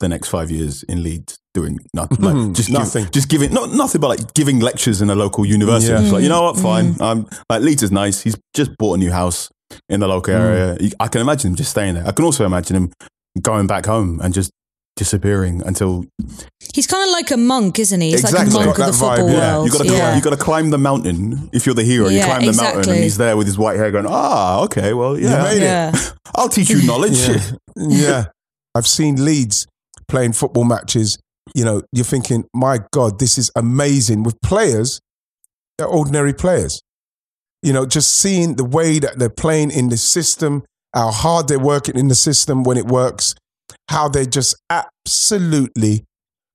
the 0.00 0.08
next 0.08 0.28
five 0.28 0.50
years 0.50 0.82
in 0.84 1.02
Leeds 1.02 1.38
doing 1.52 1.78
nothing, 1.94 2.18
like 2.20 2.52
just 2.54 2.68
give- 2.68 2.78
Nothing. 2.78 3.06
just 3.10 3.28
giving 3.28 3.52
not 3.52 3.70
nothing, 3.72 4.00
but 4.00 4.08
like 4.08 4.34
giving 4.34 4.60
lectures 4.60 5.02
in 5.02 5.10
a 5.10 5.14
local 5.14 5.44
university. 5.44 5.92
Yeah. 5.92 6.00
It's 6.02 6.12
like 6.12 6.22
you 6.22 6.28
know 6.28 6.42
what, 6.42 6.56
Mm. 6.56 6.62
fine. 6.62 7.00
Um, 7.02 7.28
like 7.50 7.60
Leeds 7.62 7.82
is 7.82 7.90
nice. 7.92 8.20
He's 8.22 8.36
just 8.54 8.70
bought 8.78 8.94
a 8.94 8.98
new 8.98 9.10
house 9.12 9.50
in 9.88 10.00
the 10.00 10.08
local 10.08 10.32
Mm. 10.34 10.38
area. 10.40 10.90
I 11.00 11.08
can 11.08 11.20
imagine 11.20 11.50
him 11.50 11.56
just 11.56 11.70
staying 11.70 11.94
there. 11.94 12.06
I 12.06 12.12
can 12.12 12.24
also 12.24 12.46
imagine 12.46 12.76
him 12.76 12.92
going 13.42 13.66
back 13.66 13.84
home 13.86 14.20
and 14.22 14.32
just 14.32 14.50
disappearing 14.96 15.62
until 15.64 16.04
He's 16.74 16.86
kind 16.86 17.02
of 17.02 17.10
like 17.12 17.30
a 17.30 17.36
monk, 17.36 17.78
isn't 17.78 18.00
he? 18.00 18.10
He's 18.10 18.20
Exactly. 18.20 18.52
like 18.52 18.64
a 18.64 18.66
monk 18.66 18.70
of 18.70 18.76
the 18.76 18.82
that 18.84 18.92
vibe, 18.92 19.16
football 19.16 19.30
yeah. 19.30 19.54
world. 19.54 19.66
you 19.66 19.72
got 19.72 19.86
to 19.86 19.92
yeah. 19.92 20.16
you 20.16 20.22
got 20.22 20.30
to 20.30 20.36
climb 20.36 20.70
the 20.70 20.78
mountain. 20.78 21.48
If 21.52 21.66
you're 21.66 21.74
the 21.74 21.82
hero, 21.84 22.08
you 22.08 22.18
Yeah, 22.18 22.26
climb 22.26 22.40
the 22.40 22.46
mountain, 22.52 22.66
exactly. 22.78 22.94
and 22.94 23.02
he's 23.04 23.16
there 23.16 23.36
with 23.36 23.46
his 23.46 23.58
white 23.58 23.76
hair, 23.76 23.90
going, 23.90 24.06
"Ah, 24.08 24.60
okay, 24.64 24.92
well, 24.92 25.18
You 25.18 25.28
yeah, 25.28 25.52
it. 25.52 25.62
yeah. 25.62 25.92
I'll 26.36 26.48
teach 26.48 26.68
you 26.70 26.86
knowledge." 26.86 27.18
Yeah. 27.18 27.40
yeah. 27.76 28.24
I've 28.74 28.86
seen 28.86 29.24
Leeds 29.24 29.66
playing 30.08 30.32
football 30.34 30.64
matches. 30.64 31.18
You 31.54 31.64
know, 31.64 31.82
you're 31.92 32.04
thinking, 32.04 32.44
my 32.54 32.78
God, 32.92 33.18
this 33.18 33.36
is 33.36 33.50
amazing 33.56 34.22
with 34.22 34.40
players, 34.42 35.00
they're 35.78 35.88
ordinary 35.88 36.32
players. 36.34 36.80
You 37.62 37.72
know, 37.72 37.86
just 37.86 38.14
seeing 38.14 38.54
the 38.54 38.64
way 38.64 38.98
that 39.00 39.18
they're 39.18 39.28
playing 39.28 39.70
in 39.72 39.88
the 39.88 39.96
system, 39.96 40.62
how 40.94 41.10
hard 41.10 41.48
they're 41.48 41.58
working 41.58 41.96
in 41.96 42.06
the 42.08 42.14
system 42.14 42.62
when 42.62 42.76
it 42.76 42.86
works, 42.86 43.34
how 43.90 44.08
they're 44.08 44.24
just 44.24 44.54
absolutely 44.70 46.04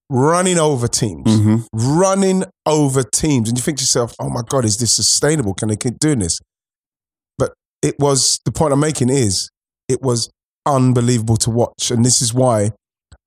running 0.09 0.57
over 0.57 0.87
teams, 0.87 1.23
hmm 1.27 1.57
running 1.73 2.45
over 2.65 3.03
teams. 3.03 3.49
And 3.49 3.57
you 3.57 3.61
think 3.61 3.77
to 3.79 3.81
yourself, 3.81 4.15
oh 4.19 4.29
my 4.29 4.41
God, 4.47 4.63
is 4.63 4.77
this 4.77 4.93
sustainable? 4.93 5.53
Can 5.53 5.67
they 5.67 5.75
keep 5.75 5.99
doing 5.99 6.19
this? 6.19 6.39
But 7.37 7.53
it 7.81 7.95
was, 7.99 8.39
the 8.45 8.53
point 8.53 8.71
I'm 8.71 8.79
making 8.79 9.09
is, 9.09 9.49
it 9.89 10.01
was 10.01 10.29
unbelievable 10.65 11.35
to 11.37 11.49
watch. 11.49 11.91
And 11.91 12.05
this 12.05 12.21
is 12.21 12.33
why 12.33 12.71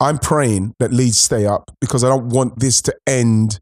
I'm 0.00 0.18
praying 0.18 0.72
that 0.78 0.90
Leeds 0.90 1.18
stay 1.18 1.44
up 1.44 1.70
because 1.80 2.02
I 2.02 2.08
don't 2.08 2.30
want 2.30 2.60
this 2.60 2.80
to 2.82 2.96
end 3.06 3.58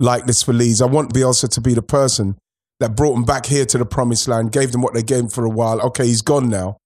like 0.00 0.24
this 0.24 0.42
for 0.42 0.54
Leeds. 0.54 0.80
I 0.80 0.86
want 0.86 1.12
Bielsa 1.12 1.50
to 1.50 1.60
be 1.60 1.74
the 1.74 1.82
person 1.82 2.36
that 2.80 2.96
brought 2.96 3.12
them 3.12 3.24
back 3.24 3.44
here 3.46 3.66
to 3.66 3.78
the 3.78 3.84
promised 3.84 4.26
land, 4.26 4.52
gave 4.52 4.72
them 4.72 4.80
what 4.80 4.94
they 4.94 5.02
gave 5.02 5.20
him 5.20 5.28
for 5.28 5.44
a 5.44 5.50
while. 5.50 5.80
Okay, 5.82 6.06
he's 6.06 6.22
gone 6.22 6.48
now. 6.48 6.78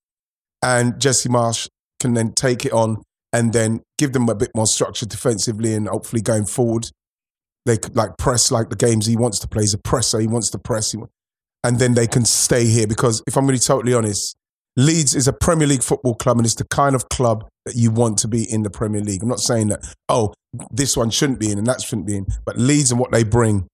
And 0.62 1.00
Jesse 1.00 1.28
Marsch 1.28 1.68
can 2.00 2.14
then 2.14 2.32
take 2.32 2.64
it 2.64 2.72
on 2.72 3.02
and 3.32 3.52
then 3.52 3.82
give 3.98 4.12
them 4.12 4.28
a 4.28 4.34
bit 4.34 4.50
more 4.54 4.66
structure 4.66 5.06
defensively 5.06 5.74
and 5.74 5.88
hopefully 5.88 6.22
going 6.22 6.46
forward. 6.46 6.88
They 7.64 7.76
could 7.76 7.96
like 7.96 8.16
press 8.16 8.50
like 8.50 8.70
the 8.70 8.76
games 8.76 9.06
he 9.06 9.16
wants 9.16 9.38
to 9.40 9.48
play. 9.48 9.62
He's 9.62 9.74
a 9.74 9.78
presser. 9.78 10.20
He 10.20 10.26
wants 10.26 10.50
to 10.50 10.58
press. 10.58 10.94
And 11.64 11.78
then 11.78 11.94
they 11.94 12.06
can 12.06 12.24
stay 12.24 12.64
here 12.64 12.86
because 12.86 13.22
if 13.26 13.36
I'm 13.36 13.44
going 13.44 13.58
to 13.58 13.60
be 13.60 13.64
totally 13.64 13.94
honest, 13.94 14.36
Leeds 14.76 15.14
is 15.14 15.26
a 15.26 15.32
Premier 15.32 15.66
League 15.66 15.82
football 15.82 16.14
club 16.14 16.36
and 16.36 16.46
it's 16.46 16.54
the 16.54 16.66
kind 16.66 16.94
of 16.94 17.08
club 17.08 17.48
that 17.64 17.74
you 17.74 17.90
want 17.90 18.18
to 18.18 18.28
be 18.28 18.44
in 18.50 18.62
the 18.62 18.70
Premier 18.70 19.00
League. 19.00 19.22
I'm 19.22 19.28
not 19.28 19.40
saying 19.40 19.68
that, 19.68 19.80
oh, 20.08 20.34
this 20.70 20.96
one 20.96 21.10
shouldn't 21.10 21.40
be 21.40 21.50
in 21.50 21.58
and 21.58 21.66
that 21.66 21.80
shouldn't 21.80 22.06
be 22.06 22.16
in, 22.16 22.26
but 22.44 22.58
Leeds 22.58 22.90
and 22.90 23.00
what 23.00 23.10
they 23.10 23.24
bring 23.24 23.66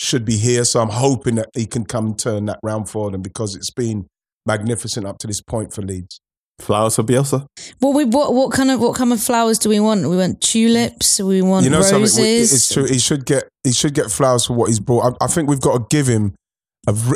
should 0.00 0.24
be 0.24 0.36
here. 0.36 0.64
So 0.64 0.80
I'm 0.80 0.90
hoping 0.90 1.34
that 1.36 1.50
he 1.54 1.66
can 1.66 1.84
come 1.84 2.14
turn 2.14 2.46
that 2.46 2.60
round 2.62 2.88
for 2.88 3.10
them 3.10 3.20
because 3.20 3.56
it's 3.56 3.70
been 3.70 4.06
magnificent 4.46 5.06
up 5.06 5.18
to 5.18 5.26
this 5.26 5.40
point 5.40 5.74
for 5.74 5.82
Leeds. 5.82 6.20
Flowers 6.60 6.96
for 6.96 7.02
Bielsa. 7.02 7.46
What 7.80 7.94
we 7.94 8.04
what 8.04 8.32
what 8.32 8.52
kind 8.52 8.70
of 8.70 8.80
what 8.80 8.94
kind 8.96 9.12
of 9.12 9.20
flowers 9.20 9.58
do 9.58 9.68
we 9.68 9.80
want? 9.80 10.08
We 10.08 10.16
want 10.16 10.40
tulips. 10.40 11.20
We 11.20 11.42
want 11.42 11.64
you 11.64 11.70
know 11.70 11.78
roses. 11.78 12.14
something? 12.14 12.32
It's 12.32 12.72
true. 12.72 12.84
He 12.86 12.98
should 12.98 13.26
get 13.26 13.44
he 13.64 13.72
should 13.72 13.92
get 13.94 14.10
flowers 14.10 14.46
for 14.46 14.54
what 14.54 14.68
he's 14.68 14.78
brought. 14.80 15.16
I, 15.20 15.24
I 15.24 15.26
think 15.28 15.48
we've 15.48 15.60
got 15.60 15.78
to 15.78 15.84
give 15.90 16.06
him 16.06 16.34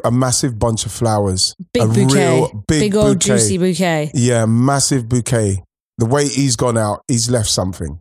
a 0.05 0.11
massive 0.11 0.59
bunch 0.59 0.87
of 0.87 0.93
flowers, 0.93 1.55
Big 1.75 1.83
a 1.83 1.87
bouquet. 1.87 2.15
real 2.37 2.65
big, 2.67 2.95
old 2.97 3.19
bouquet. 3.19 3.27
juicy 3.35 3.59
bouquet. 3.59 4.11
Yeah, 4.15 4.47
massive 4.47 5.09
bouquet. 5.09 5.63
The 5.99 6.07
way 6.07 6.27
he's 6.27 6.57
gone 6.57 6.79
out, 6.79 7.03
he's 7.07 7.29
left 7.31 7.49
something. 7.51 7.99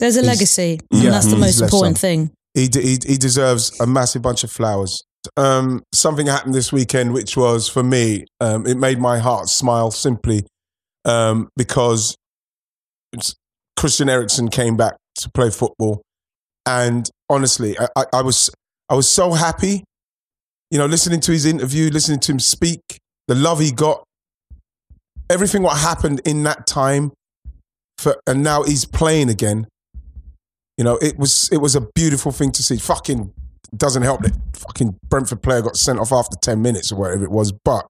There's 0.00 0.16
a 0.16 0.20
He's- 0.22 0.34
legacy. 0.34 0.80
And 0.90 1.02
Yeah, 1.02 1.10
that's 1.10 1.26
the 1.26 1.36
most 1.36 1.60
important 1.60 1.98
some. 1.98 2.00
thing. 2.00 2.30
He, 2.54 2.68
de- 2.68 2.82
he 2.82 2.98
he 3.06 3.16
deserves 3.16 3.78
a 3.80 3.86
massive 3.86 4.22
bunch 4.22 4.44
of 4.44 4.50
flowers. 4.50 5.02
Um, 5.36 5.82
something 5.92 6.26
happened 6.26 6.54
this 6.54 6.72
weekend, 6.72 7.12
which 7.14 7.36
was 7.36 7.68
for 7.68 7.82
me, 7.82 8.26
um, 8.40 8.66
it 8.66 8.76
made 8.76 8.98
my 8.98 9.18
heart 9.18 9.48
smile 9.48 9.90
simply 9.92 10.44
um, 11.04 11.48
because 11.56 12.16
Christian 13.76 14.08
Eriksen 14.08 14.48
came 14.48 14.76
back 14.76 14.96
to 15.16 15.30
play 15.30 15.50
football, 15.50 16.02
and 16.66 17.08
honestly, 17.28 17.78
I, 17.78 17.88
I, 17.96 18.04
I 18.14 18.22
was 18.22 18.50
I 18.88 18.94
was 18.94 19.08
so 19.08 19.32
happy. 19.32 19.84
You 20.70 20.78
know, 20.78 20.86
listening 20.86 21.20
to 21.20 21.32
his 21.32 21.44
interview, 21.46 21.90
listening 21.90 22.20
to 22.20 22.32
him 22.32 22.40
speak, 22.40 22.80
the 23.28 23.34
love 23.34 23.60
he 23.60 23.70
got, 23.70 24.02
everything 25.30 25.62
what 25.62 25.78
happened 25.78 26.20
in 26.24 26.42
that 26.44 26.66
time, 26.66 27.12
for 27.98 28.20
and 28.26 28.42
now 28.42 28.62
he's 28.62 28.84
playing 28.84 29.28
again. 29.28 29.66
You 30.76 30.84
know, 30.84 30.96
it 30.96 31.18
was 31.18 31.48
it 31.52 31.58
was 31.58 31.76
a 31.76 31.82
beautiful 31.94 32.32
thing 32.32 32.50
to 32.52 32.62
see. 32.62 32.76
Fucking 32.76 33.32
doesn't 33.76 34.02
help 34.02 34.22
that 34.22 34.32
fucking 34.54 34.96
Brentford 35.08 35.42
player 35.42 35.62
got 35.62 35.76
sent 35.76 35.98
off 35.98 36.12
after 36.12 36.36
ten 36.40 36.62
minutes 36.62 36.90
or 36.90 36.96
whatever 36.96 37.24
it 37.24 37.30
was. 37.30 37.52
But 37.52 37.86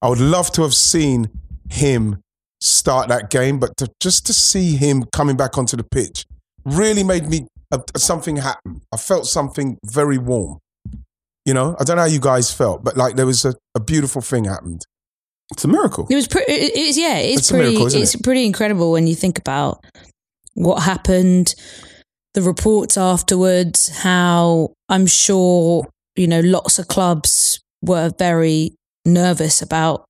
I 0.00 0.08
would 0.08 0.20
love 0.20 0.50
to 0.52 0.62
have 0.62 0.74
seen 0.74 1.30
him 1.70 2.20
start 2.64 3.08
that 3.08 3.30
game, 3.30 3.58
but 3.58 3.76
to, 3.76 3.88
just 4.00 4.26
to 4.26 4.32
see 4.32 4.76
him 4.76 5.04
coming 5.12 5.36
back 5.36 5.58
onto 5.58 5.76
the 5.76 5.84
pitch 5.84 6.24
really 6.64 7.04
made 7.04 7.28
me 7.28 7.46
uh, 7.70 7.78
something 7.96 8.36
happen. 8.36 8.80
I 8.92 8.96
felt 8.96 9.26
something 9.26 9.78
very 9.84 10.18
warm. 10.18 10.58
You 11.44 11.52
know, 11.52 11.76
I 11.78 11.84
don't 11.84 11.96
know 11.96 12.02
how 12.02 12.08
you 12.08 12.20
guys 12.20 12.52
felt, 12.52 12.82
but 12.82 12.96
like 12.96 13.16
there 13.16 13.26
was 13.26 13.44
a, 13.44 13.54
a 13.74 13.80
beautiful 13.80 14.22
thing 14.22 14.44
happened. 14.44 14.86
It's 15.52 15.64
a 15.64 15.68
miracle. 15.68 16.06
It 16.08 16.14
was 16.14 16.26
pretty. 16.26 16.50
It, 16.50 16.72
it's 16.74 16.98
yeah. 16.98 17.18
It's, 17.18 17.42
It's 17.42 17.50
pretty. 17.50 17.76
miracle, 17.76 18.00
it's 18.00 18.16
pretty 18.16 18.46
incredible 18.46 18.92
when 18.92 19.06
you 19.06 19.14
think 19.14 19.38
about 19.38 19.84
what 20.54 20.82
happened, 20.82 21.54
the 22.32 22.40
reports 22.40 22.96
afterwards. 22.96 23.90
How 23.98 24.72
I'm 24.88 25.06
sure 25.06 25.86
you 26.16 26.26
know 26.26 26.40
lots 26.40 26.78
of 26.78 26.88
clubs 26.88 27.60
were 27.82 28.10
very 28.18 28.74
nervous 29.04 29.60
about 29.60 30.06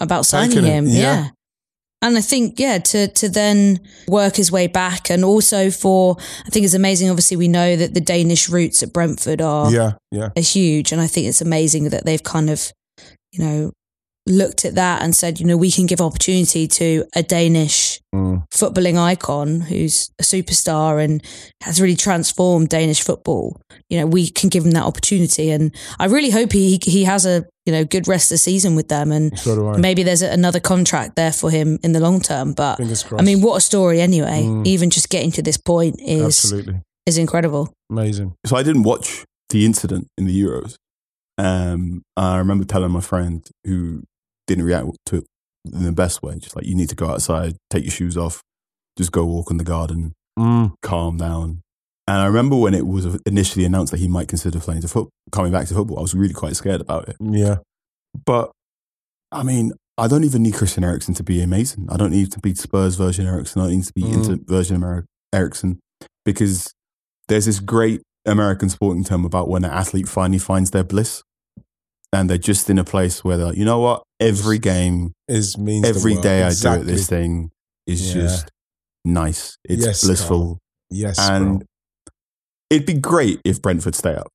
about 0.00 0.26
signing 0.26 0.64
him. 0.64 0.86
yeah. 0.88 0.92
yeah. 1.00 1.28
And 2.04 2.18
I 2.18 2.20
think, 2.20 2.60
yeah, 2.60 2.78
to 2.78 3.08
to 3.08 3.28
then 3.30 3.80
work 4.06 4.36
his 4.36 4.52
way 4.52 4.66
back, 4.66 5.10
and 5.10 5.24
also 5.24 5.70
for, 5.70 6.16
I 6.46 6.50
think 6.50 6.64
it's 6.66 6.74
amazing. 6.74 7.08
Obviously, 7.08 7.38
we 7.38 7.48
know 7.48 7.76
that 7.76 7.94
the 7.94 8.00
Danish 8.00 8.50
roots 8.50 8.82
at 8.82 8.92
Brentford 8.92 9.40
are 9.40 9.72
Yeah, 9.72 9.92
yeah. 10.10 10.28
are 10.36 10.42
huge. 10.42 10.92
And 10.92 11.00
I 11.00 11.06
think 11.06 11.26
it's 11.28 11.40
amazing 11.40 11.88
that 11.88 12.04
they've 12.04 12.22
kind 12.22 12.50
of, 12.50 12.70
you 13.32 13.42
know, 13.42 13.72
looked 14.26 14.64
at 14.64 14.74
that 14.74 15.02
and 15.02 15.14
said, 15.14 15.38
you 15.38 15.46
know, 15.46 15.56
we 15.56 15.70
can 15.70 15.84
give 15.86 16.00
opportunity 16.00 16.66
to 16.66 17.04
a 17.14 17.22
Danish 17.22 18.00
Mm. 18.14 18.44
footballing 18.54 18.96
icon 18.96 19.60
who's 19.62 20.08
a 20.20 20.22
superstar 20.22 21.02
and 21.04 21.20
has 21.62 21.80
really 21.80 21.96
transformed 21.96 22.68
Danish 22.68 23.02
football. 23.02 23.60
You 23.90 23.98
know, 23.98 24.06
we 24.06 24.30
can 24.30 24.48
give 24.50 24.64
him 24.64 24.70
that 24.70 24.84
opportunity. 24.84 25.50
And 25.50 25.74
I 25.98 26.04
really 26.06 26.30
hope 26.30 26.52
he 26.52 26.78
he 26.84 27.02
has 27.04 27.26
a, 27.26 27.44
you 27.66 27.72
know, 27.72 27.84
good 27.84 28.06
rest 28.06 28.26
of 28.30 28.34
the 28.34 28.38
season 28.38 28.76
with 28.76 28.86
them. 28.86 29.10
And 29.10 29.36
So 29.36 29.72
maybe 29.78 30.04
there's 30.04 30.22
another 30.22 30.60
contract 30.60 31.16
there 31.16 31.32
for 31.32 31.50
him 31.50 31.80
in 31.82 31.90
the 31.92 31.98
long 31.98 32.20
term. 32.20 32.52
But 32.52 32.78
I 33.18 33.22
mean, 33.22 33.40
what 33.42 33.56
a 33.56 33.60
story 33.60 34.00
anyway. 34.00 34.44
Mm. 34.44 34.64
Even 34.64 34.90
just 34.90 35.08
getting 35.10 35.32
to 35.32 35.42
this 35.42 35.56
point 35.56 35.96
is 36.00 36.22
absolutely 36.24 36.80
is 37.06 37.18
incredible. 37.18 37.74
amazing. 37.90 38.34
So 38.46 38.54
I 38.56 38.62
didn't 38.62 38.84
watch 38.84 39.24
the 39.50 39.66
incident 39.66 40.06
in 40.16 40.26
the 40.26 40.40
Euros. 40.40 40.76
Um, 41.36 42.02
I 42.16 42.36
remember 42.38 42.64
telling 42.64 42.92
my 42.92 43.00
friend 43.00 43.44
who 43.64 44.04
didn't 44.46 44.64
react 44.64 44.86
to 45.06 45.16
it 45.16 45.24
in 45.72 45.84
the 45.84 45.92
best 45.92 46.22
way, 46.22 46.38
just 46.38 46.54
like 46.56 46.66
you 46.66 46.74
need 46.74 46.88
to 46.90 46.94
go 46.94 47.08
outside, 47.08 47.56
take 47.70 47.84
your 47.84 47.90
shoes 47.90 48.16
off, 48.16 48.42
just 48.98 49.12
go 49.12 49.24
walk 49.24 49.50
in 49.50 49.56
the 49.56 49.64
garden, 49.64 50.12
Mm. 50.38 50.72
calm 50.82 51.16
down. 51.16 51.62
And 52.06 52.18
I 52.18 52.26
remember 52.26 52.56
when 52.56 52.74
it 52.74 52.86
was 52.86 53.06
initially 53.24 53.64
announced 53.64 53.92
that 53.92 54.00
he 54.00 54.08
might 54.08 54.28
consider 54.28 54.60
playing 54.60 54.82
to 54.82 54.88
foot, 54.88 55.08
coming 55.32 55.52
back 55.52 55.66
to 55.68 55.74
football, 55.74 55.98
I 55.98 56.02
was 56.02 56.14
really 56.14 56.34
quite 56.34 56.54
scared 56.56 56.80
about 56.82 57.08
it. 57.08 57.16
Yeah, 57.20 57.58
But 58.26 58.50
I 59.32 59.42
mean, 59.42 59.72
I 59.96 60.06
don't 60.06 60.22
even 60.24 60.42
need 60.42 60.54
Christian 60.54 60.84
Eriksen 60.84 61.14
to 61.14 61.22
be 61.22 61.40
amazing. 61.40 61.88
I 61.90 61.96
don't 61.96 62.10
need 62.12 62.30
to 62.32 62.40
be 62.40 62.54
Spurs 62.54 62.94
version 62.96 63.26
Eriksen. 63.26 63.60
I 63.62 63.66
don't 63.66 63.76
need 63.76 63.84
to 63.84 63.92
be 63.94 64.02
Mm. 64.02 64.12
Inter 64.14 64.38
version 64.44 64.76
Emer- 64.76 65.06
Eriksen 65.32 65.80
because 66.24 66.72
there's 67.28 67.46
this 67.46 67.58
great 67.60 68.02
American 68.26 68.68
sporting 68.68 69.02
term 69.04 69.24
about 69.24 69.48
when 69.48 69.64
an 69.64 69.70
athlete 69.72 70.08
finally 70.08 70.38
finds 70.38 70.70
their 70.70 70.84
bliss 70.84 71.22
and 72.12 72.28
they're 72.30 72.38
just 72.38 72.70
in 72.70 72.78
a 72.78 72.84
place 72.84 73.24
where 73.24 73.36
they're 73.36 73.46
like, 73.46 73.56
you 73.56 73.64
know 73.64 73.80
what? 73.80 74.02
Every 74.24 74.58
game, 74.58 75.12
is 75.28 75.56
means 75.58 75.82
the 75.82 75.88
every 75.88 76.16
day 76.16 76.42
I 76.42 76.48
do 76.48 76.52
Exactly. 76.52 76.92
it, 76.92 76.96
this 76.96 77.06
thing 77.08 77.50
is 77.86 78.08
Yeah. 78.08 78.22
just 78.22 78.50
nice. 79.04 79.56
It's 79.64 79.84
Yes, 79.84 80.04
blissful. 80.04 80.58
Yes, 80.90 81.18
and 81.18 81.58
bro. 81.60 81.66
it'd 82.70 82.86
be 82.86 82.94
great 82.94 83.40
if 83.44 83.60
Brentford 83.62 83.94
stay 83.94 84.14
up 84.14 84.28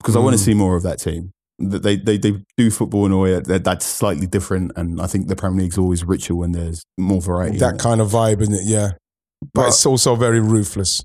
because 0.00 0.16
I 0.16 0.18
want 0.20 0.34
Mm. 0.34 0.38
to 0.38 0.44
see 0.44 0.54
more 0.54 0.76
of 0.76 0.82
that 0.82 0.98
team. 0.98 1.30
That 1.58 1.82
They, 1.82 1.96
they 1.96 2.18
they 2.18 2.42
do 2.58 2.70
football 2.70 3.06
in 3.06 3.12
a 3.12 3.18
way 3.18 3.40
that, 3.40 3.64
that's 3.64 3.86
slightly 3.86 4.26
different, 4.26 4.72
and 4.76 5.00
I 5.00 5.06
think 5.06 5.28
the 5.28 5.36
Premier 5.36 5.62
League's 5.62 5.78
always 5.78 6.04
richer 6.04 6.34
when 6.34 6.52
there's 6.52 6.84
more 6.98 7.20
variety. 7.22 7.58
that 7.58 7.78
kind 7.78 8.00
of 8.00 8.10
vibe 8.10 8.42
in 8.42 8.52
it. 8.52 8.64
Yeah, 8.64 8.92
but, 9.40 9.62
But- 9.62 9.68
it's 9.68 9.86
also 9.86 10.16
very 10.16 10.40
ruthless. 10.40 11.02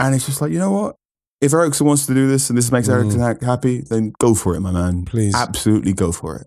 and 0.00 0.12
it's 0.14 0.26
just 0.26 0.40
like 0.40 0.50
you 0.50 0.58
know 0.58 0.72
what, 0.72 0.96
if 1.40 1.52
Eriksen 1.52 1.86
wants 1.86 2.06
to 2.06 2.14
do 2.14 2.26
this 2.26 2.48
and 2.50 2.58
this 2.58 2.72
makes 2.72 2.88
Mm. 2.88 2.94
Eriksen 2.94 3.20
happy, 3.46 3.82
then 3.88 4.12
go 4.18 4.34
for 4.34 4.56
it, 4.56 4.60
my 4.60 4.72
man. 4.72 5.04
Please. 5.04 5.34
absolutely 5.36 5.92
go 5.92 6.10
for 6.10 6.36
it. 6.36 6.46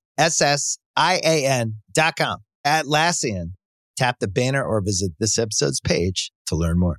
S 0.21 0.39
S 0.39 0.77
I 0.95 1.19
A 1.23 1.45
N.com. 1.47 2.37
Atlassian. 2.65 3.53
Tap 3.97 4.19
the 4.19 4.27
banner 4.27 4.63
or 4.63 4.79
visit 4.79 5.13
this 5.19 5.39
episode's 5.39 5.81
page 5.81 6.31
to 6.45 6.55
learn 6.55 6.77
more. 6.77 6.97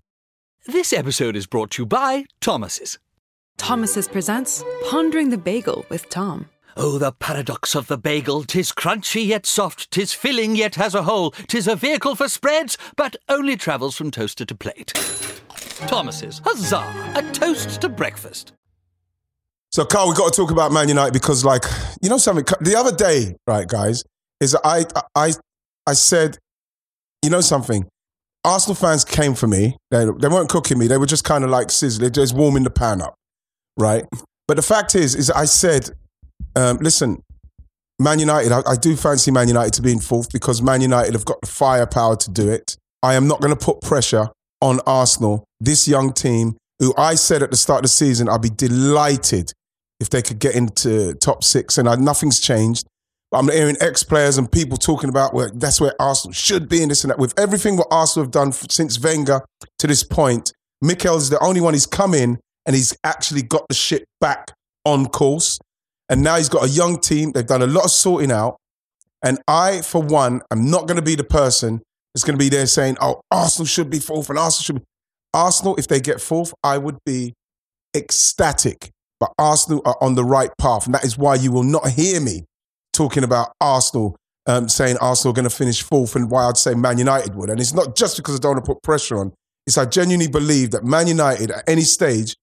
This 0.66 0.92
episode 0.92 1.36
is 1.36 1.46
brought 1.46 1.70
to 1.72 1.82
you 1.82 1.86
by 1.86 2.24
Thomas's. 2.40 2.98
Thomas's 3.58 4.08
presents 4.08 4.64
Pondering 4.90 5.30
the 5.30 5.38
Bagel 5.38 5.86
with 5.88 6.08
Tom. 6.08 6.48
Oh, 6.76 6.98
the 6.98 7.12
paradox 7.12 7.76
of 7.76 7.86
the 7.86 7.98
bagel! 7.98 8.42
Tis 8.42 8.72
crunchy 8.72 9.24
yet 9.26 9.46
soft, 9.46 9.90
tis 9.90 10.12
filling 10.12 10.56
yet 10.56 10.74
has 10.76 10.94
a 10.94 11.02
hole, 11.02 11.30
tis 11.46 11.68
a 11.68 11.76
vehicle 11.76 12.16
for 12.16 12.28
spreads, 12.28 12.76
but 12.96 13.14
only 13.28 13.56
travels 13.56 13.94
from 13.94 14.10
toaster 14.10 14.44
to 14.46 14.54
plate. 14.54 14.92
Thomas's, 15.86 16.40
huzzah! 16.44 17.12
A 17.14 17.22
toast 17.32 17.82
to 17.82 17.88
breakfast. 17.88 18.54
So, 19.72 19.86
Carl, 19.86 20.08
we've 20.08 20.18
got 20.18 20.30
to 20.30 20.36
talk 20.36 20.50
about 20.50 20.70
Man 20.70 20.88
United 20.88 21.14
because, 21.14 21.46
like, 21.46 21.64
you 22.02 22.10
know 22.10 22.18
something. 22.18 22.44
The 22.60 22.76
other 22.76 22.94
day, 22.94 23.36
right, 23.46 23.66
guys, 23.66 24.04
is 24.38 24.54
I 24.62 24.84
I 25.14 25.32
I 25.86 25.94
said, 25.94 26.36
you 27.22 27.30
know 27.30 27.40
something. 27.40 27.88
Arsenal 28.44 28.74
fans 28.74 29.04
came 29.04 29.34
for 29.34 29.46
me. 29.46 29.78
They, 29.90 30.04
they 30.04 30.28
weren't 30.28 30.50
cooking 30.50 30.78
me. 30.78 30.88
They 30.88 30.98
were 30.98 31.06
just 31.06 31.24
kind 31.24 31.42
of 31.42 31.48
like 31.48 31.70
sizzling, 31.70 32.12
just 32.12 32.34
warming 32.34 32.64
the 32.64 32.70
pan 32.70 33.00
up, 33.00 33.14
right? 33.78 34.04
But 34.46 34.56
the 34.56 34.62
fact 34.62 34.94
is, 34.94 35.14
is 35.14 35.30
I 35.30 35.46
said, 35.46 35.90
um, 36.54 36.78
listen, 36.78 37.22
Man 37.98 38.18
United. 38.18 38.52
I, 38.52 38.62
I 38.66 38.76
do 38.76 38.94
fancy 38.94 39.30
Man 39.30 39.48
United 39.48 39.72
to 39.74 39.82
be 39.82 39.92
in 39.92 40.00
fourth 40.00 40.30
because 40.32 40.60
Man 40.60 40.82
United 40.82 41.14
have 41.14 41.24
got 41.24 41.40
the 41.40 41.46
firepower 41.46 42.16
to 42.16 42.30
do 42.30 42.50
it. 42.50 42.76
I 43.02 43.14
am 43.14 43.26
not 43.26 43.40
going 43.40 43.56
to 43.56 43.64
put 43.64 43.80
pressure 43.80 44.28
on 44.60 44.80
Arsenal, 44.86 45.44
this 45.60 45.88
young 45.88 46.12
team, 46.12 46.56
who 46.78 46.92
I 46.98 47.14
said 47.14 47.42
at 47.42 47.50
the 47.50 47.56
start 47.56 47.78
of 47.78 47.82
the 47.84 47.88
season, 47.88 48.28
I'd 48.28 48.42
be 48.42 48.50
delighted 48.50 49.52
if 50.02 50.10
they 50.10 50.20
could 50.20 50.38
get 50.38 50.54
into 50.54 51.14
top 51.14 51.42
six, 51.42 51.78
and 51.78 51.88
I, 51.88 51.94
nothing's 51.94 52.40
changed. 52.40 52.86
I'm 53.32 53.48
hearing 53.48 53.76
ex 53.80 54.02
players 54.02 54.36
and 54.36 54.50
people 54.50 54.76
talking 54.76 55.08
about 55.08 55.32
well, 55.32 55.50
that's 55.54 55.80
where 55.80 55.94
Arsenal 55.98 56.34
should 56.34 56.68
be 56.68 56.82
and 56.82 56.90
this 56.90 57.02
and 57.02 57.10
that. 57.10 57.18
With 57.18 57.38
everything 57.38 57.78
what 57.78 57.86
Arsenal 57.90 58.24
have 58.24 58.30
done 58.30 58.52
since 58.52 59.00
Wenger 59.00 59.40
to 59.78 59.86
this 59.86 60.04
point, 60.04 60.52
Mikel 60.82 61.16
is 61.16 61.30
the 61.30 61.42
only 61.42 61.62
one 61.62 61.72
he's 61.72 61.86
come 61.86 62.12
in 62.12 62.38
and 62.66 62.76
he's 62.76 62.94
actually 63.04 63.42
got 63.42 63.66
the 63.68 63.74
ship 63.74 64.04
back 64.20 64.52
on 64.84 65.06
course. 65.06 65.58
And 66.10 66.22
now 66.22 66.36
he's 66.36 66.50
got 66.50 66.64
a 66.64 66.68
young 66.68 67.00
team. 67.00 67.32
They've 67.32 67.46
done 67.46 67.62
a 67.62 67.66
lot 67.66 67.84
of 67.84 67.90
sorting 67.90 68.30
out. 68.30 68.56
And 69.24 69.38
I, 69.48 69.80
for 69.80 70.02
one, 70.02 70.42
am 70.50 70.70
not 70.70 70.86
going 70.86 70.96
to 70.96 71.02
be 71.02 71.14
the 71.14 71.24
person 71.24 71.80
that's 72.12 72.24
going 72.24 72.38
to 72.38 72.44
be 72.44 72.50
there 72.50 72.66
saying, 72.66 72.98
oh, 73.00 73.22
Arsenal 73.30 73.66
should 73.66 73.88
be 73.88 73.98
fourth 73.98 74.28
and 74.28 74.38
Arsenal 74.38 74.64
should 74.64 74.76
be. 74.76 74.84
Arsenal, 75.32 75.76
if 75.76 75.88
they 75.88 76.00
get 76.00 76.20
fourth, 76.20 76.52
I 76.62 76.76
would 76.76 76.98
be 77.06 77.32
ecstatic. 77.96 78.90
But 79.22 79.32
Arsenal 79.38 79.80
are 79.84 79.96
on 80.00 80.16
the 80.16 80.24
right 80.24 80.50
path, 80.58 80.84
and 80.86 80.92
that 80.96 81.04
is 81.04 81.16
why 81.16 81.36
you 81.36 81.52
will 81.52 81.62
not 81.62 81.88
hear 81.90 82.20
me 82.20 82.42
talking 82.92 83.22
about 83.22 83.52
Arsenal. 83.60 84.16
Um, 84.48 84.68
saying 84.68 84.96
Arsenal 85.00 85.30
are 85.30 85.36
going 85.36 85.48
to 85.48 85.56
finish 85.56 85.80
fourth, 85.80 86.16
and 86.16 86.28
why 86.28 86.48
I'd 86.48 86.56
say 86.56 86.74
Man 86.74 86.98
United 86.98 87.36
would, 87.36 87.48
and 87.48 87.60
it's 87.60 87.72
not 87.72 87.94
just 87.94 88.16
because 88.16 88.34
I 88.34 88.38
don't 88.40 88.54
want 88.54 88.64
to 88.64 88.74
put 88.74 88.82
pressure 88.82 89.18
on. 89.18 89.32
It's 89.64 89.78
I 89.78 89.84
genuinely 89.84 90.26
believe 90.26 90.72
that 90.72 90.82
Man 90.82 91.06
United 91.06 91.52
at 91.52 91.62
any 91.68 91.82
stage, 91.82 92.34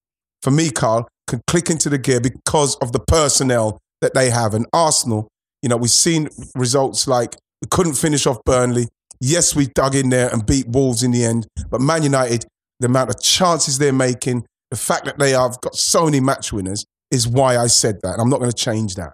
for 0.41 0.51
me, 0.51 0.69
Carl, 0.69 1.09
can 1.27 1.41
click 1.47 1.69
into 1.69 1.89
the 1.89 1.97
gear 1.97 2.21
because 2.21 2.77
of 2.77 2.93
the 2.93 3.01
personnel 3.01 3.77
that 3.99 4.13
they 4.13 4.29
have. 4.29 4.53
And 4.53 4.65
Arsenal, 4.71 5.27
you 5.61 5.67
know, 5.67 5.75
we've 5.75 5.91
seen 5.91 6.29
results 6.55 7.09
like 7.09 7.35
we 7.61 7.67
couldn't 7.69 7.95
finish 7.95 8.25
off 8.25 8.41
Burnley. 8.45 8.87
Yes, 9.19 9.53
we 9.53 9.67
dug 9.67 9.95
in 9.95 10.11
there 10.11 10.29
and 10.29 10.45
beat 10.45 10.69
Wolves 10.69 11.03
in 11.03 11.11
the 11.11 11.25
end, 11.25 11.45
but 11.69 11.81
Man 11.81 12.03
United, 12.03 12.45
the 12.79 12.85
amount 12.85 13.09
of 13.09 13.21
chances 13.21 13.79
they're 13.79 13.91
making, 13.91 14.45
the 14.71 14.77
fact 14.77 15.05
that 15.05 15.17
they 15.19 15.31
have 15.31 15.59
got 15.61 15.75
so 15.75 16.05
many 16.05 16.19
match 16.19 16.51
winners 16.53 16.85
is 17.11 17.27
why 17.27 17.57
I 17.57 17.67
said 17.67 17.99
that. 18.03 18.13
And 18.13 18.21
I'm 18.21 18.29
not 18.29 18.39
going 18.39 18.51
to 18.51 18.55
change 18.55 18.95
that. 18.95 19.13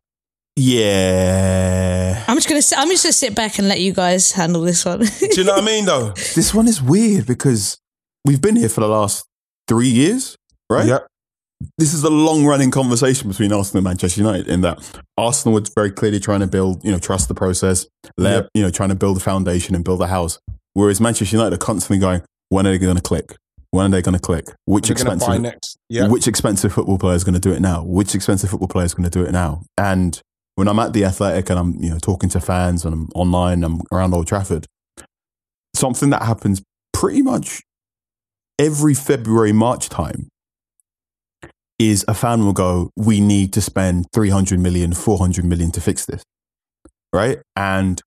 Yeah. 0.57 2.23
I'm 2.27 2.37
just 2.37 2.47
gonna 2.47 2.61
sit, 2.61 2.77
I'm 2.77 2.87
just 2.89 3.03
gonna 3.03 3.13
sit 3.13 3.35
back 3.35 3.59
and 3.59 3.67
let 3.67 3.81
you 3.81 3.93
guys 3.93 4.31
handle 4.31 4.61
this 4.61 4.85
one. 4.85 4.99
Do 4.99 5.05
you 5.35 5.43
know 5.43 5.53
what 5.53 5.63
I 5.63 5.65
mean, 5.65 5.85
though? 5.85 6.09
This 6.35 6.53
one 6.53 6.67
is 6.67 6.81
weird 6.81 7.25
because 7.25 7.77
we've 8.23 8.41
been 8.41 8.55
here 8.55 8.69
for 8.69 8.81
the 8.81 8.87
last 8.87 9.25
three 9.67 9.89
years, 9.89 10.37
right? 10.69 10.87
Yep. 10.87 11.07
This 11.77 11.93
is 11.93 12.03
a 12.03 12.09
long 12.09 12.45
running 12.45 12.71
conversation 12.71 13.29
between 13.29 13.51
Arsenal 13.51 13.79
and 13.79 13.83
Manchester 13.85 14.21
United 14.21 14.47
in 14.47 14.61
that 14.61 14.79
Arsenal 15.17 15.59
was 15.59 15.69
very 15.69 15.91
clearly 15.91 16.19
trying 16.19 16.41
to 16.41 16.47
build, 16.47 16.83
you 16.83 16.91
know, 16.91 16.99
trust 16.99 17.27
the 17.27 17.35
process, 17.35 17.85
let, 18.17 18.33
Yep. 18.43 18.49
you 18.53 18.61
know, 18.63 18.69
trying 18.69 18.89
to 18.89 18.95
build 18.95 19.17
a 19.17 19.21
foundation 19.21 19.75
and 19.75 19.83
build 19.83 20.01
a 20.01 20.07
house. 20.07 20.39
Whereas 20.73 20.99
Manchester 20.99 21.35
United 21.37 21.55
are 21.55 21.57
constantly 21.65 21.99
going, 21.99 22.21
when 22.49 22.67
are 22.67 22.71
they 22.71 22.77
going 22.77 22.95
to 22.97 23.01
click? 23.01 23.35
When 23.75 23.87
are 23.87 23.89
they 23.89 24.01
going 24.01 24.13
to 24.13 24.21
click? 24.21 24.45
Which 24.65 24.89
We're 24.89 24.95
going 24.95 25.07
to 25.07 25.13
expensive? 25.15 25.41
next. 25.41 25.77
Yeah. 25.89 26.07
Which 26.07 26.27
expensive 26.27 26.73
football 26.73 26.97
player 26.97 27.15
is 27.15 27.23
going 27.25 27.33
to 27.33 27.41
do 27.41 27.51
it 27.51 27.59
now? 27.59 27.83
Which 27.83 28.15
expensive 28.15 28.49
football 28.49 28.69
player 28.69 28.85
is 28.85 28.93
going 28.93 29.03
to 29.03 29.09
do 29.09 29.25
it 29.25 29.31
now? 29.31 29.63
And 29.77 30.21
when 30.55 30.69
I'm 30.69 30.79
at 30.79 30.93
the 30.93 31.03
Athletic 31.03 31.49
and 31.49 31.59
I'm 31.59 31.75
you 31.83 31.89
know 31.89 31.99
talking 31.99 32.29
to 32.29 32.39
fans 32.39 32.85
and 32.85 32.93
I'm 32.93 33.09
online, 33.13 33.63
I'm 33.63 33.81
around 33.91 34.13
Old 34.13 34.27
Trafford, 34.27 34.65
something 35.75 36.09
that 36.11 36.23
happens 36.23 36.61
pretty 36.93 37.21
much 37.21 37.61
every 38.57 38.93
February 38.93 39.51
March 39.51 39.89
time 39.89 40.29
is 41.77 42.05
a 42.07 42.13
fan 42.13 42.45
will 42.45 42.53
go, 42.53 42.89
"We 42.95 43.19
need 43.19 43.51
to 43.53 43.61
spend 43.61 44.05
300 44.13 44.57
million, 44.59 44.93
400 44.93 45.43
million 45.43 45.71
to 45.71 45.81
fix 45.81 46.05
this," 46.05 46.23
right? 47.11 47.39
And 47.57 48.01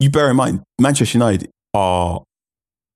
you 0.00 0.08
bear 0.08 0.30
in 0.30 0.36
mind, 0.36 0.62
Manchester 0.80 1.18
United 1.18 1.50
are 1.74 2.22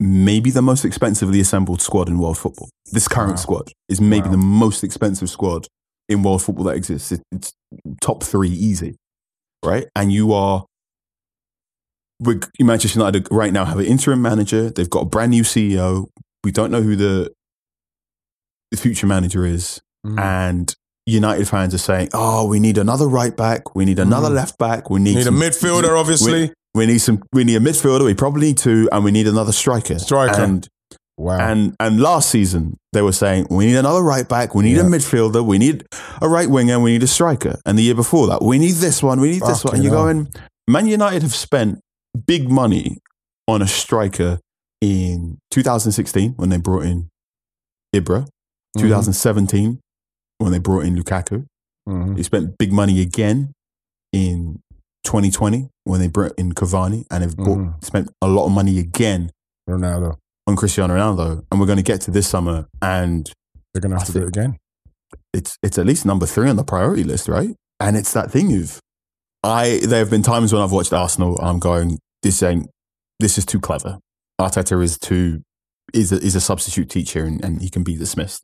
maybe 0.01 0.51
the 0.51 0.63
most 0.63 0.85
expensively 0.85 1.39
assembled 1.41 1.81
squad 1.83 2.09
in 2.09 2.19
world 2.19 2.39
football. 2.39 2.71
This 2.91 3.07
current 3.07 3.33
Wow. 3.33 3.37
squad 3.37 3.73
is 3.89 4.01
maybe 4.01 4.27
Wow. 4.27 4.33
the 4.33 4.39
most 4.39 4.83
expensive 4.83 5.29
squad 5.31 5.67
in 6.09 6.23
world 6.23 6.43
football 6.43 6.65
that 6.65 6.77
exists. 6.77 7.13
It- 7.13 7.23
It's 7.31 7.53
top 8.01 8.25
three 8.25 8.49
easy, 8.49 8.97
right? 9.65 9.87
And 9.95 10.11
you 10.11 10.33
are. 10.33 10.65
Manchester 12.61 12.99
United 12.99 13.29
right 13.31 13.53
now 13.53 13.65
have 13.65 13.79
an 13.79 13.87
interim 13.87 14.21
manager. 14.21 14.71
They've 14.71 14.91
got 14.91 15.03
a 15.03 15.07
brand 15.07 15.31
new 15.31 15.43
CEO. 15.45 16.09
We 16.45 16.51
don't 16.53 16.71
know 16.71 16.83
who 16.83 16.97
the, 16.97 17.33
the 18.71 18.77
future 18.77 19.07
manager 19.07 19.45
is, 19.47 19.81
Mm. 20.07 20.19
and 20.19 20.75
United 21.07 21.49
fans 21.49 21.75
are 21.75 21.79
saying, 21.79 22.09
"Oh, 22.13 22.47
we 22.47 22.61
need 22.61 22.77
another 22.79 23.07
right 23.09 23.35
back. 23.37 23.75
We 23.75 23.85
need 23.85 23.99
another 23.99 24.29
Mm. 24.29 24.35
left 24.35 24.59
back. 24.59 24.91
We 24.91 25.01
need, 25.01 25.17
Need 25.17 25.27
a 25.27 25.31
midfielder, 25.31 25.99
obviously. 25.99 26.53
We 26.75 26.87
need 26.87 26.99
some. 26.99 27.23
We 27.33 27.45
need 27.45 27.57
a 27.57 27.61
midfielder. 27.61 28.05
We 28.05 28.15
probably 28.15 28.49
need 28.49 28.59
two, 28.59 28.89
and 28.93 29.05
we 29.05 29.11
need 29.11 29.27
another 29.27 29.53
striker. 29.53 29.99
Striker. 29.99 30.41
And 30.43 30.69
Wow. 31.19 31.37
and 31.39 31.77
and 31.79 32.01
last 32.01 32.31
season 32.31 32.79
they 32.95 33.03
were 33.03 33.13
saying 33.13 33.47
we 33.51 33.67
need 33.67 33.77
another 33.77 34.01
right 34.03 34.27
back, 34.27 34.55
we 34.55 34.63
need 34.65 34.79
a 34.79 34.85
midfielder, 34.85 35.45
we 35.45 35.59
need 35.59 35.85
a 36.23 36.29
right 36.31 36.49
winger, 36.49 36.81
we 36.81 36.93
need 36.93 37.03
a 37.03 37.07
striker. 37.07 37.61
And 37.67 37.77
the 37.79 37.83
year 37.83 37.95
before 37.95 38.27
that, 38.29 38.41
we 38.43 38.59
need 38.59 38.77
this 38.77 39.03
one, 39.03 39.21
we 39.21 39.33
need 39.33 39.43
this 39.43 39.63
one. 39.63 39.75
And 39.75 39.85
you're 39.85 39.93
hell. 39.93 40.05
going, 40.05 40.29
Man 40.67 40.87
United 40.87 41.21
have 41.21 41.35
spent 41.35 41.81
big 42.27 42.51
money 42.51 42.97
on 43.47 43.61
a 43.61 43.67
striker 43.67 44.41
in 44.81 45.37
2016 45.51 46.33
when 46.39 46.49
they 46.49 46.57
brought 46.57 46.85
in 46.87 47.11
Ibra, 47.95 48.27
Mm-hmm. 48.79 48.87
2017 48.87 49.79
when 50.39 50.53
they 50.53 50.59
brought 50.59 50.85
in 50.87 50.97
Lukaku. 50.97 51.45
Mhm. 51.87 52.17
They 52.17 52.23
spent 52.23 52.57
big 52.57 52.73
money 52.73 53.03
again 53.03 53.53
in 54.13 54.61
2020 55.05 55.69
when 55.85 56.01
they 56.01 56.09
brought 56.09 56.33
in 56.39 56.53
Cavani, 56.53 57.05
and 57.11 57.23
they've 57.23 57.37
brought, 57.37 57.59
Mhm. 57.59 57.85
spent 57.85 58.11
a 58.23 58.29
lot 58.29 58.47
of 58.47 58.53
money 58.53 58.79
again 58.79 59.31
Ronaldo. 59.69 60.17
on 60.47 60.57
Cristiano 60.57 60.95
Ronaldo. 60.95 61.45
And 61.51 61.61
we're 61.61 61.67
going 61.67 61.77
to 61.79 61.83
get 61.83 62.01
to 62.03 62.11
this 62.11 62.29
summer, 62.29 62.67
and 62.83 63.31
They're 63.73 63.81
going 63.81 63.93
to 63.93 63.99
have 63.99 64.03
I 64.11 64.13
to 64.13 64.13
do 64.13 64.23
it 64.25 64.29
again. 64.29 64.57
it's 65.33 65.57
it's 65.63 65.79
at 65.79 65.87
least 65.87 66.05
number 66.05 66.27
three 66.27 66.49
on 66.51 66.57
the 66.57 66.65
priority 66.65 67.05
list, 67.05 67.29
right? 67.29 67.55
And 67.79 67.97
it's 67.97 68.13
that 68.13 68.31
thing 68.31 68.55
of 68.57 68.81
I. 69.43 69.81
There 69.83 70.01
have 70.01 70.11
been 70.11 70.23
times 70.23 70.53
when 70.53 70.61
I've 70.63 70.73
watched 70.73 70.93
Arsenal, 70.93 71.39
I'm 71.41 71.59
going, 71.59 71.99
this 72.23 72.43
ain't, 72.43 72.69
this 73.21 73.39
is 73.39 73.47
too 73.47 73.61
clever. 73.61 73.99
Arteta 74.41 74.83
is 74.83 74.99
too 74.99 75.41
is 75.95 76.13
a, 76.13 76.17
is 76.17 76.35
a 76.37 76.41
substitute 76.41 76.89
teacher, 76.91 77.25
and, 77.25 77.43
and 77.45 77.61
he 77.63 77.69
can 77.71 77.83
be 77.83 77.97
dismissed. 77.97 78.43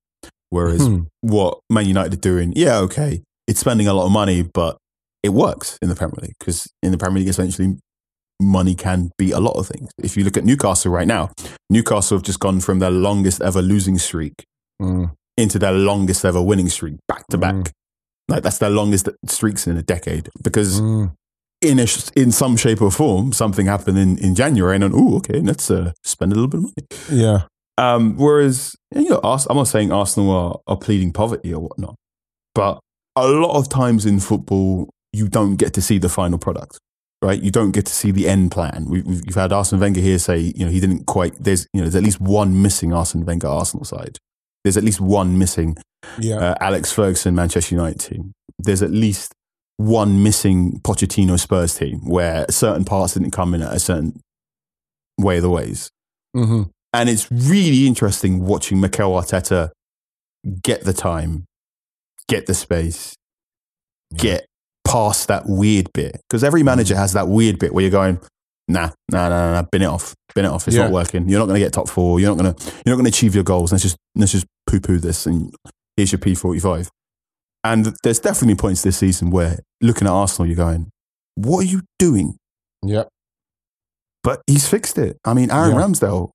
Whereas 0.50 0.80
Hmm. 0.86 1.02
what 1.20 1.58
Man 1.70 1.86
United 1.86 2.14
are 2.14 2.16
doing, 2.16 2.52
yeah, 2.56 2.78
okay, 2.78 3.22
it's 3.46 3.60
spending 3.60 3.86
a 3.88 3.92
lot 3.94 4.06
of 4.06 4.12
money, 4.12 4.42
but 4.42 4.78
it 5.26 5.32
works 5.34 5.78
in 5.82 5.88
the 5.88 5.94
Premier 5.94 6.18
League 6.22 6.36
because 6.38 6.66
in 6.82 6.90
the 6.92 6.98
Premier 6.98 7.18
League, 7.20 7.28
essentially, 7.28 7.76
money 8.40 8.74
can 8.74 9.10
be 9.18 9.30
a 9.32 9.40
lot 9.40 9.56
of 9.58 9.66
things. 9.66 9.90
If 10.02 10.16
you 10.16 10.24
look 10.24 10.36
at 10.36 10.44
Newcastle 10.44 10.92
right 10.92 11.06
now, 11.06 11.30
Newcastle 11.70 12.16
have 12.18 12.24
just 12.24 12.40
gone 12.40 12.60
from 12.60 12.78
their 12.78 12.90
longest 12.90 13.42
ever 13.42 13.62
losing 13.62 13.98
streak 13.98 14.34
Mm. 14.82 15.12
into 15.38 15.58
their 15.58 15.72
longest 15.72 16.22
ever 16.24 16.42
winning 16.42 16.68
streak 16.68 16.96
back 17.08 17.26
to 17.28 17.38
back. 17.38 17.54
Mm. 17.54 17.70
Like 18.28 18.42
that's 18.42 18.58
their 18.58 18.68
longest 18.70 19.08
streaks 19.26 19.66
in 19.66 19.76
a 19.78 19.82
decade 19.82 20.28
because 20.42 20.80
Mm. 20.80 21.12
in 21.62 21.78
a, 21.78 21.86
in 22.14 22.30
some 22.30 22.56
shape 22.58 22.82
or 22.82 22.90
form 22.90 23.32
something 23.32 23.64
happened 23.66 23.96
in, 23.98 24.18
in 24.18 24.34
January 24.34 24.74
and 24.74 24.82
then 24.84 24.92
oh 24.94 25.16
okay 25.16 25.40
let's 25.40 25.70
uh, 25.70 25.92
spend 26.04 26.32
a 26.32 26.34
little 26.34 26.48
bit 26.48 26.58
of 26.58 26.64
money. 26.64 26.86
Yeah. 27.22 27.38
Um, 27.78 28.16
whereas 28.18 28.76
you 28.94 29.08
know 29.08 29.20
I'm 29.24 29.56
not 29.56 29.68
saying 29.68 29.92
Arsenal 29.92 30.30
are, 30.30 30.58
are 30.66 30.76
pleading 30.76 31.12
poverty 31.14 31.54
or 31.54 31.60
whatnot, 31.62 31.94
but 32.54 32.78
a 33.16 33.26
lot 33.28 33.56
of 33.58 33.70
times 33.70 34.04
in 34.04 34.20
football 34.20 34.90
you 35.16 35.28
don't 35.28 35.56
get 35.56 35.72
to 35.74 35.82
see 35.82 35.98
the 35.98 36.08
final 36.08 36.38
product. 36.38 36.78
Right, 37.22 37.42
you 37.42 37.50
don't 37.50 37.70
get 37.72 37.86
to 37.86 37.92
see 37.92 38.10
the 38.10 38.28
end 38.28 38.50
plan. 38.52 38.84
We, 38.88 39.00
we've 39.00 39.22
you've 39.24 39.34
had 39.34 39.50
Arsene 39.50 39.80
Wenger 39.80 40.00
here 40.02 40.18
say, 40.18 40.38
you 40.54 40.66
know, 40.66 40.70
he 40.70 40.80
didn't 40.80 41.06
quite. 41.06 41.32
There's, 41.42 41.66
you 41.72 41.80
know, 41.80 41.84
there's 41.84 41.96
at 41.96 42.02
least 42.02 42.20
one 42.20 42.60
missing 42.60 42.92
Arsene 42.92 43.24
Wenger 43.24 43.48
Arsenal 43.48 43.84
side. 43.86 44.18
There's 44.62 44.76
at 44.76 44.84
least 44.84 45.00
one 45.00 45.38
missing 45.38 45.76
Yeah. 46.18 46.36
uh, 46.36 46.54
Alex 46.60 46.92
Ferguson 46.92 47.34
Manchester 47.34 47.74
United 47.74 48.00
team. 48.00 48.32
There's 48.58 48.82
at 48.82 48.90
least 48.90 49.32
one 49.78 50.22
missing 50.22 50.78
Pochettino 50.80 51.40
Spurs 51.40 51.74
team 51.74 52.06
where 52.06 52.44
certain 52.50 52.84
parts 52.84 53.14
didn't 53.14 53.30
come 53.30 53.54
in 53.54 53.62
at 53.62 53.72
a 53.72 53.80
certain 53.80 54.20
way 55.18 55.36
of 55.38 55.42
the 55.42 55.50
ways. 55.50 55.90
hmm 56.34 56.64
And 56.92 57.08
it's 57.08 57.30
really 57.32 57.86
interesting 57.86 58.44
watching 58.44 58.78
Mikel 58.80 59.12
Arteta 59.12 59.70
get 60.62 60.84
the 60.84 60.92
time, 60.92 61.44
get 62.28 62.44
the 62.46 62.54
space, 62.54 63.14
get 64.14 64.46
past 64.86 65.28
that 65.28 65.44
weird 65.46 65.92
bit. 65.92 66.20
Because 66.28 66.44
every 66.44 66.60
hmm. 66.60 66.66
manager 66.66 66.96
has 66.96 67.12
that 67.12 67.28
weird 67.28 67.58
bit 67.58 67.72
where 67.72 67.82
you're 67.82 67.90
going, 67.90 68.20
nah, 68.68 68.90
nah, 69.10 69.28
nah, 69.28 69.28
nah, 69.28 69.52
nah 69.52 69.62
bin 69.70 69.82
it 69.82 69.86
off, 69.86 70.14
bin 70.34 70.44
it 70.44 70.48
off. 70.48 70.66
It's 70.66 70.76
Yeah. 70.76 70.84
not 70.84 70.92
working. 70.92 71.28
You're 71.28 71.38
not 71.38 71.46
going 71.46 71.60
to 71.60 71.64
get 71.64 71.72
top 71.72 71.88
four. 71.88 72.20
You're 72.20 72.34
not 72.34 72.42
going 72.42 72.54
to, 72.54 72.64
you're 72.84 72.94
not 72.94 73.02
going 73.02 73.10
to 73.10 73.16
achieve 73.16 73.34
your 73.34 73.44
goals. 73.44 73.72
Let's 73.72 73.82
just, 73.82 73.96
let's 74.14 74.32
just 74.32 74.46
poo 74.66 74.80
poo 74.80 74.98
this 74.98 75.26
and 75.26 75.54
here's 75.96 76.12
your 76.12 76.18
P45. 76.18 76.88
And 77.64 77.96
there's 78.02 78.20
definitely 78.20 78.54
points 78.54 78.82
this 78.82 78.98
season 78.98 79.30
where 79.30 79.58
looking 79.80 80.06
at 80.06 80.12
Arsenal, 80.12 80.46
you're 80.46 80.56
going, 80.56 80.90
what 81.34 81.60
are 81.60 81.68
you 81.68 81.82
doing? 81.98 82.36
Yeah. 82.82 83.04
But 84.22 84.42
he's 84.46 84.68
fixed 84.68 84.98
it. 84.98 85.18
I 85.24 85.34
mean, 85.34 85.50
Aaron 85.50 85.74
Yeah. 85.74 85.82
Ramsdale, 85.82 86.30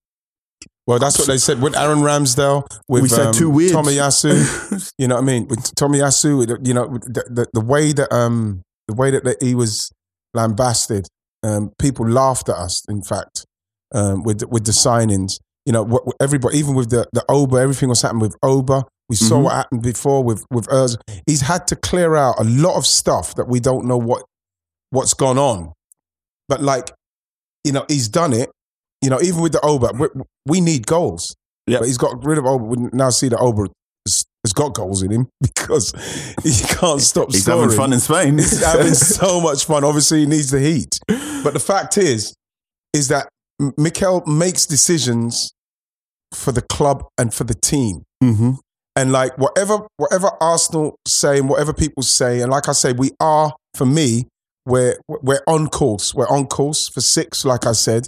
Well, 0.88 1.00
that's 1.00 1.18
what 1.20 1.28
they 1.28 1.38
said 1.38 1.62
with 1.62 1.76
Aaron 1.78 2.00
Ramsdale, 2.00 2.66
with 2.90 3.04
we 3.04 3.10
said 3.10 3.28
um, 3.28 3.34
two 3.34 3.50
weird. 3.50 3.74
Tomiyasu. 3.74 4.92
You 4.98 5.08
know 5.08 5.16
what 5.16 5.22
I 5.22 5.26
mean? 5.26 5.48
With 5.48 5.60
Tomiyasu, 5.76 6.66
you 6.68 6.74
know, 6.74 6.88
the, 6.88 7.24
the, 7.30 7.48
the 7.54 7.62
way 7.62 7.92
that 7.94 8.12
um 8.14 8.62
the 8.88 8.96
way 8.96 9.12
that, 9.12 9.24
that 9.24 9.38
he 9.42 9.56
was 9.56 9.92
lambasted, 10.34 11.08
um, 11.44 11.72
people 11.80 12.08
laughed 12.08 12.50
at 12.50 12.56
us. 12.56 12.84
In 12.90 13.02
fact, 13.04 13.46
um, 13.94 14.24
with 14.24 14.40
the- 14.40 14.48
with 14.48 14.66
the 14.66 14.72
signings, 14.72 15.34
you 15.66 15.72
know, 15.74 15.84
what, 15.84 16.04
everybody, 16.20 16.58
even 16.58 16.74
with 16.76 16.90
the 16.90 17.06
the 17.14 17.24
Oba, 17.30 17.58
everything 17.58 17.90
was 17.90 18.02
happening 18.02 18.22
with 18.22 18.36
Oba. 18.44 18.84
We 19.10 19.16
saw 19.16 19.36
Mhm. 19.38 19.44
what 19.44 19.54
happened 19.54 19.82
before 19.84 20.24
with 20.24 20.46
with 20.52 20.68
Urs. 20.68 20.98
He's 21.28 21.42
had 21.42 21.68
to 21.68 21.76
clear 21.76 22.16
out 22.16 22.40
a 22.40 22.44
lot 22.44 22.76
of 22.78 22.86
stuff 22.88 23.36
that 23.36 23.48
we 23.48 23.60
don't 23.60 23.86
know 23.86 23.98
what 23.98 24.24
what's 24.90 25.14
gone 25.14 25.38
on. 25.38 25.74
But 26.50 26.62
like, 26.62 26.92
you 27.64 27.72
know, 27.72 27.86
he's 27.88 28.08
done 28.10 28.34
it. 28.34 28.50
You 29.02 29.10
know, 29.10 29.20
even 29.22 29.41
with 29.41 29.52
the 29.54 29.62
Oba, 29.62 29.91
we, 29.97 30.08
we 30.45 30.62
need 30.62 30.86
goals. 30.88 31.36
Yeah, 31.68 31.80
But 31.80 31.88
he's 31.88 31.97
got 31.97 32.24
rid 32.24 32.38
of 32.38 32.45
Oba. 32.45 32.64
We 32.64 32.78
now 32.93 33.10
see 33.10 33.30
that 33.30 33.39
Oba 33.39 33.68
has, 34.08 34.26
has 34.45 34.54
got 34.54 34.74
goals 34.74 35.02
in 35.04 35.12
him 35.12 35.28
because 35.41 35.91
he 36.43 36.52
can't 36.76 37.02
stop 37.02 37.32
He's 37.32 37.43
scoring. 37.43 37.62
having 37.62 37.78
fun 37.78 37.93
in 37.93 37.99
Spain. 37.99 38.38
He's 38.38 38.64
having 38.64 38.93
so 38.93 39.39
much 39.41 39.66
fun. 39.66 39.84
Obviously, 39.84 40.20
he 40.22 40.26
needs 40.26 40.52
the 40.52 40.60
heat. 40.60 40.99
But 41.43 41.54
the 41.54 41.60
fact 41.60 41.97
is, 41.97 42.34
is 42.93 43.08
that 43.10 43.28
Mikel 43.78 44.24
makes 44.26 44.66
decisions 44.66 45.52
for 46.34 46.52
the 46.52 46.62
club 46.62 47.06
and 47.18 47.34
for 47.34 47.43
the 47.43 47.54
team. 47.56 48.04
hmm 48.22 48.52
And 48.95 49.12
like 49.12 49.38
whatever 49.38 49.88
whatever 49.97 50.32
Arsenal 50.41 50.95
say 51.08 51.39
and 51.39 51.47
whatever 51.49 51.74
people 51.74 52.04
say, 52.04 52.41
and 52.41 52.52
like 52.52 52.68
I 52.68 52.74
say, 52.74 52.91
we 52.93 53.12
are 53.20 53.54
for 53.76 53.86
me, 53.86 54.28
we're 54.66 54.97
we're 55.08 55.43
on 55.47 55.68
course. 55.68 56.14
We're 56.14 56.28
on 56.30 56.45
course 56.47 56.89
for 56.89 57.02
six, 57.02 57.45
like 57.45 57.66
I 57.66 57.72
said. 57.74 58.08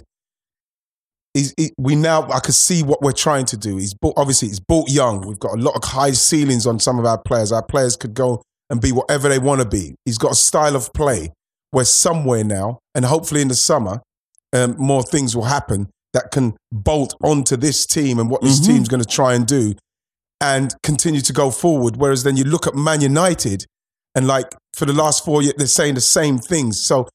He's, 1.34 1.52
he, 1.56 1.72
we 1.78 1.96
now 1.96 2.30
I 2.30 2.38
can 2.40 2.52
see 2.52 2.82
what 2.82 3.02
we're 3.02 3.12
trying 3.12 3.44
to 3.46 3.56
do. 3.56 3.76
He's 3.76 3.92
bought, 3.92 4.14
obviously 4.16 4.48
he's 4.48 4.60
bought 4.60 4.88
young. 4.88 5.26
We've 5.26 5.38
got 5.38 5.52
a 5.58 5.60
lot 5.60 5.74
of 5.74 5.82
high 5.82 6.12
ceilings 6.12 6.66
on 6.66 6.78
some 6.78 6.98
of 6.98 7.04
our 7.04 7.18
players. 7.18 7.50
Our 7.50 7.62
players 7.64 7.96
could 7.96 8.14
go 8.14 8.40
and 8.70 8.80
be 8.80 8.92
whatever 8.92 9.28
they 9.28 9.40
want 9.40 9.60
to 9.60 9.68
be. 9.68 9.94
He's 10.04 10.16
got 10.18 10.32
a 10.32 10.36
style 10.36 10.76
of 10.76 10.92
play. 10.94 11.32
We're 11.72 11.84
somewhere 11.84 12.44
now, 12.44 12.78
and 12.94 13.04
hopefully 13.04 13.42
in 13.42 13.48
the 13.48 13.56
summer, 13.56 14.00
um, 14.52 14.76
more 14.78 15.02
things 15.02 15.34
will 15.34 15.44
happen 15.44 15.88
that 16.12 16.30
can 16.30 16.56
bolt 16.70 17.14
onto 17.24 17.56
this 17.56 17.84
team 17.84 18.20
and 18.20 18.30
what 18.30 18.40
this 18.42 18.60
Mhm. 18.60 18.66
team's 18.66 18.88
going 18.88 19.02
to 19.02 19.08
try 19.08 19.34
and 19.34 19.44
do, 19.44 19.74
and 20.40 20.72
continue 20.84 21.20
to 21.22 21.32
go 21.32 21.50
forward. 21.50 21.96
Whereas 21.96 22.22
then 22.22 22.36
you 22.36 22.44
look 22.44 22.68
at 22.68 22.76
Man 22.76 23.00
United, 23.00 23.66
and 24.14 24.28
like 24.28 24.54
for 24.76 24.86
the 24.86 24.92
last 24.92 25.24
four 25.24 25.42
years, 25.42 25.54
they're 25.58 25.66
saying 25.66 25.96
the 25.96 26.00
same 26.00 26.38
things. 26.38 26.80
So 26.80 27.08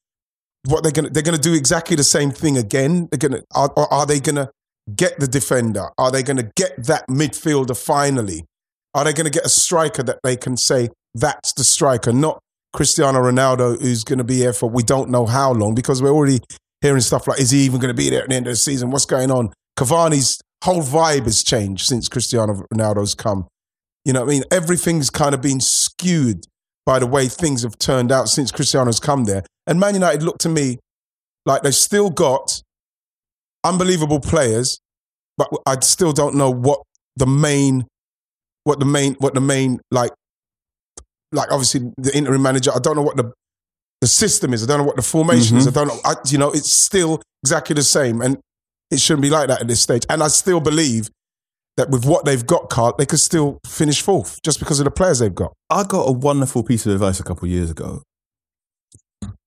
what 0.65 0.83
they're 0.83 0.91
gonna 0.91 1.09
they're 1.09 1.23
gonna 1.23 1.37
do 1.37 1.53
exactly 1.53 1.95
the 1.95 2.03
same 2.03 2.31
thing 2.31 2.57
again. 2.57 3.07
They're 3.11 3.29
gonna 3.29 3.43
are, 3.53 3.71
are 3.75 4.05
they 4.05 4.19
gonna 4.19 4.49
get 4.95 5.19
the 5.19 5.27
defender? 5.27 5.89
Are 5.97 6.11
they 6.11 6.23
gonna 6.23 6.51
get 6.55 6.85
that 6.85 7.07
midfielder 7.09 7.77
finally? 7.77 8.45
Are 8.93 9.03
they 9.03 9.13
gonna 9.13 9.29
get 9.29 9.45
a 9.45 9.49
striker 9.49 10.03
that 10.03 10.19
they 10.23 10.35
can 10.35 10.57
say 10.57 10.89
that's 11.15 11.53
the 11.53 11.63
striker, 11.63 12.11
not 12.11 12.39
Cristiano 12.73 13.19
Ronaldo, 13.19 13.81
who's 13.81 14.03
gonna 14.03 14.23
be 14.23 14.37
here 14.37 14.53
for 14.53 14.69
we 14.69 14.83
don't 14.83 15.09
know 15.09 15.25
how 15.25 15.51
long 15.51 15.75
because 15.75 16.01
we're 16.01 16.09
already 16.09 16.39
hearing 16.81 17.01
stuff 17.01 17.27
like 17.27 17.39
is 17.39 17.51
he 17.51 17.59
even 17.59 17.79
gonna 17.79 17.93
be 17.93 18.09
there 18.09 18.23
at 18.23 18.29
the 18.29 18.35
end 18.35 18.47
of 18.47 18.51
the 18.51 18.57
season? 18.57 18.91
What's 18.91 19.05
going 19.05 19.31
on? 19.31 19.51
Cavani's 19.77 20.39
whole 20.63 20.83
vibe 20.83 21.23
has 21.23 21.43
changed 21.43 21.85
since 21.85 22.09
Cristiano 22.09 22.65
Ronaldo's 22.73 23.15
come. 23.15 23.47
You 24.03 24.13
know 24.13 24.21
what 24.21 24.29
I 24.29 24.33
mean? 24.33 24.43
Everything's 24.51 25.09
kind 25.09 25.33
of 25.33 25.41
been 25.41 25.59
skewed 25.61 26.45
by 26.89 26.97
the 26.97 27.05
way 27.05 27.27
things 27.27 27.61
have 27.61 27.77
turned 27.77 28.11
out 28.11 28.27
since 28.29 28.51
Cristiano's 28.51 28.99
come 28.99 29.25
there. 29.25 29.43
And 29.67 29.79
Man 29.79 29.93
United 29.93 30.23
look 30.23 30.39
to 30.39 30.49
me 30.49 30.79
like 31.45 31.61
they've 31.61 31.75
still 31.75 32.09
got 32.09 32.63
unbelievable 33.63 34.19
players, 34.19 34.79
but 35.37 35.49
I 35.67 35.75
still 35.81 36.13
don't 36.13 36.33
know 36.33 36.49
what 36.49 36.81
the 37.15 37.27
main, 37.27 37.85
what 38.63 38.79
the 38.79 38.85
main, 38.85 39.13
what 39.19 39.35
the 39.35 39.39
main 39.39 39.79
like, 39.91 40.09
like 41.31 41.51
obviously 41.51 41.91
the 41.97 42.11
interim 42.17 42.41
manager. 42.41 42.71
I 42.73 42.79
don't 42.79 42.95
know 42.95 43.03
what 43.03 43.17
the 43.17 43.33
the 44.01 44.07
system 44.07 44.51
is. 44.51 44.63
I 44.63 44.65
don't 44.65 44.79
know 44.79 44.85
what 44.85 44.95
the 44.95 45.03
formation 45.03 45.57
is. 45.57 45.67
Mm-hmm. 45.67 45.77
I 45.77 45.85
don't 45.85 45.87
know. 45.89 46.01
I, 46.03 46.15
you 46.25 46.39
know, 46.39 46.49
it's 46.49 46.73
still 46.73 47.21
exactly 47.43 47.75
the 47.75 47.83
same, 47.83 48.19
and 48.19 48.39
it 48.89 48.99
shouldn't 48.99 49.21
be 49.21 49.29
like 49.29 49.49
that 49.49 49.61
at 49.61 49.67
this 49.67 49.81
stage. 49.81 50.07
And 50.09 50.23
I 50.23 50.27
still 50.27 50.59
believe 50.59 51.11
that 51.79 51.89
with 51.89 52.05
what 52.05 52.25
they've 52.25 52.45
got, 52.45 52.69
Carl, 52.69 52.93
they 52.97 53.05
could 53.05 53.19
still 53.19 53.59
finish 53.65 54.01
fourth 54.01 54.41
just 54.43 54.59
because 54.59 54.79
of 54.79 54.83
the 54.85 54.91
players 54.91 55.19
they've 55.19 55.33
got. 55.33 55.53
I 55.69 55.83
got 55.83 56.03
a 56.03 56.11
wonderful 56.11 56.61
piece 56.61 56.85
of 56.85 56.91
advice 56.91 57.19
a 57.19 57.23
couple 57.23 57.45
of 57.45 57.51
years 57.51 57.71
ago. 57.71 58.03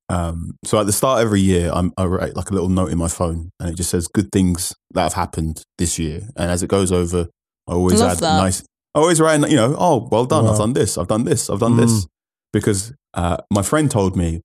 Um, 0.09 0.57
so 0.64 0.80
at 0.80 0.87
the 0.87 0.93
start 0.93 1.20
of 1.20 1.26
every 1.26 1.41
year, 1.41 1.70
I'm, 1.72 1.93
I 1.97 2.05
write 2.05 2.35
like 2.35 2.51
a 2.51 2.55
little 2.55 2.68
note 2.68 2.91
in 2.91 2.99
my 2.99 3.09
phone, 3.09 3.51
and 3.61 3.70
it 3.70 3.76
just 3.76 3.91
says 3.91 4.09
good 4.09 4.33
things 4.33 4.74
that 4.93 5.03
have 5.03 5.12
happened 5.12 5.62
this 5.78 5.99
year. 5.99 6.28
And 6.37 6.51
as 6.51 6.62
it 6.62 6.68
goes 6.68 6.91
over, 6.91 7.28
I 7.68 7.72
always 7.72 8.01
Love 8.01 8.12
add 8.12 8.18
that. 8.18 8.37
nice. 8.39 8.62
I 8.95 8.99
always 8.99 9.20
write, 9.20 9.41
you 9.49 9.57
know, 9.57 9.74
oh, 9.78 10.09
well 10.11 10.26
done, 10.26 10.47
I've 10.47 10.59
done 10.59 10.72
this, 10.74 10.99
I've 10.99 11.09
done 11.09 11.24
this, 11.24 11.49
I've 11.49 11.61
done 11.61 11.76
this, 11.78 12.07
because 12.53 12.93
uh, 13.14 13.39
my 13.51 13.62
friend 13.62 13.91
told 13.91 14.16
me 14.16 14.43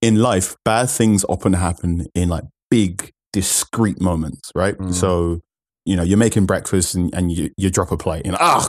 in 0.00 0.16
life, 0.16 0.56
bad 0.64 0.90
things 0.90 1.24
often 1.28 1.52
happen 1.52 2.06
in 2.14 2.28
like 2.28 2.44
big, 2.70 3.10
discrete 3.32 4.00
moments, 4.00 4.50
right? 4.56 4.76
Mm. 4.76 4.92
So, 4.92 5.42
you 5.84 5.96
know, 5.96 6.02
you're 6.02 6.18
making 6.18 6.46
breakfast 6.46 6.94
and, 6.94 7.12
and 7.14 7.32
you, 7.32 7.50
you 7.56 7.70
drop 7.70 7.90
a 7.92 7.96
plate, 7.96 8.22
and 8.24 8.36
ah, 8.38 8.66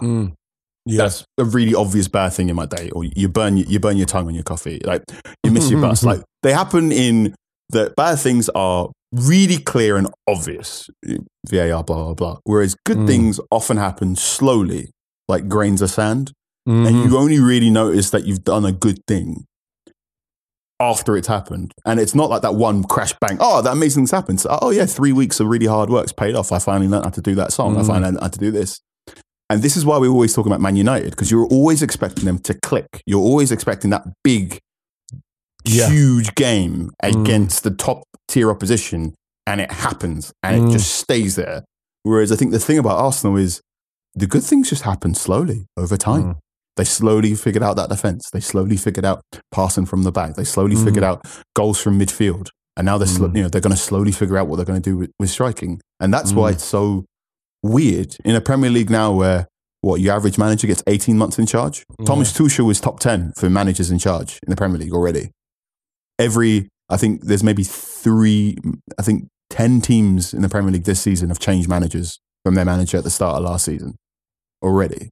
Yeah. 0.85 0.97
that's 0.97 1.25
a 1.37 1.45
really 1.45 1.73
obvious 1.75 2.07
bad 2.07 2.33
thing 2.33 2.49
in 2.49 2.55
my 2.55 2.65
day. 2.65 2.89
Or 2.91 3.03
you 3.03 3.29
burn 3.29 3.57
you 3.57 3.79
burn 3.79 3.97
your 3.97 4.05
tongue 4.07 4.27
on 4.27 4.33
your 4.35 4.43
coffee. 4.43 4.81
Like 4.83 5.03
you 5.43 5.51
miss 5.51 5.69
your 5.71 5.79
bus. 5.87 6.03
Like 6.03 6.21
they 6.41 6.51
happen 6.53 6.91
in 6.91 7.35
that 7.69 7.95
bad 7.95 8.19
things 8.19 8.49
are 8.49 8.89
really 9.13 9.57
clear 9.57 9.95
and 9.97 10.07
obvious. 10.27 10.89
VAR, 11.49 11.83
blah 11.83 12.03
blah 12.03 12.13
blah. 12.13 12.37
Whereas 12.45 12.75
good 12.85 12.97
Mm. 12.97 13.07
things 13.07 13.39
often 13.51 13.77
happen 13.77 14.15
slowly, 14.15 14.89
like 15.27 15.47
grains 15.47 15.81
of 15.81 15.89
sand, 15.91 16.31
Mhm. 16.67 16.87
and 16.87 16.95
you 17.11 17.17
only 17.17 17.39
really 17.39 17.69
notice 17.69 18.09
that 18.11 18.25
you've 18.25 18.43
done 18.43 18.65
a 18.65 18.71
good 18.71 18.99
thing 19.07 19.45
after 20.79 21.15
it's 21.15 21.27
happened. 21.27 21.71
And 21.85 21.99
it's 21.99 22.13
not 22.15 22.29
like 22.29 22.41
that 22.41 22.55
one 22.55 22.83
crash 22.83 23.13
bang. 23.21 23.37
Oh, 23.39 23.61
that 23.61 23.71
amazing 23.71 24.01
thing's 24.01 24.11
happened. 24.11 24.41
So, 24.41 24.57
oh 24.61 24.69
yeah, 24.71 24.85
three 24.85 25.13
weeks 25.13 25.39
of 25.39 25.47
really 25.47 25.65
hard 25.67 25.89
work's 25.89 26.11
paid 26.11 26.35
off. 26.35 26.51
I 26.51 26.59
finally 26.59 26.87
learned 26.89 27.05
how 27.05 27.11
to 27.11 27.21
do 27.21 27.35
that 27.35 27.53
song. 27.53 27.77
I 27.77 27.81
Mm. 27.81 27.87
finally 27.87 28.05
learned 28.11 28.19
how 28.21 28.27
to 28.29 28.39
do 28.39 28.51
this. 28.51 28.79
And 29.49 29.61
this 29.61 29.77
is 29.77 29.85
why 29.85 29.97
we're 29.97 30.09
always 30.09 30.33
talk 30.33 30.45
about 30.45 30.61
Man 30.61 30.75
United 30.75 31.11
because 31.11 31.29
you're 31.29 31.45
always 31.47 31.81
expecting 31.81 32.25
them 32.25 32.39
to 32.39 32.53
click. 32.63 32.87
You're 33.05 33.21
always 33.21 33.51
expecting 33.51 33.91
that 33.91 34.05
big, 34.23 34.59
Yeah. 35.65 35.89
huge 35.89 36.33
game 36.35 36.91
Mm. 37.03 37.21
against 37.23 37.63
the 37.63 37.71
top 37.71 38.03
tier 38.27 38.49
opposition, 38.49 39.13
and 39.45 39.61
it 39.61 39.71
happens 39.71 40.31
and 40.41 40.61
Mm. 40.63 40.69
it 40.69 40.71
just 40.73 40.95
stays 40.95 41.35
there. 41.35 41.63
Whereas 42.03 42.31
I 42.31 42.35
think 42.35 42.51
the 42.51 42.59
thing 42.59 42.77
about 42.77 42.97
Arsenal 42.97 43.37
is 43.37 43.61
the 44.15 44.27
good 44.27 44.43
things 44.43 44.69
just 44.69 44.83
happen 44.83 45.13
slowly 45.13 45.65
over 45.77 45.97
time. 45.97 46.37
Mm. 46.73 46.77
They 46.77 46.83
slowly 46.85 47.35
figured 47.35 47.63
out 47.63 47.75
that 47.75 47.89
defense. 47.89 48.29
They 48.31 48.39
slowly 48.39 48.77
figured 48.77 49.05
out 49.05 49.21
passing 49.51 49.85
from 49.85 50.03
the 50.03 50.11
back. 50.11 50.35
They 50.35 50.43
slowly 50.43 50.75
Mm. 50.75 50.83
figured 50.85 51.03
out 51.03 51.25
goals 51.55 51.79
from 51.81 51.99
midfield. 51.99 52.49
And 52.75 52.85
now 52.85 52.97
they're, 52.97 53.07
sl- 53.07 53.25
Mm. 53.25 53.35
you 53.37 53.43
know, 53.43 53.49
they're 53.49 53.61
going 53.61 53.75
to 53.75 53.81
slowly 53.81 54.11
figure 54.11 54.37
out 54.37 54.47
what 54.47 54.55
they're 54.57 54.65
going 54.65 54.81
to 54.81 54.89
do 54.89 54.97
with, 54.97 55.11
with 55.19 55.29
striking. 55.29 55.79
And 55.99 56.11
that's 56.13 56.33
why 56.33 56.51
Mm. 56.51 56.53
it's 56.55 56.63
so 56.63 57.05
weird 57.61 58.17
in 58.25 58.35
a 58.35 58.41
Premier 58.41 58.69
League 58.71 58.89
now 58.89 59.13
where 59.13 59.47
what 59.81 59.99
your 60.01 60.15
average 60.15 60.37
manager 60.37 60.65
gets 60.65 60.81
18 60.87 61.17
months 61.17 61.37
in 61.37 61.45
charge. 61.45 61.83
Thomas 62.05 62.31
Tuchel 62.31 62.65
was 62.65 62.79
top 62.79 62.99
10 62.99 63.33
for 63.37 63.49
managers 63.49 63.91
in 63.91 63.99
charge 63.99 64.39
in 64.45 64.49
the 64.49 64.55
Premier 64.55 64.77
League 64.79 64.93
already. 64.93 65.29
Every, 66.17 66.69
I 66.89 66.97
think 66.97 67.25
there's 67.25 67.43
maybe 67.43 67.63
three, 67.63 68.55
I 68.97 69.01
think 69.01 69.27
10 69.49 69.81
teams 69.81 70.33
in 70.33 70.41
the 70.41 70.49
Premier 70.49 70.71
League 70.71 70.85
this 70.85 71.01
season 71.01 71.29
have 71.29 71.39
changed 71.39 71.67
managers 71.67 72.19
from 72.45 72.55
their 72.55 72.65
manager 72.65 72.97
at 72.97 73.03
the 73.03 73.09
start 73.09 73.37
of 73.37 73.43
last 73.43 73.65
season 73.65 73.95
already. 74.63 75.09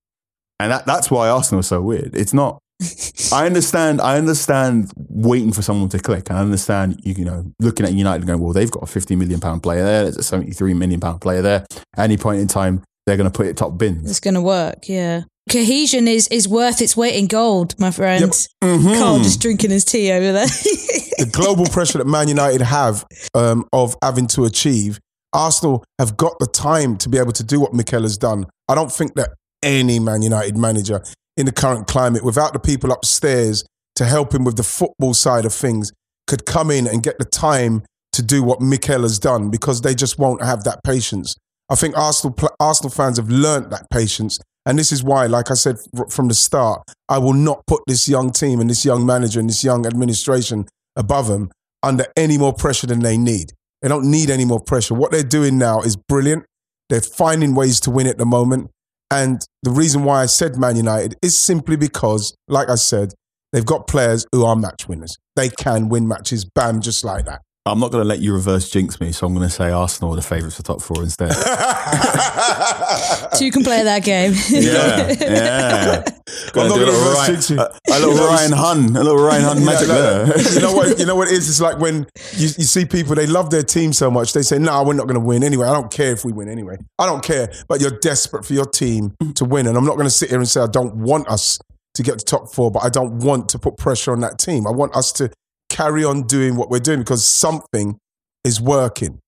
And 0.63 0.71
that, 0.71 0.85
that's 0.85 1.09
why 1.11 1.29
Arsenal 1.29 1.59
is 1.59 1.67
so 1.67 1.81
weird. 1.81 2.15
It's 2.15 2.33
not, 2.33 2.59
I 3.33 3.45
understand, 3.45 4.01
I 4.01 4.17
understand 4.17 4.91
waiting 4.95 5.51
for 5.51 5.61
someone 5.61 5.89
to 5.89 5.99
click. 5.99 6.31
I 6.31 6.39
understand, 6.39 6.99
you, 7.03 7.13
you 7.13 7.25
know, 7.25 7.45
looking 7.59 7.85
at 7.85 7.93
United 7.93 8.21
and 8.21 8.27
going, 8.27 8.39
well, 8.39 8.53
they've 8.53 8.71
got 8.71 8.83
a 8.83 8.87
50 8.87 9.15
million 9.15 9.39
pound 9.39 9.63
player 9.63 9.83
there. 9.83 10.03
There's 10.03 10.17
a 10.17 10.23
73 10.23 10.73
million 10.73 10.99
pound 10.99 11.21
player 11.21 11.41
there. 11.41 11.65
At 11.95 12.03
any 12.03 12.17
point 12.17 12.41
in 12.41 12.47
time, 12.47 12.83
they're 13.05 13.17
going 13.17 13.29
to 13.29 13.35
put 13.35 13.47
it 13.47 13.57
top 13.57 13.77
bins. 13.77 14.09
It's 14.09 14.19
going 14.19 14.35
to 14.35 14.41
work, 14.41 14.87
yeah. 14.87 15.23
Cohesion 15.49 16.07
is 16.07 16.27
is 16.27 16.47
worth 16.47 16.81
its 16.81 16.95
weight 16.95 17.15
in 17.15 17.25
gold, 17.25 17.77
my 17.79 17.89
friend. 17.89 18.23
Mhm. 18.63 18.99
Carl 18.99 19.17
just 19.17 19.41
drinking 19.41 19.71
his 19.71 19.83
tea 19.83 20.11
over 20.11 20.31
there. 20.31 20.45
the 21.17 21.27
global 21.31 21.65
pressure 21.65 21.97
that 21.97 22.05
Man 22.05 22.27
United 22.27 22.61
have 22.61 23.03
um, 23.33 23.67
of 23.73 23.95
having 24.03 24.27
to 24.27 24.45
achieve, 24.45 24.99
Arsenal 25.33 25.83
have 25.97 26.15
got 26.15 26.37
the 26.39 26.45
time 26.45 26.95
to 26.97 27.09
be 27.09 27.17
able 27.17 27.31
to 27.33 27.43
do 27.43 27.59
what 27.59 27.73
Mikel 27.73 28.03
has 28.03 28.17
done. 28.19 28.45
I 28.69 28.75
don't 28.75 28.91
think 28.91 29.15
that 29.15 29.31
any 29.63 29.99
Man 29.99 30.21
United 30.21 30.57
manager 30.57 31.03
in 31.37 31.45
the 31.45 31.51
current 31.51 31.87
climate, 31.87 32.23
without 32.23 32.53
the 32.53 32.59
people 32.59 32.91
upstairs 32.91 33.63
to 33.95 34.05
help 34.05 34.33
him 34.33 34.43
with 34.43 34.57
the 34.57 34.63
football 34.63 35.13
side 35.13 35.45
of 35.45 35.53
things, 35.53 35.91
could 36.27 36.45
come 36.45 36.71
in 36.71 36.87
and 36.87 37.03
get 37.03 37.17
the 37.17 37.25
time 37.25 37.83
to 38.13 38.21
do 38.21 38.43
what 38.43 38.61
Mikel 38.61 39.01
has 39.01 39.19
done 39.19 39.49
because 39.49 39.81
they 39.81 39.95
just 39.95 40.19
won't 40.19 40.43
have 40.43 40.63
that 40.63 40.83
patience. 40.83 41.35
I 41.69 41.75
think 41.75 41.97
Arsenal 41.97 42.35
Arsenal 42.59 42.91
fans 42.91 43.17
have 43.17 43.29
learnt 43.29 43.69
that 43.69 43.89
patience. 43.89 44.39
And 44.65 44.77
this 44.77 44.91
is 44.91 45.03
why, 45.03 45.25
like 45.25 45.49
I 45.49 45.55
said 45.55 45.77
from 46.09 46.27
the 46.27 46.33
start, 46.33 46.83
I 47.09 47.17
will 47.17 47.33
not 47.33 47.65
put 47.65 47.81
this 47.87 48.07
young 48.07 48.31
team 48.31 48.59
and 48.59 48.69
this 48.69 48.85
young 48.85 49.05
manager 49.05 49.39
and 49.39 49.49
this 49.49 49.63
young 49.63 49.87
administration 49.87 50.67
above 50.95 51.27
them 51.27 51.49
under 51.81 52.05
any 52.15 52.37
more 52.37 52.53
pressure 52.53 52.87
than 52.87 52.99
they 52.99 53.17
need. 53.17 53.53
They 53.81 53.87
don't 53.87 54.11
need 54.11 54.29
any 54.29 54.45
more 54.45 54.59
pressure. 54.59 54.93
What 54.93 55.11
they're 55.11 55.23
doing 55.23 55.57
now 55.57 55.81
is 55.81 55.95
brilliant. 55.95 56.45
They're 56.89 57.01
finding 57.01 57.55
ways 57.55 57.79
to 57.81 57.91
win 57.91 58.05
at 58.05 58.17
the 58.17 58.25
moment. 58.25 58.69
And 59.11 59.45
the 59.61 59.71
reason 59.71 60.05
why 60.05 60.23
I 60.23 60.25
said 60.25 60.55
Man 60.55 60.77
United 60.77 61.15
is 61.21 61.37
simply 61.37 61.75
because, 61.75 62.33
like 62.47 62.69
I 62.69 62.75
said, 62.75 63.13
they've 63.51 63.65
got 63.65 63.85
players 63.85 64.25
who 64.31 64.45
are 64.45 64.55
match 64.55 64.87
winners. 64.87 65.17
They 65.35 65.49
can 65.49 65.89
win 65.89 66.07
matches, 66.07 66.45
bam, 66.45 66.79
just 66.79 67.03
like 67.03 67.25
that. 67.25 67.41
I'm 67.67 67.79
not 67.79 67.91
going 67.91 68.01
to 68.03 68.07
let 68.07 68.21
you 68.21 68.33
reverse 68.33 68.71
jinx 68.71 68.99
me, 68.99 69.11
so 69.11 69.27
I'm 69.27 69.35
going 69.35 69.47
to 69.47 69.53
say 69.53 69.69
Arsenal 69.69 70.13
are 70.13 70.15
the 70.15 70.23
favourites 70.23 70.55
for 70.57 70.63
top 70.63 70.81
four 70.81 71.03
instead. 71.03 71.31
so 73.33 73.45
you 73.45 73.51
can 73.51 73.63
play 73.63 73.83
that 73.83 74.03
game. 74.03 74.33
yeah, 74.49 75.13
yeah. 75.19 76.03
I'm 76.55 76.67
not 76.67 76.79
gonna 76.79 76.85
reverse 76.91 77.15
Ryan- 77.17 77.31
jinx 77.33 77.49
you. 77.51 77.59
A, 77.59 77.69
a 77.91 77.99
little 77.99 78.15
Ryan 78.15 78.51
Hunn, 78.51 78.95
a 78.95 79.03
little 79.03 79.23
Ryan 79.23 79.43
Hunn 79.43 79.65
magic 79.65 79.87
Yeah, 79.89 79.95
there. 80.23 80.53
you 80.53 80.59
know 80.59 80.73
what? 80.73 80.97
You 80.99 81.05
know 81.05 81.15
what 81.15 81.27
it 81.27 81.33
is. 81.33 81.47
It's 81.49 81.61
like 81.61 81.77
when 81.79 82.07
you, 82.33 82.47
you 82.57 82.65
see 82.65 82.85
people 82.85 83.13
they 83.15 83.27
love 83.27 83.49
their 83.51 83.63
team 83.63 83.93
so 83.93 84.09
much 84.09 84.33
they 84.33 84.41
say, 84.41 84.57
"No, 84.57 84.83
we're 84.83 84.93
not 84.93 85.07
going 85.07 85.19
to 85.19 85.25
win 85.25 85.43
anyway. 85.43 85.67
I 85.67 85.73
don't 85.73 85.91
care 85.91 86.11
if 86.13 86.25
we 86.25 86.31
win 86.31 86.47
anyway. 86.49 86.77
I 86.97 87.05
don't 87.05 87.23
care." 87.23 87.51
But 87.67 87.79
you're 87.81 87.97
desperate 87.99 88.45
for 88.45 88.53
your 88.53 88.65
team 88.65 89.13
to 89.35 89.45
win, 89.45 89.67
and 89.67 89.77
I'm 89.77 89.85
not 89.85 89.95
going 89.95 90.07
to 90.07 90.11
sit 90.11 90.29
here 90.29 90.39
and 90.39 90.47
say 90.47 90.61
I 90.61 90.67
don't 90.67 90.95
want 90.95 91.27
us 91.27 91.59
to 91.95 92.03
get 92.03 92.19
to 92.19 92.25
top 92.25 92.53
four, 92.53 92.71
but 92.71 92.83
I 92.83 92.89
don't 92.89 93.19
want 93.19 93.49
to 93.49 93.59
put 93.59 93.77
pressure 93.77 94.13
on 94.13 94.21
that 94.21 94.39
team. 94.39 94.65
I 94.65 94.71
want 94.71 94.95
us 94.95 95.11
to 95.13 95.29
carry 95.81 96.03
on 96.03 96.23
doing 96.23 96.55
what 96.55 96.69
we're 96.69 96.79
doing 96.79 96.99
because 96.99 97.25
something 97.25 97.97
is 98.43 98.61
working. 98.61 99.19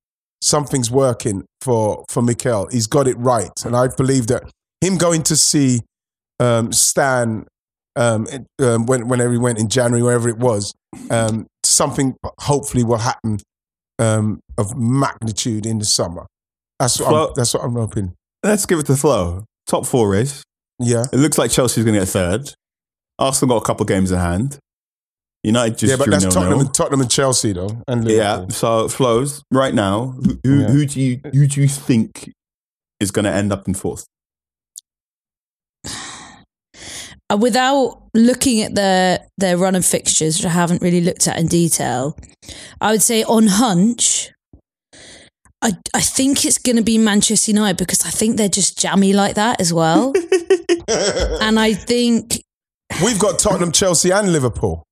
Something's 0.42 0.92
working 0.92 1.46
for 1.62 2.06
for 2.10 2.22
Mikel. 2.22 2.68
He's 2.68 2.88
got 2.88 3.08
it 3.08 3.18
right, 3.18 3.52
and 3.66 3.76
I 3.76 3.88
believe 3.88 4.28
that 4.28 4.44
him 4.82 4.98
going 4.98 5.24
to 5.24 5.36
see 5.36 5.82
um, 6.40 6.74
Stan 6.74 7.48
um, 7.96 8.28
um, 8.60 8.86
when 8.86 9.08
whenever 9.08 9.32
he 9.32 9.38
went 9.38 9.58
in 9.60 9.70
January, 9.70 10.04
wherever 10.04 10.28
it 10.30 10.38
was, 10.38 10.74
um, 11.10 11.48
something 11.64 12.16
hopefully 12.40 12.84
will 12.84 12.98
happen 12.98 13.40
um, 14.00 14.40
of 14.58 14.78
magnitude 14.78 15.66
in 15.66 15.80
the 15.80 15.86
summer. 15.86 16.26
That's 16.80 17.00
what 17.00 17.14
I'm, 17.14 17.34
that's 17.36 17.54
what 17.54 17.64
I'm 17.64 17.74
hoping. 17.74 18.14
Let's 18.44 18.66
give 18.66 18.80
it 18.80 18.86
to 18.88 18.98
Flo. 18.98 19.46
Top 19.68 19.86
four 19.86 20.10
race. 20.10 20.44
Yeah, 20.80 21.06
It 21.14 21.18
looks 21.18 21.38
like 21.38 21.52
Chelsea's 21.52 21.86
going 21.86 21.94
to 21.94 22.02
get 22.02 22.10
third. 22.10 22.54
Arsenal 23.18 23.56
got 23.56 23.64
a 23.64 23.66
couple 23.66 23.86
games 23.86 24.12
in 24.12 24.20
hand. 24.20 24.58
United 25.44 25.78
just 25.78 25.90
yeah, 25.92 25.98
but 25.98 26.06
drew 26.06 26.12
that's 26.12 26.24
nil 26.24 26.32
Tottenham, 26.32 26.58
nil. 26.58 26.66
and, 26.68 26.74
Tottenham 26.74 27.02
and 27.02 27.12
Chelsea 27.12 27.52
though, 27.54 27.82
and 27.88 28.08
Yeah. 28.08 28.34
Liverpool. 28.36 28.50
So 28.52 28.88
flows 28.90 29.44
right 29.52 29.74
now. 29.74 30.16
Who, 30.24 30.40
who, 30.44 30.60
Yeah. 30.62 30.68
who 30.68 30.86
do 30.86 31.02
you 31.02 31.20
who 31.34 31.48
do 31.48 31.62
you 31.62 31.68
think 31.68 32.32
is 33.00 33.12
going 33.12 33.26
to 33.26 33.32
end 33.32 33.52
up 33.52 33.68
in 33.68 33.74
fourth? 33.74 34.06
Without 37.40 38.04
looking 38.14 38.62
at 38.62 38.76
their 38.76 39.20
their 39.38 39.58
run 39.58 39.76
of 39.76 39.86
fixtures, 39.86 40.38
which 40.38 40.46
I 40.46 40.50
haven't 40.50 40.82
really 40.82 41.02
looked 41.02 41.28
at 41.28 41.40
in 41.40 41.48
detail, 41.48 42.16
I 42.80 42.92
would 42.92 43.02
say 43.02 43.24
on 43.24 43.48
hunch, 43.48 44.30
I 45.62 45.72
I 45.96 46.02
think 46.02 46.46
it's 46.46 46.60
going 46.60 46.76
to 46.76 46.84
be 46.84 46.98
Manchester 47.00 47.52
United 47.52 47.78
because 47.78 48.06
I 48.06 48.12
think 48.12 48.38
they're 48.38 48.50
just 48.50 48.78
jammy 48.78 49.14
like 49.14 49.36
that 49.36 49.60
as 49.60 49.74
well, 49.74 50.14
and 50.88 51.60
I 51.60 51.74
think 51.74 52.40
We've 53.04 53.18
got 53.18 53.40
Tottenham, 53.40 53.72
Chelsea, 53.72 54.12
and 54.12 54.32
Liverpool. 54.32 54.84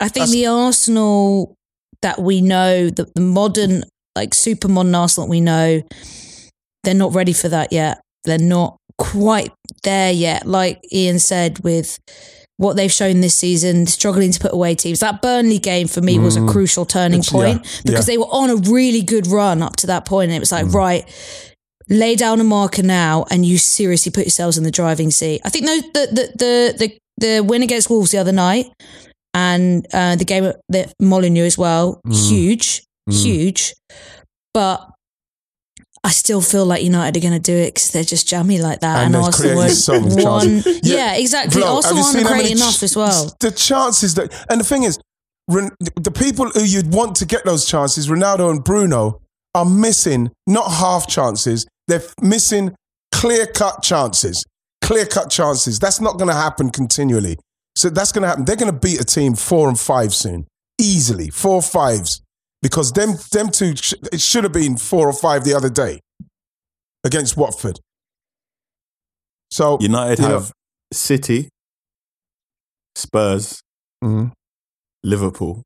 I 0.00 0.04
think 0.08 0.26
That's- 0.26 0.30
the 0.32 0.46
Arsenal 0.46 1.54
that 2.02 2.20
we 2.20 2.40
know, 2.40 2.90
the, 2.90 3.06
the 3.14 3.20
modern 3.20 3.84
like 4.16 4.34
super 4.34 4.68
modern 4.68 4.94
Arsenal 4.94 5.26
that 5.26 5.30
we 5.30 5.40
know, 5.40 5.82
they're 6.84 6.94
not 6.94 7.14
ready 7.14 7.32
for 7.32 7.48
that 7.48 7.72
yet. 7.72 8.00
They're 8.24 8.38
not 8.38 8.76
quite 8.98 9.52
there 9.84 10.10
yet. 10.12 10.46
Like 10.46 10.80
Ian 10.92 11.18
said, 11.20 11.60
with 11.60 11.98
what 12.56 12.74
they've 12.74 12.90
shown 12.90 13.20
this 13.20 13.36
season, 13.36 13.86
struggling 13.86 14.32
to 14.32 14.40
put 14.40 14.52
away 14.52 14.74
teams. 14.74 14.98
That 14.98 15.22
Burnley 15.22 15.60
game 15.60 15.86
for 15.86 16.00
me 16.00 16.18
was 16.18 16.34
a 16.36 16.40
Mm. 16.40 16.48
crucial 16.50 16.84
turning 16.84 17.20
It's- 17.20 17.30
point 17.32 17.64
yeah, 17.64 17.80
because 17.84 18.08
yeah. 18.08 18.14
they 18.14 18.18
were 18.18 18.26
on 18.32 18.50
a 18.50 18.56
really 18.56 19.02
good 19.02 19.28
run 19.28 19.62
up 19.62 19.76
to 19.76 19.86
that 19.88 20.04
point, 20.04 20.30
and 20.30 20.36
it 20.36 20.40
was 20.40 20.50
like 20.52 20.72
right. 20.72 21.04
Lay 21.90 22.16
down 22.16 22.38
a 22.40 22.44
marker 22.44 22.82
now, 22.82 23.24
and 23.30 23.46
you 23.46 23.56
seriously 23.56 24.10
put 24.12 24.24
yourselves 24.24 24.58
in 24.58 24.64
the 24.64 24.70
driving 24.72 25.10
seat. 25.10 25.40
I 25.44 25.48
think 25.50 25.64
the 25.66 25.82
the 25.94 26.32
the 26.36 26.74
the, 26.78 26.98
the 27.36 27.40
win 27.40 27.62
against 27.62 27.88
Wolves 27.88 28.10
the 28.10 28.18
other 28.18 28.32
night, 28.32 28.66
and 29.34 29.86
uh, 29.92 30.16
the 30.16 30.24
game 30.24 30.44
at 30.44 30.56
the 30.68 30.92
Molineux 31.00 31.44
as 31.44 31.58
well, 31.58 32.00
Mm. 32.06 32.28
huge, 32.30 32.82
Mm. 33.08 33.22
huge. 33.22 33.74
But 34.54 34.88
I 36.04 36.10
still 36.10 36.40
feel 36.40 36.64
like 36.64 36.82
United 36.82 37.16
are 37.18 37.20
going 37.20 37.34
to 37.34 37.52
do 37.52 37.56
it 37.56 37.74
because 37.74 37.90
they're 37.90 38.04
just 38.04 38.26
jammy 38.28 38.58
like 38.60 38.80
that, 38.80 39.04
And 39.04 39.14
and, 39.14 39.24
Arsenal 39.24 39.56
were 39.56 39.68
so 39.70 39.98
one. 40.00 40.62
Yeah, 40.64 40.72
Yeah, 40.82 41.14
exactly. 41.14 41.60
Have 41.62 41.72
Arsenal 41.74 42.04
aren't 42.04 42.26
great 42.26 42.50
enough 42.52 42.78
ch- 42.78 42.82
as 42.84 42.96
well. 42.96 43.34
The 43.40 43.50
chances 43.50 44.14
that, 44.14 44.32
and 44.50 44.60
the 44.60 44.64
thing 44.64 44.84
is, 44.84 44.98
Ren- 45.50 45.74
the 45.96 46.10
people 46.10 46.50
who 46.50 46.62
you'd 46.62 46.92
want 46.92 47.16
to 47.16 47.24
get 47.26 47.44
those 47.46 47.64
chances, 47.66 48.08
Ronaldo 48.08 48.50
and 48.50 48.62
Bruno, 48.62 49.20
are 49.54 49.64
missing 49.64 50.30
not 50.46 50.70
half 50.72 51.06
chances. 51.08 51.66
They're 51.88 52.02
missing 52.20 52.74
clear 53.12 53.46
cut 53.46 53.82
chances. 53.82 54.44
Clear 54.82 55.06
cut 55.06 55.30
chances. 55.30 55.78
That's 55.78 56.00
not 56.02 56.18
going 56.18 56.28
to 56.28 56.34
happen 56.34 56.68
continually. 56.70 57.38
So 57.78 57.88
that's 57.90 58.10
going 58.10 58.22
to 58.22 58.28
happen. 58.28 58.44
They're 58.44 58.56
going 58.56 58.72
to 58.72 58.78
beat 58.78 59.00
a 59.00 59.04
team 59.04 59.36
four 59.36 59.68
and 59.68 59.78
five 59.78 60.12
soon, 60.12 60.48
easily 60.80 61.30
four 61.30 61.62
fives, 61.62 62.20
because 62.60 62.90
them 62.92 63.10
them 63.30 63.50
two. 63.50 63.76
sh- 63.76 63.94
It 64.12 64.20
should 64.20 64.42
have 64.42 64.52
been 64.52 64.76
four 64.76 65.06
or 65.08 65.12
five 65.12 65.44
the 65.44 65.54
other 65.54 65.70
day 65.70 66.00
against 67.04 67.36
Watford. 67.36 67.78
So 69.52 69.78
United 69.80 70.18
you 70.18 70.28
know- 70.28 70.40
have 70.40 70.52
City, 70.92 71.50
Spurs, 72.96 73.60
Mhm. 74.02 74.32
Liverpool 75.04 75.62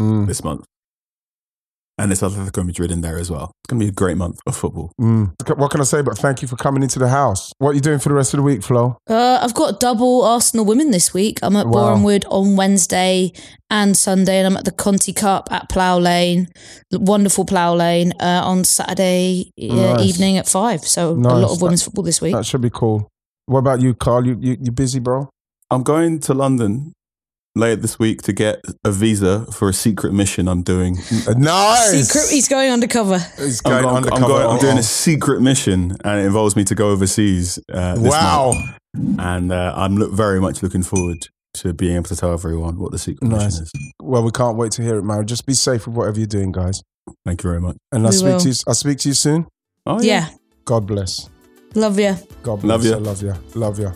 Mm. 0.00 0.26
this 0.28 0.42
month, 0.42 0.64
and 2.00 2.10
it's 2.10 2.22
Atletico 2.22 2.64
Madrid 2.64 2.90
in 2.90 3.02
there 3.02 3.18
as 3.18 3.30
well. 3.30 3.52
It's 3.62 3.68
going 3.70 3.78
to 3.78 3.84
be 3.84 3.90
a 3.90 3.92
great 3.92 4.16
month 4.16 4.40
of 4.46 4.56
football. 4.56 4.90
Mm. 4.98 5.32
What 5.58 5.70
can 5.70 5.80
I 5.82 5.84
say? 5.84 6.00
But 6.00 6.16
thank 6.16 6.40
you 6.40 6.48
for 6.48 6.56
coming 6.56 6.82
into 6.82 6.98
the 6.98 7.08
house. 7.08 7.52
What 7.58 7.70
are 7.70 7.74
you 7.74 7.80
doing 7.82 7.98
for 7.98 8.08
the 8.08 8.14
rest 8.14 8.32
of 8.32 8.38
the 8.38 8.42
week, 8.42 8.62
Flo? 8.62 8.96
Uh, 9.08 9.38
I've 9.42 9.52
got 9.54 9.80
double 9.80 10.22
Arsenal 10.24 10.64
women 10.64 10.92
this 10.92 11.12
week. 11.12 11.38
I'm 11.42 11.56
at 11.56 11.66
Wow. 11.66 11.94
Bournemouth 11.94 12.24
on 12.30 12.56
Wednesday 12.56 13.32
and 13.68 13.94
Sunday, 13.96 14.38
and 14.38 14.46
I'm 14.46 14.56
at 14.56 14.64
the 14.64 14.72
Conti 14.72 15.12
Cup 15.12 15.52
at 15.52 15.68
Plough 15.68 15.98
Lane, 15.98 16.48
wonderful 16.90 17.44
Plough 17.44 17.74
Lane, 17.74 18.12
uh, 18.18 18.40
on 18.44 18.64
Saturday 18.64 19.52
uh, 19.62 19.66
Nice. 19.96 20.00
evening 20.06 20.38
at 20.38 20.48
five. 20.48 20.80
So 20.80 21.10
a 21.10 21.12
lot 21.12 21.52
of 21.52 21.60
women's 21.60 21.82
football 21.82 22.04
this 22.04 22.20
week. 22.22 22.34
That 22.34 22.46
should 22.46 22.62
be 22.62 22.70
cool. 22.70 23.08
What 23.44 23.58
about 23.58 23.80
you, 23.82 23.94
Carl? 23.94 24.26
You 24.26 24.38
you, 24.40 24.56
you 24.60 24.72
busy, 24.72 25.00
bro? 25.00 25.28
I'm 25.70 25.82
going 25.82 26.18
to 26.20 26.34
London 26.34 26.92
later 27.56 27.80
this 27.80 27.98
week 27.98 28.22
to 28.22 28.32
get 28.32 28.60
a 28.84 28.90
visa 28.92 29.44
for 29.52 29.68
a 29.68 29.72
secret 29.72 30.12
mission 30.12 30.48
I'm 30.48 30.62
doing. 30.62 30.96
Nice. 31.36 32.08
Secret, 32.08 32.30
he's 32.30 32.48
going 32.48 32.70
undercover. 32.70 33.18
He's 33.38 33.60
I'm, 33.64 33.70
going 33.72 33.84
I'm- 33.84 33.88
I'm 33.88 33.96
undercover. 34.04 34.26
going- 34.28 34.46
I'm 34.48 34.58
doing 34.60 34.76
Oh. 34.76 34.80
a 34.80 34.82
secret 34.84 35.40
mission, 35.42 35.96
and 36.04 36.20
it 36.20 36.26
involves 36.26 36.56
me 36.56 36.64
to 36.64 36.74
go 36.74 36.90
overseas. 36.90 37.58
Uh, 37.72 37.94
this 37.96 38.10
Wow. 38.10 38.52
month. 38.54 39.20
and 39.20 39.52
uh, 39.52 39.72
I'm 39.76 39.96
look, 39.96 40.12
very 40.12 40.40
much 40.40 40.62
looking 40.62 40.82
forward 40.82 41.28
to 41.54 41.72
being 41.72 41.96
able 41.96 42.04
to 42.08 42.16
tell 42.16 42.32
everyone 42.32 42.78
what 42.78 42.92
the 42.92 42.98
secret 42.98 43.28
Nice. 43.28 43.44
mission 43.60 43.62
is. 43.64 43.72
Well, 44.02 44.22
we 44.22 44.30
can't 44.30 44.56
wait 44.56 44.72
to 44.72 44.82
hear 44.82 44.96
it, 44.98 45.02
man. 45.02 45.26
Just 45.26 45.46
be 45.46 45.54
safe 45.54 45.86
with 45.86 45.96
whatever 45.96 46.18
you're 46.18 46.26
doing, 46.26 46.52
guys. 46.52 46.82
Thank 47.26 47.42
you 47.42 47.50
very 47.50 47.60
much. 47.60 47.76
And 47.92 48.04
I'll 48.04 48.10
We 48.10 48.16
speak 48.16 48.26
will. 48.32 48.40
to 48.40 48.48
you. 48.48 48.54
I'll 48.68 48.74
speak 48.74 48.98
to 48.98 49.08
you 49.08 49.14
soon. 49.14 49.46
Oh 49.86 50.00
Yeah. 50.00 50.28
God 50.64 50.86
bless. 50.86 51.28
Love 51.74 51.98
you. 51.98 52.16
God 52.42 52.60
bless. 52.62 52.68
Love 52.68 52.84
you. 52.84 52.92
I 52.94 52.98
love 52.98 53.22
you. 53.22 53.34
Love 53.54 53.78
you. 53.78 53.92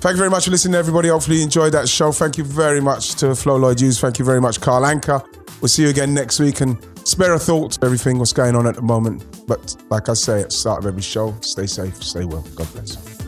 Thank 0.00 0.14
you 0.14 0.18
very 0.18 0.30
much 0.30 0.46
for 0.46 0.50
listening, 0.50 0.76
everybody. 0.76 1.08
Hopefully, 1.08 1.36
you 1.36 1.42
enjoyed 1.42 1.72
that 1.72 1.86
show. 1.86 2.10
Thank 2.10 2.38
you 2.38 2.44
very 2.44 2.80
much 2.80 3.16
to 3.16 3.34
Flo 3.34 3.56
Lloyd 3.56 3.80
Hughes. 3.80 4.00
Thank 4.00 4.18
you 4.18 4.24
very 4.24 4.40
much, 4.40 4.58
Carl 4.58 4.82
Anka. 4.82 5.22
We'll 5.60 5.68
see 5.68 5.82
you 5.82 5.90
again 5.90 6.14
next 6.14 6.40
week 6.40 6.62
and 6.62 6.78
spare 7.06 7.34
a 7.34 7.38
thought 7.38 7.72
to 7.72 7.84
everything 7.84 8.18
what's 8.18 8.32
going 8.32 8.56
on 8.56 8.66
at 8.66 8.76
the 8.76 8.82
moment. 8.82 9.46
But 9.46 9.76
like 9.90 10.08
I 10.08 10.14
say 10.14 10.40
at 10.40 10.46
the 10.46 10.54
start 10.54 10.78
of 10.78 10.86
every 10.86 11.02
show, 11.02 11.36
stay 11.42 11.66
safe, 11.66 12.02
stay 12.02 12.24
well. 12.24 12.46
God 12.56 12.72
bless. 12.72 13.19